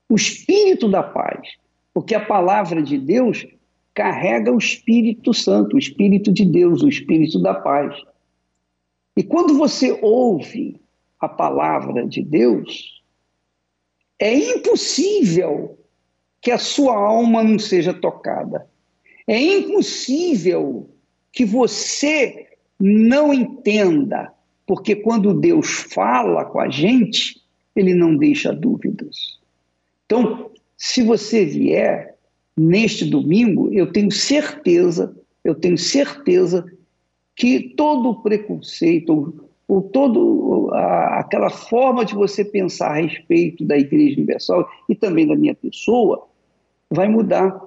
o 0.10 0.16
Espírito 0.16 0.90
da 0.90 1.04
paz, 1.04 1.48
porque 1.94 2.16
a 2.16 2.26
palavra 2.26 2.82
de 2.82 2.98
Deus 2.98 3.46
carrega 3.94 4.52
o 4.52 4.58
Espírito 4.58 5.34
Santo, 5.34 5.76
o 5.76 5.80
Espírito 5.80 6.32
de 6.32 6.46
Deus, 6.46 6.82
o 6.82 6.90
Espírito 6.90 7.42
da 7.42 7.54
paz. 7.54 7.96
E 9.16 9.24
quando 9.24 9.58
você 9.58 9.98
ouve 10.02 10.80
a 11.20 11.28
palavra 11.28 12.08
de 12.08 12.24
Deus, 12.24 13.02
é 14.18 14.34
impossível 14.34 15.78
que 16.42 16.52
a 16.52 16.58
sua 16.58 16.96
alma 16.96 17.44
não 17.44 17.60
seja 17.60 17.94
tocada. 17.94 18.68
É 19.28 19.40
impossível 19.40 20.90
que 21.32 21.46
você 21.46 22.48
não 22.80 23.34
entenda, 23.34 24.34
porque 24.66 24.96
quando 24.96 25.40
Deus 25.40 25.70
fala 25.94 26.46
com 26.46 26.60
a 26.60 26.70
gente, 26.70 27.42
ele 27.76 27.94
não 27.94 28.16
deixa 28.16 28.52
dúvidas. 28.52 29.40
Então, 30.06 30.52
se 30.76 31.04
você 31.04 31.46
vier 31.46 32.11
neste 32.62 33.06
domingo, 33.06 33.74
eu 33.74 33.92
tenho 33.92 34.12
certeza, 34.12 35.16
eu 35.44 35.56
tenho 35.56 35.78
certeza 35.78 36.64
que 37.36 37.74
todo 37.76 38.10
o 38.10 38.22
preconceito, 38.22 39.34
ou 39.68 39.82
toda 39.82 40.20
aquela 41.18 41.50
forma 41.50 42.06
de 42.06 42.14
você 42.14 42.46
pensar 42.46 42.92
a 42.92 43.02
respeito 43.02 43.66
da 43.66 43.78
Igreja 43.78 44.18
Universal 44.18 44.70
e 44.88 44.94
também 44.94 45.26
da 45.26 45.36
minha 45.36 45.56
pessoa 45.56 46.28
vai 46.90 47.08
mudar, 47.08 47.60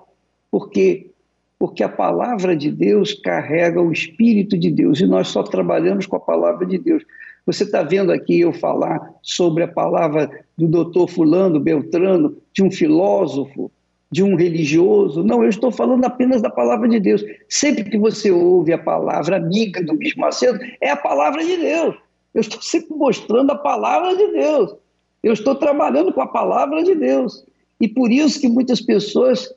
porque 0.51 1.11
porque 1.59 1.83
a 1.83 1.89
palavra 1.89 2.55
de 2.55 2.71
Deus 2.71 3.15
carrega 3.15 3.81
o 3.81 3.93
Espírito 3.93 4.59
de 4.59 4.71
Deus 4.71 5.01
e 5.01 5.07
nós 5.07 5.29
só 5.29 5.43
trabalhamos 5.43 6.05
com 6.05 6.17
a 6.17 6.21
palavra 6.21 6.67
de 6.67 6.77
Deus. 6.77 7.03
Você 7.47 7.65
está 7.65 7.83
vendo 7.83 8.13
aqui 8.13 8.41
eu 8.41 8.53
falar 8.53 9.15
sobre 9.23 9.63
a 9.63 9.69
palavra 9.69 10.31
do 10.59 10.69
doutor 10.69 11.09
Fulano, 11.09 11.59
Beltrano, 11.59 12.37
de 12.53 12.63
um 12.63 12.71
filósofo, 12.71 13.71
de 14.15 14.23
um 14.23 14.37
religioso. 14.37 15.25
Não, 15.25 15.43
eu 15.43 15.49
estou 15.49 15.73
falando 15.73 16.05
apenas 16.05 16.41
da 16.41 16.49
palavra 16.49 16.89
de 16.89 17.01
Deus. 17.01 17.25
Sempre 17.49 17.83
que 17.83 17.99
você 17.99 18.31
ouve 18.31 18.73
a 18.73 18.79
palavra 18.79 19.39
amiga 19.39 19.83
do 19.83 19.97
Bispo 19.97 20.21
Macedo, 20.21 20.61
é 20.81 20.89
a 20.89 20.97
palavra 20.97 21.45
de 21.45 21.57
Deus. 21.57 21.97
Eu 22.33 22.41
estou 22.41 22.63
sempre 22.63 22.97
mostrando 22.97 23.51
a 23.51 23.57
palavra 23.57 24.17
de 24.17 24.31
Deus. 24.31 24.73
Eu 25.21 25.33
estou 25.33 25.57
trabalhando 25.57 26.13
com 26.13 26.21
a 26.21 26.29
palavra 26.29 26.85
de 26.85 26.95
Deus. 26.95 27.45
E 27.81 27.89
por 27.89 28.13
isso 28.13 28.41
que 28.41 28.49
muitas 28.49 28.81
pessoas 28.81 29.53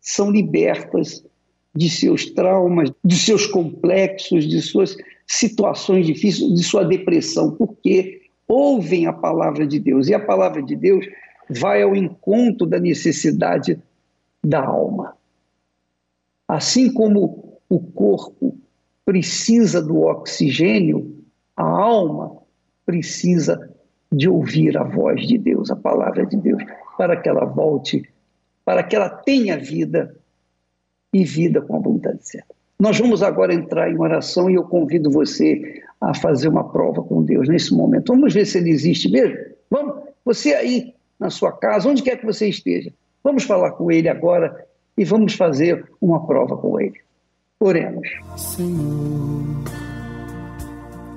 são 0.00 0.28
libertas 0.28 1.24
de 1.72 1.88
seus 1.88 2.26
traumas, 2.26 2.90
de 3.04 3.16
seus 3.16 3.46
complexos, 3.46 4.48
de 4.48 4.60
suas 4.60 4.96
situações 5.24 6.04
difíceis, 6.04 6.52
de 6.52 6.64
sua 6.64 6.84
depressão, 6.84 7.52
porque 7.52 8.22
ouvem 8.48 9.06
a 9.06 9.12
palavra 9.12 9.64
de 9.64 9.78
Deus. 9.78 10.08
E 10.08 10.14
a 10.14 10.18
palavra 10.18 10.60
de 10.60 10.74
Deus 10.74 11.06
vai 11.48 11.82
ao 11.82 11.94
encontro 11.94 12.66
da 12.66 12.78
necessidade 12.78 13.80
da 14.42 14.64
alma. 14.64 15.16
Assim 16.46 16.92
como 16.92 17.58
o 17.68 17.80
corpo 17.80 18.56
precisa 19.04 19.82
do 19.82 20.02
oxigênio, 20.02 21.24
a 21.56 21.64
alma 21.64 22.36
precisa 22.84 23.70
de 24.12 24.28
ouvir 24.28 24.76
a 24.76 24.84
voz 24.84 25.26
de 25.26 25.38
Deus, 25.38 25.70
a 25.70 25.76
palavra 25.76 26.24
de 26.26 26.36
Deus, 26.36 26.62
para 26.96 27.16
que 27.16 27.28
ela 27.28 27.44
volte 27.44 28.08
para 28.64 28.82
que 28.82 28.96
ela 28.96 29.10
tenha 29.10 29.58
vida 29.58 30.16
e 31.12 31.22
vida 31.24 31.60
com 31.60 31.76
abundância. 31.76 32.44
Nós 32.78 32.98
vamos 32.98 33.22
agora 33.22 33.54
entrar 33.54 33.90
em 33.90 33.98
oração 33.98 34.50
e 34.50 34.54
eu 34.54 34.64
convido 34.64 35.10
você 35.10 35.82
a 36.00 36.14
fazer 36.14 36.48
uma 36.48 36.64
prova 36.64 37.02
com 37.02 37.22
Deus 37.22 37.48
nesse 37.48 37.74
momento. 37.74 38.12
Vamos 38.12 38.34
ver 38.34 38.46
se 38.46 38.58
ele 38.58 38.70
existe 38.70 39.10
mesmo? 39.10 39.36
Vamos? 39.70 40.02
Você 40.24 40.54
aí 40.54 40.93
na 41.18 41.30
sua 41.30 41.52
casa, 41.52 41.88
onde 41.88 42.02
quer 42.02 42.18
que 42.18 42.26
você 42.26 42.48
esteja. 42.48 42.92
Vamos 43.22 43.44
falar 43.44 43.72
com 43.72 43.90
Ele 43.90 44.08
agora 44.08 44.66
e 44.96 45.04
vamos 45.04 45.34
fazer 45.34 45.84
uma 46.00 46.26
prova 46.26 46.56
com 46.56 46.80
Ele. 46.80 47.00
Oremos. 47.58 48.08
Senhor, 48.36 49.64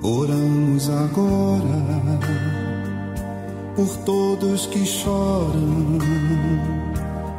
oramos 0.02 0.88
agora 0.88 2.58
por 3.78 3.96
todos 4.04 4.66
que 4.66 4.84
choram, 4.84 5.98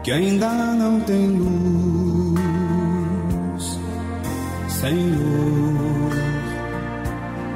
que 0.04 0.12
ainda 0.12 0.48
não 0.76 1.02
têm 1.02 1.28
luz. 1.28 2.40
Senhor, 4.70 6.10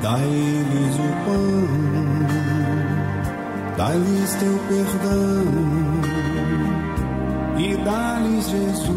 dá-lhes 0.02 0.96
o 0.96 1.10
pão, 1.24 1.83
dá-lhes 3.78 4.36
teu 4.36 4.60
perdão 4.68 5.44
e 7.58 7.76
dá-lhes 7.78 8.50
Jesus, 8.50 8.94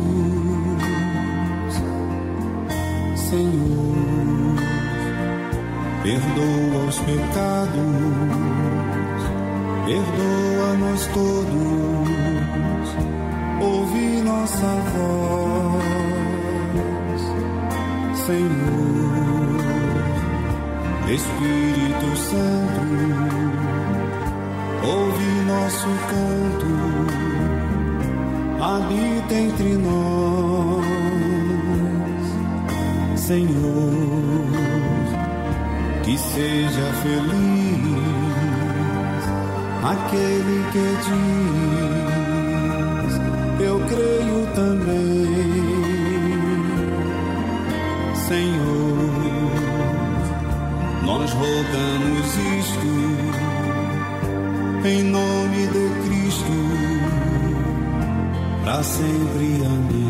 Senhor, 3.17 4.57
perdoa 6.03 6.85
os 6.89 6.99
pecados, 7.01 7.73
perdoa-nos 9.87 11.07
todos, 11.07 12.09
ouve 13.61 14.23
nossa 14.23 14.67
voz, 14.95 15.83
Senhor, 18.27 19.57
Espírito 21.09 22.17
Santo, 22.17 23.76
ouve 24.87 25.25
nosso 25.47 25.89
canto 26.11 26.77
habita 28.61 29.35
entre 29.35 29.77
nós, 29.77 30.85
Senhor, 33.17 34.43
que 36.05 36.17
seja 36.19 36.93
feliz 37.03 37.77
aquele 39.85 40.65
que 40.73 40.89
diz: 41.07 42.07
Eu 43.61 43.77
creio 43.87 44.47
também, 44.55 45.27
Senhor, 48.29 49.13
nós 51.05 51.33
rogamos 51.33 52.37
isto 52.59 53.46
em 54.85 55.03
nome 55.03 55.67
de 55.69 56.09
Cristo 56.09 56.53
para 58.63 58.83
sempre. 58.83 59.65
Amém. 59.65 60.07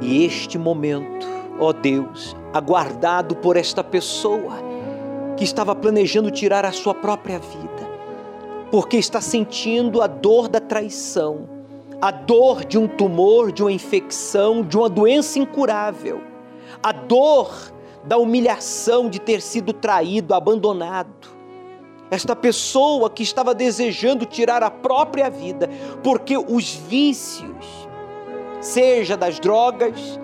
E 0.00 0.24
este 0.24 0.56
momento, 0.56 1.26
ó 1.58 1.72
Deus, 1.72 2.36
aguardado 2.52 3.34
por 3.34 3.56
esta 3.56 3.82
pessoa 3.82 4.54
que 5.36 5.44
estava 5.44 5.74
planejando 5.74 6.30
tirar 6.30 6.64
a 6.64 6.70
sua 6.70 6.94
própria 6.94 7.38
vida, 7.38 7.90
porque 8.70 8.96
está 8.96 9.20
sentindo 9.20 10.00
a 10.00 10.06
dor 10.06 10.48
da 10.48 10.60
traição, 10.60 11.48
a 12.00 12.10
dor 12.10 12.64
de 12.64 12.78
um 12.78 12.86
tumor, 12.86 13.50
de 13.50 13.62
uma 13.62 13.72
infecção, 13.72 14.62
de 14.62 14.76
uma 14.76 14.88
doença 14.88 15.38
incurável, 15.38 16.20
a 16.82 16.92
dor 16.92 17.50
da 18.04 18.16
humilhação 18.16 19.08
de 19.10 19.18
ter 19.18 19.40
sido 19.42 19.72
traído, 19.72 20.34
abandonado. 20.34 21.36
Esta 22.10 22.36
pessoa 22.36 23.10
que 23.10 23.22
estava 23.22 23.52
desejando 23.52 24.24
tirar 24.24 24.62
a 24.62 24.70
própria 24.70 25.28
vida, 25.28 25.68
porque 26.04 26.38
os 26.38 26.72
vícios, 26.72 27.66
seja 28.60 29.16
das 29.16 29.40
drogas, 29.40 30.20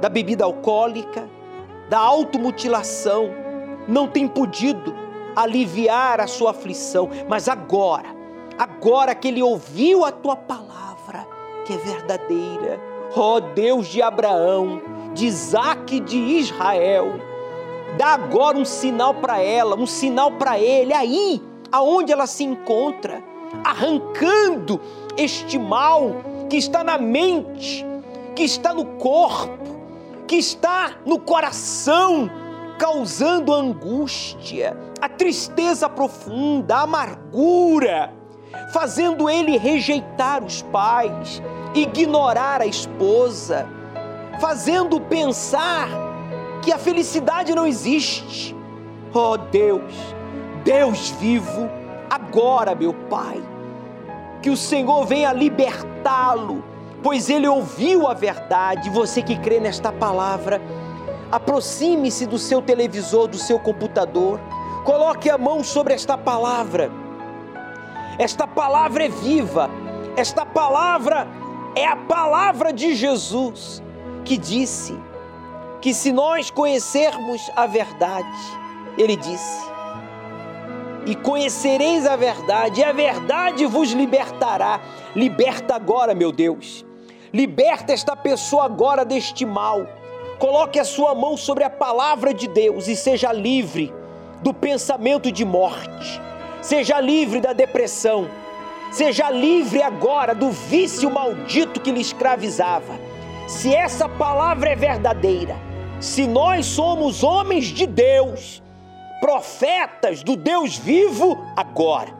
da 0.00 0.08
bebida 0.08 0.44
alcoólica, 0.44 1.28
da 1.90 1.98
automutilação, 1.98 3.30
não 3.86 4.08
tem 4.08 4.26
podido 4.26 4.94
aliviar 5.36 6.20
a 6.20 6.26
sua 6.26 6.50
aflição, 6.50 7.08
mas 7.28 7.46
agora, 7.46 8.08
agora 8.58 9.14
que 9.14 9.28
ele 9.28 9.42
ouviu 9.42 10.04
a 10.04 10.10
tua 10.10 10.34
palavra, 10.34 11.26
que 11.66 11.74
é 11.74 11.76
verdadeira, 11.76 12.80
ó 13.14 13.40
Deus 13.40 13.88
de 13.88 14.02
Abraão, 14.02 14.80
de 15.14 15.26
Isaac 15.26 15.96
e 15.96 16.00
de 16.00 16.16
Israel. 16.16 17.20
Dá 17.96 18.08
agora 18.08 18.56
um 18.56 18.64
sinal 18.64 19.14
para 19.14 19.40
ela, 19.40 19.74
um 19.76 19.86
sinal 19.86 20.32
para 20.32 20.58
ele, 20.58 20.92
aí 20.92 21.42
aonde 21.70 22.12
ela 22.12 22.26
se 22.26 22.44
encontra, 22.44 23.22
arrancando 23.64 24.80
este 25.16 25.58
mal 25.58 26.16
que 26.48 26.56
está 26.56 26.84
na 26.84 26.98
mente, 26.98 27.84
que 28.34 28.42
está 28.42 28.72
no 28.72 28.84
corpo, 28.84 29.58
que 30.26 30.36
está 30.36 30.96
no 31.04 31.18
coração, 31.18 32.30
causando 32.78 33.52
angústia, 33.52 34.76
a 35.00 35.08
tristeza 35.08 35.88
profunda, 35.88 36.76
a 36.76 36.82
amargura, 36.82 38.12
fazendo 38.72 39.28
ele 39.28 39.56
rejeitar 39.56 40.44
os 40.44 40.62
pais, 40.62 41.42
ignorar 41.74 42.60
a 42.60 42.66
esposa, 42.66 43.66
fazendo 44.40 45.00
pensar 45.00 45.88
que 46.62 46.72
a 46.72 46.78
felicidade 46.78 47.54
não 47.54 47.66
existe. 47.66 48.54
Oh 49.12 49.36
Deus, 49.36 49.94
Deus 50.64 51.10
vivo, 51.10 51.68
agora, 52.10 52.74
meu 52.74 52.92
Pai, 52.92 53.40
que 54.42 54.50
o 54.50 54.56
Senhor 54.56 55.04
venha 55.06 55.32
libertá-lo, 55.32 56.62
pois 57.02 57.30
ele 57.30 57.48
ouviu 57.48 58.06
a 58.06 58.14
verdade. 58.14 58.90
Você 58.90 59.22
que 59.22 59.38
crê 59.38 59.60
nesta 59.60 59.90
palavra, 59.90 60.60
aproxime-se 61.32 62.26
do 62.26 62.38
seu 62.38 62.60
televisor, 62.60 63.28
do 63.28 63.38
seu 63.38 63.58
computador, 63.58 64.40
coloque 64.84 65.30
a 65.30 65.38
mão 65.38 65.64
sobre 65.64 65.94
esta 65.94 66.16
palavra. 66.16 66.90
Esta 68.18 68.46
palavra 68.46 69.04
é 69.04 69.08
viva, 69.08 69.70
esta 70.16 70.44
palavra 70.44 71.28
é 71.76 71.86
a 71.86 71.94
palavra 71.94 72.72
de 72.72 72.94
Jesus 72.94 73.82
que 74.24 74.36
disse 74.36 74.98
que 75.80 75.94
se 75.94 76.10
nós 76.10 76.50
conhecermos 76.50 77.40
a 77.54 77.66
verdade, 77.66 78.26
ele 78.96 79.14
disse, 79.14 79.68
e 81.06 81.14
conhecereis 81.14 82.06
a 82.06 82.16
verdade, 82.16 82.80
e 82.80 82.84
a 82.84 82.92
verdade 82.92 83.64
vos 83.64 83.92
libertará. 83.92 84.80
Liberta 85.14 85.74
agora, 85.76 86.14
meu 86.14 86.32
Deus. 86.32 86.84
Liberta 87.32 87.92
esta 87.92 88.16
pessoa 88.16 88.64
agora 88.64 89.04
deste 89.04 89.46
mal. 89.46 89.86
Coloque 90.38 90.78
a 90.78 90.84
sua 90.84 91.14
mão 91.14 91.36
sobre 91.36 91.64
a 91.64 91.70
palavra 91.70 92.34
de 92.34 92.46
Deus 92.46 92.88
e 92.88 92.96
seja 92.96 93.32
livre 93.32 93.94
do 94.42 94.52
pensamento 94.52 95.32
de 95.32 95.44
morte. 95.44 96.20
Seja 96.60 97.00
livre 97.00 97.40
da 97.40 97.52
depressão. 97.52 98.28
Seja 98.90 99.30
livre 99.30 99.82
agora 99.82 100.34
do 100.34 100.50
vício 100.50 101.10
maldito 101.10 101.80
que 101.80 101.92
lhe 101.92 102.00
escravizava 102.00 103.08
se 103.48 103.74
essa 103.74 104.06
palavra 104.06 104.68
é 104.68 104.76
verdadeira, 104.76 105.56
se 106.00 106.26
nós 106.26 106.66
somos 106.66 107.24
homens 107.24 107.64
de 107.64 107.86
Deus, 107.86 108.62
profetas 109.20 110.22
do 110.22 110.36
Deus 110.36 110.76
vivo, 110.76 111.42
agora, 111.56 112.10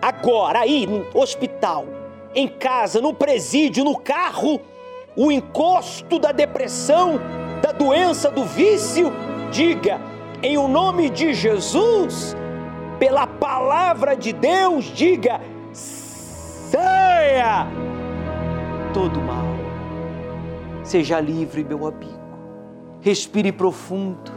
agora, 0.00 0.60
aí 0.60 0.86
no 0.86 1.04
hospital, 1.20 1.84
em 2.32 2.46
casa, 2.46 3.00
no 3.00 3.12
presídio, 3.12 3.82
no 3.82 3.96
carro, 3.96 4.60
o 5.16 5.32
encosto 5.32 6.16
da 6.16 6.30
depressão, 6.30 7.18
da 7.60 7.72
doença, 7.72 8.30
do 8.30 8.44
vício, 8.44 9.12
diga, 9.50 10.00
em 10.40 10.56
o 10.56 10.68
nome 10.68 11.10
de 11.10 11.34
Jesus, 11.34 12.36
pela 13.00 13.26
palavra 13.58 14.14
de 14.14 14.32
Deus, 14.32 14.84
diga, 14.84 15.40
saia 15.72 17.66
todo 18.94 19.20
mal. 19.20 19.48
Seja 20.84 21.18
livre, 21.18 21.64
meu 21.64 21.84
amigo. 21.84 22.12
Respire 23.00 23.50
profundo. 23.50 24.30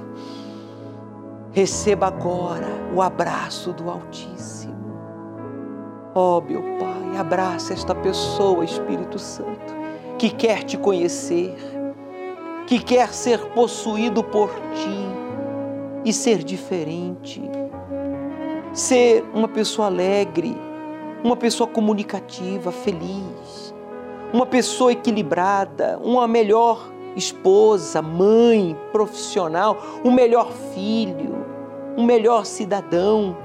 Receba 1.51 2.07
agora 2.07 2.67
o 2.95 3.01
abraço 3.01 3.71
do 3.73 3.91
Altíssimo. 3.91 4.71
Oh, 6.15 6.41
meu 6.41 6.63
Pai, 6.79 7.17
abraça 7.19 7.73
esta 7.73 7.93
pessoa, 7.93 8.65
Espírito 8.65 9.19
Santo, 9.19 9.73
que 10.17 10.31
quer 10.31 10.63
te 10.63 10.79
conhecer, 10.79 11.55
que 12.65 12.79
quer 12.79 13.13
ser 13.13 13.39
possuído 13.49 14.23
por 14.23 14.49
ti 14.49 15.05
e 16.03 16.11
ser 16.11 16.43
diferente, 16.43 17.41
ser 18.73 19.23
uma 19.33 19.47
pessoa 19.47 19.87
alegre, 19.87 20.55
uma 21.23 21.35
pessoa 21.35 21.67
comunicativa, 21.67 22.71
feliz 22.71 23.71
uma 24.33 24.45
pessoa 24.45 24.91
equilibrada, 24.91 25.99
uma 26.01 26.27
melhor 26.27 26.89
esposa, 27.15 28.01
mãe, 28.01 28.77
profissional, 28.91 29.77
um 30.03 30.11
melhor 30.11 30.51
filho, 30.73 31.45
um 31.97 32.03
melhor 32.03 32.45
cidadão. 32.45 33.35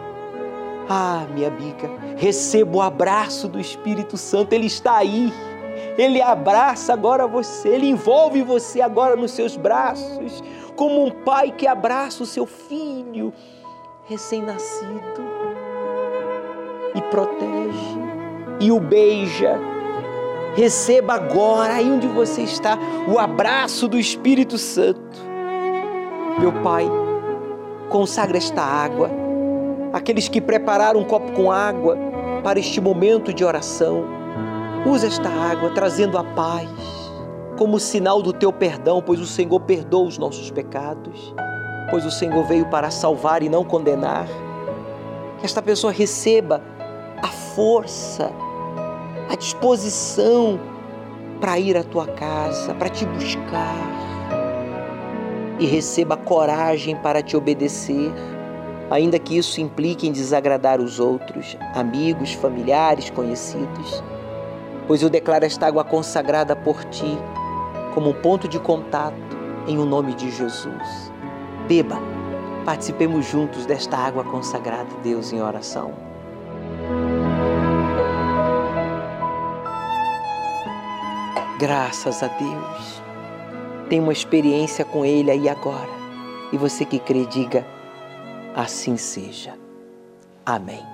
Ah, 0.88 1.26
minha 1.34 1.48
amiga, 1.48 1.90
receba 2.16 2.76
o 2.76 2.80
abraço 2.80 3.48
do 3.48 3.58
Espírito 3.58 4.16
Santo, 4.16 4.52
ele 4.52 4.66
está 4.66 4.96
aí. 4.96 5.32
Ele 5.98 6.22
abraça 6.22 6.92
agora 6.92 7.26
você, 7.26 7.68
ele 7.68 7.88
envolve 7.88 8.42
você 8.42 8.80
agora 8.80 9.16
nos 9.16 9.32
seus 9.32 9.56
braços, 9.56 10.42
como 10.76 11.04
um 11.04 11.10
pai 11.10 11.50
que 11.50 11.66
abraça 11.66 12.22
o 12.22 12.26
seu 12.26 12.46
filho 12.46 13.32
recém-nascido 14.08 15.20
e 16.94 17.02
protege 17.10 17.98
e 18.60 18.70
o 18.70 18.78
beija. 18.78 19.58
Receba 20.54 21.14
agora, 21.14 21.74
aí 21.74 21.90
onde 21.90 22.06
você 22.06 22.42
está, 22.42 22.78
o 23.12 23.18
abraço 23.18 23.88
do 23.88 23.98
Espírito 23.98 24.56
Santo. 24.56 25.18
Meu 26.38 26.52
Pai, 26.62 26.88
consagra 27.90 28.38
esta 28.38 28.62
água. 28.62 29.10
Aqueles 29.92 30.28
que 30.28 30.40
prepararam 30.40 31.00
um 31.00 31.04
copo 31.04 31.32
com 31.32 31.50
água 31.50 31.98
para 32.42 32.58
este 32.58 32.80
momento 32.80 33.34
de 33.34 33.44
oração, 33.44 34.04
usa 34.86 35.08
esta 35.08 35.28
água 35.28 35.70
trazendo 35.70 36.16
a 36.16 36.22
paz 36.22 36.70
como 37.58 37.80
sinal 37.80 38.22
do 38.22 38.32
teu 38.32 38.52
perdão, 38.52 39.02
pois 39.02 39.20
o 39.20 39.26
Senhor 39.26 39.58
perdoa 39.60 40.06
os 40.06 40.16
nossos 40.16 40.50
pecados, 40.50 41.34
pois 41.90 42.04
o 42.04 42.10
Senhor 42.10 42.44
veio 42.44 42.66
para 42.66 42.90
salvar 42.90 43.42
e 43.42 43.48
não 43.48 43.64
condenar. 43.64 44.26
Que 45.38 45.46
esta 45.46 45.62
pessoa 45.62 45.92
receba 45.92 46.62
a 47.22 47.28
força, 47.28 48.30
a 49.30 49.36
disposição 49.36 50.58
para 51.40 51.58
ir 51.58 51.76
à 51.76 51.84
tua 51.84 52.06
casa, 52.06 52.74
para 52.74 52.88
te 52.88 53.04
buscar 53.04 54.06
e 55.58 55.66
receba 55.66 56.16
coragem 56.16 56.96
para 56.96 57.22
te 57.22 57.36
obedecer, 57.36 58.12
ainda 58.90 59.18
que 59.18 59.38
isso 59.38 59.60
implique 59.60 60.06
em 60.06 60.12
desagradar 60.12 60.80
os 60.80 61.00
outros, 61.00 61.56
amigos, 61.74 62.32
familiares, 62.34 63.10
conhecidos. 63.10 64.02
Pois 64.86 65.02
eu 65.02 65.10
declaro 65.10 65.44
esta 65.44 65.66
água 65.66 65.82
consagrada 65.82 66.54
por 66.54 66.84
ti 66.84 67.18
como 67.94 68.10
um 68.10 68.14
ponto 68.14 68.46
de 68.46 68.60
contato 68.60 69.16
em 69.66 69.78
o 69.78 69.82
um 69.82 69.86
nome 69.86 70.14
de 70.14 70.30
Jesus. 70.30 71.15
Beba, 71.68 71.98
participemos 72.64 73.26
juntos 73.26 73.66
desta 73.66 73.96
água 73.96 74.22
consagrada, 74.24 74.88
Deus, 75.02 75.32
em 75.32 75.40
oração. 75.42 75.94
Graças 81.58 82.22
a 82.22 82.28
Deus. 82.28 83.02
Tem 83.88 84.00
uma 84.00 84.12
experiência 84.12 84.84
com 84.84 85.04
Ele 85.04 85.30
aí 85.30 85.48
agora. 85.48 85.96
E 86.52 86.56
você 86.56 86.84
que 86.84 86.98
crê, 86.98 87.24
diga: 87.26 87.66
assim 88.54 88.96
seja. 88.96 89.54
Amém. 90.44 90.84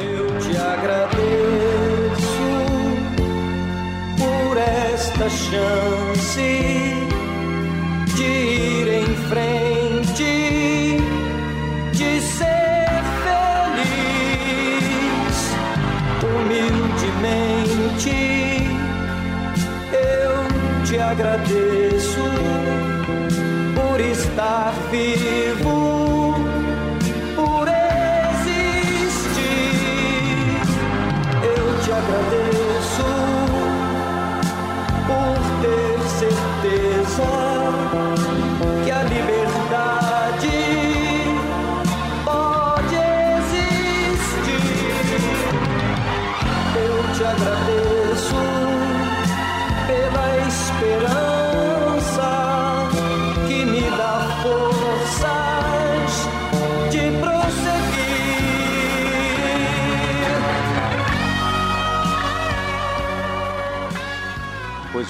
Eu 0.00 0.38
te 0.38 0.56
agradeço 0.56 1.54
esta 5.14 5.28
chance 5.28 7.03
de 8.16 8.22
ir 8.22 8.88
em 8.88 9.14
frente, 9.28 10.32
de 11.92 12.20
ser 12.20 13.02
feliz 13.24 14.56
humildemente. 16.22 18.16
Eu 19.92 20.34
te 20.84 20.96
agradeço 20.98 22.24
por 23.74 24.00
estar 24.00 24.72
vivo. 24.90 25.23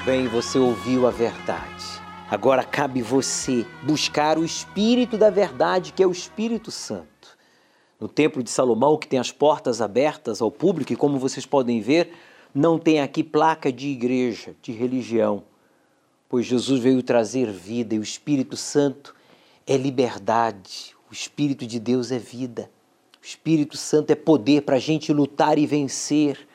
Bem, 0.04 0.28
você 0.28 0.58
ouviu 0.58 1.06
a 1.06 1.10
verdade. 1.10 1.84
Agora 2.30 2.62
cabe 2.62 3.00
você 3.00 3.64
buscar 3.82 4.36
o 4.36 4.44
Espírito 4.44 5.16
da 5.16 5.30
verdade, 5.30 5.94
que 5.94 6.02
é 6.02 6.06
o 6.06 6.12
Espírito 6.12 6.70
Santo. 6.70 7.38
No 7.98 8.06
Templo 8.06 8.42
de 8.42 8.50
Salomão, 8.50 8.98
que 8.98 9.08
tem 9.08 9.18
as 9.18 9.32
portas 9.32 9.80
abertas 9.80 10.42
ao 10.42 10.50
público, 10.50 10.92
e 10.92 10.96
como 10.96 11.18
vocês 11.18 11.46
podem 11.46 11.80
ver, 11.80 12.12
não 12.54 12.78
tem 12.78 13.00
aqui 13.00 13.24
placa 13.24 13.72
de 13.72 13.88
igreja, 13.88 14.54
de 14.60 14.72
religião, 14.72 15.42
pois 16.28 16.44
Jesus 16.44 16.82
veio 16.82 17.02
trazer 17.02 17.50
vida 17.50 17.94
e 17.94 17.98
o 17.98 18.02
Espírito 18.02 18.58
Santo 18.58 19.14
é 19.66 19.74
liberdade, 19.74 20.94
o 21.10 21.14
Espírito 21.14 21.66
de 21.66 21.80
Deus 21.80 22.12
é 22.12 22.18
vida, 22.18 22.70
o 23.22 23.24
Espírito 23.24 23.78
Santo 23.78 24.10
é 24.10 24.14
poder 24.14 24.62
para 24.62 24.76
a 24.76 24.80
gente 24.80 25.14
lutar 25.14 25.56
e 25.56 25.66
vencer 25.66 26.46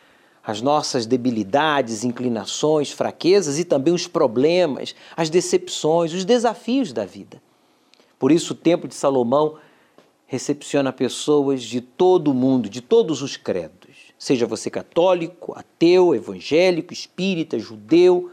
as 0.50 0.64
nossas 0.64 1.06
debilidades, 1.06 2.04
inclinações, 2.04 2.92
fraquezas 2.92 3.60
e 3.60 3.64
também 3.64 3.94
os 3.94 4.08
problemas, 4.08 4.96
as 5.16 5.30
decepções, 5.30 6.12
os 6.12 6.26
desafios 6.26 6.92
da 6.92 7.06
vida. 7.06 7.40
Por 8.18 8.32
isso, 8.32 8.54
o 8.54 8.56
Templo 8.56 8.88
de 8.88 8.96
Salomão 8.96 9.58
recepciona 10.26 10.92
pessoas 10.92 11.62
de 11.62 11.80
todo 11.82 12.32
o 12.32 12.34
mundo, 12.34 12.68
de 12.68 12.82
todos 12.82 13.22
os 13.22 13.38
credos. 13.38 14.12
Seja 14.18 14.48
você 14.48 14.72
católico, 14.72 15.54
ateu, 15.56 16.16
evangélico, 16.16 16.94
espírita, 16.94 17.60
judeu, 17.60 18.32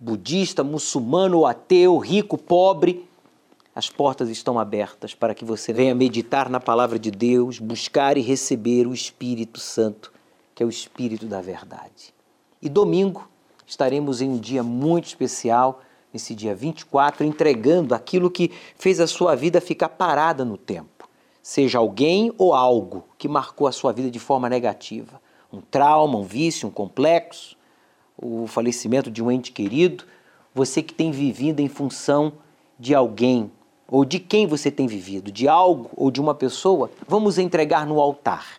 budista, 0.00 0.64
muçulmano 0.64 1.40
ou 1.40 1.46
ateu, 1.46 1.98
rico, 1.98 2.38
pobre, 2.38 3.06
as 3.74 3.90
portas 3.90 4.30
estão 4.30 4.58
abertas 4.58 5.14
para 5.14 5.34
que 5.34 5.44
você 5.44 5.74
venha 5.74 5.94
meditar 5.94 6.48
na 6.48 6.58
palavra 6.58 6.98
de 6.98 7.10
Deus, 7.10 7.58
buscar 7.58 8.16
e 8.16 8.22
receber 8.22 8.86
o 8.86 8.94
Espírito 8.94 9.60
Santo 9.60 10.14
que 10.54 10.62
é 10.62 10.66
o 10.66 10.70
Espírito 10.70 11.26
da 11.26 11.40
Verdade. 11.40 12.14
E 12.62 12.68
domingo 12.68 13.28
estaremos 13.66 14.20
em 14.20 14.28
um 14.30 14.38
dia 14.38 14.62
muito 14.62 15.06
especial, 15.06 15.82
nesse 16.12 16.34
dia 16.34 16.54
24, 16.54 17.24
entregando 17.24 17.94
aquilo 17.94 18.30
que 18.30 18.52
fez 18.76 19.00
a 19.00 19.06
sua 19.06 19.34
vida 19.34 19.60
ficar 19.60 19.88
parada 19.88 20.44
no 20.44 20.56
tempo. 20.56 21.08
Seja 21.42 21.78
alguém 21.78 22.32
ou 22.38 22.54
algo 22.54 23.04
que 23.18 23.28
marcou 23.28 23.66
a 23.66 23.72
sua 23.72 23.92
vida 23.92 24.10
de 24.10 24.18
forma 24.18 24.48
negativa. 24.48 25.20
Um 25.52 25.60
trauma, 25.60 26.18
um 26.18 26.22
vício, 26.22 26.68
um 26.68 26.70
complexo, 26.70 27.56
o 28.16 28.46
falecimento 28.46 29.10
de 29.10 29.22
um 29.22 29.30
ente 29.30 29.52
querido. 29.52 30.04
Você 30.54 30.82
que 30.82 30.94
tem 30.94 31.10
vivido 31.10 31.60
em 31.60 31.68
função 31.68 32.32
de 32.78 32.94
alguém 32.94 33.50
ou 33.86 34.04
de 34.04 34.18
quem 34.18 34.46
você 34.46 34.70
tem 34.70 34.86
vivido, 34.86 35.30
de 35.30 35.46
algo 35.46 35.90
ou 35.94 36.10
de 36.10 36.20
uma 36.20 36.34
pessoa, 36.34 36.90
vamos 37.06 37.38
entregar 37.38 37.86
no 37.86 38.00
altar 38.00 38.58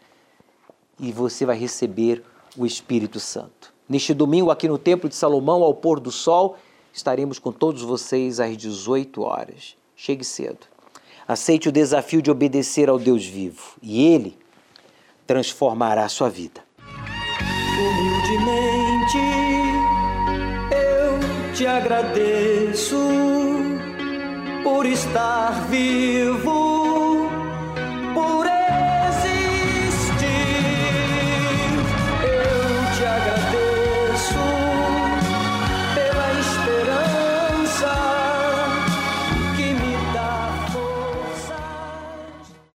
e 0.99 1.11
você 1.11 1.45
vai 1.45 1.57
receber 1.57 2.23
o 2.57 2.65
Espírito 2.65 3.19
Santo. 3.19 3.73
Neste 3.87 4.13
domingo, 4.13 4.49
aqui 4.49 4.67
no 4.67 4.77
Templo 4.77 5.07
de 5.07 5.15
Salomão, 5.15 5.61
ao 5.61 5.73
pôr 5.73 5.99
do 5.99 6.11
sol, 6.11 6.57
estaremos 6.91 7.37
com 7.37 7.51
todos 7.51 7.81
vocês 7.81 8.39
às 8.39 8.57
18 8.57 9.21
horas. 9.21 9.75
Chegue 9.95 10.23
cedo. 10.23 10.67
Aceite 11.27 11.69
o 11.69 11.71
desafio 11.71 12.21
de 12.21 12.31
obedecer 12.31 12.89
ao 12.89 12.99
Deus 12.99 13.25
vivo 13.25 13.75
e 13.81 14.05
Ele 14.07 14.37
transformará 15.25 16.05
a 16.05 16.09
sua 16.09 16.29
vida. 16.29 16.61
Humildemente 17.77 19.17
eu 20.71 21.53
te 21.53 21.67
agradeço 21.67 22.97
por 24.63 24.85
estar 24.85 25.67
vivo 25.67 26.75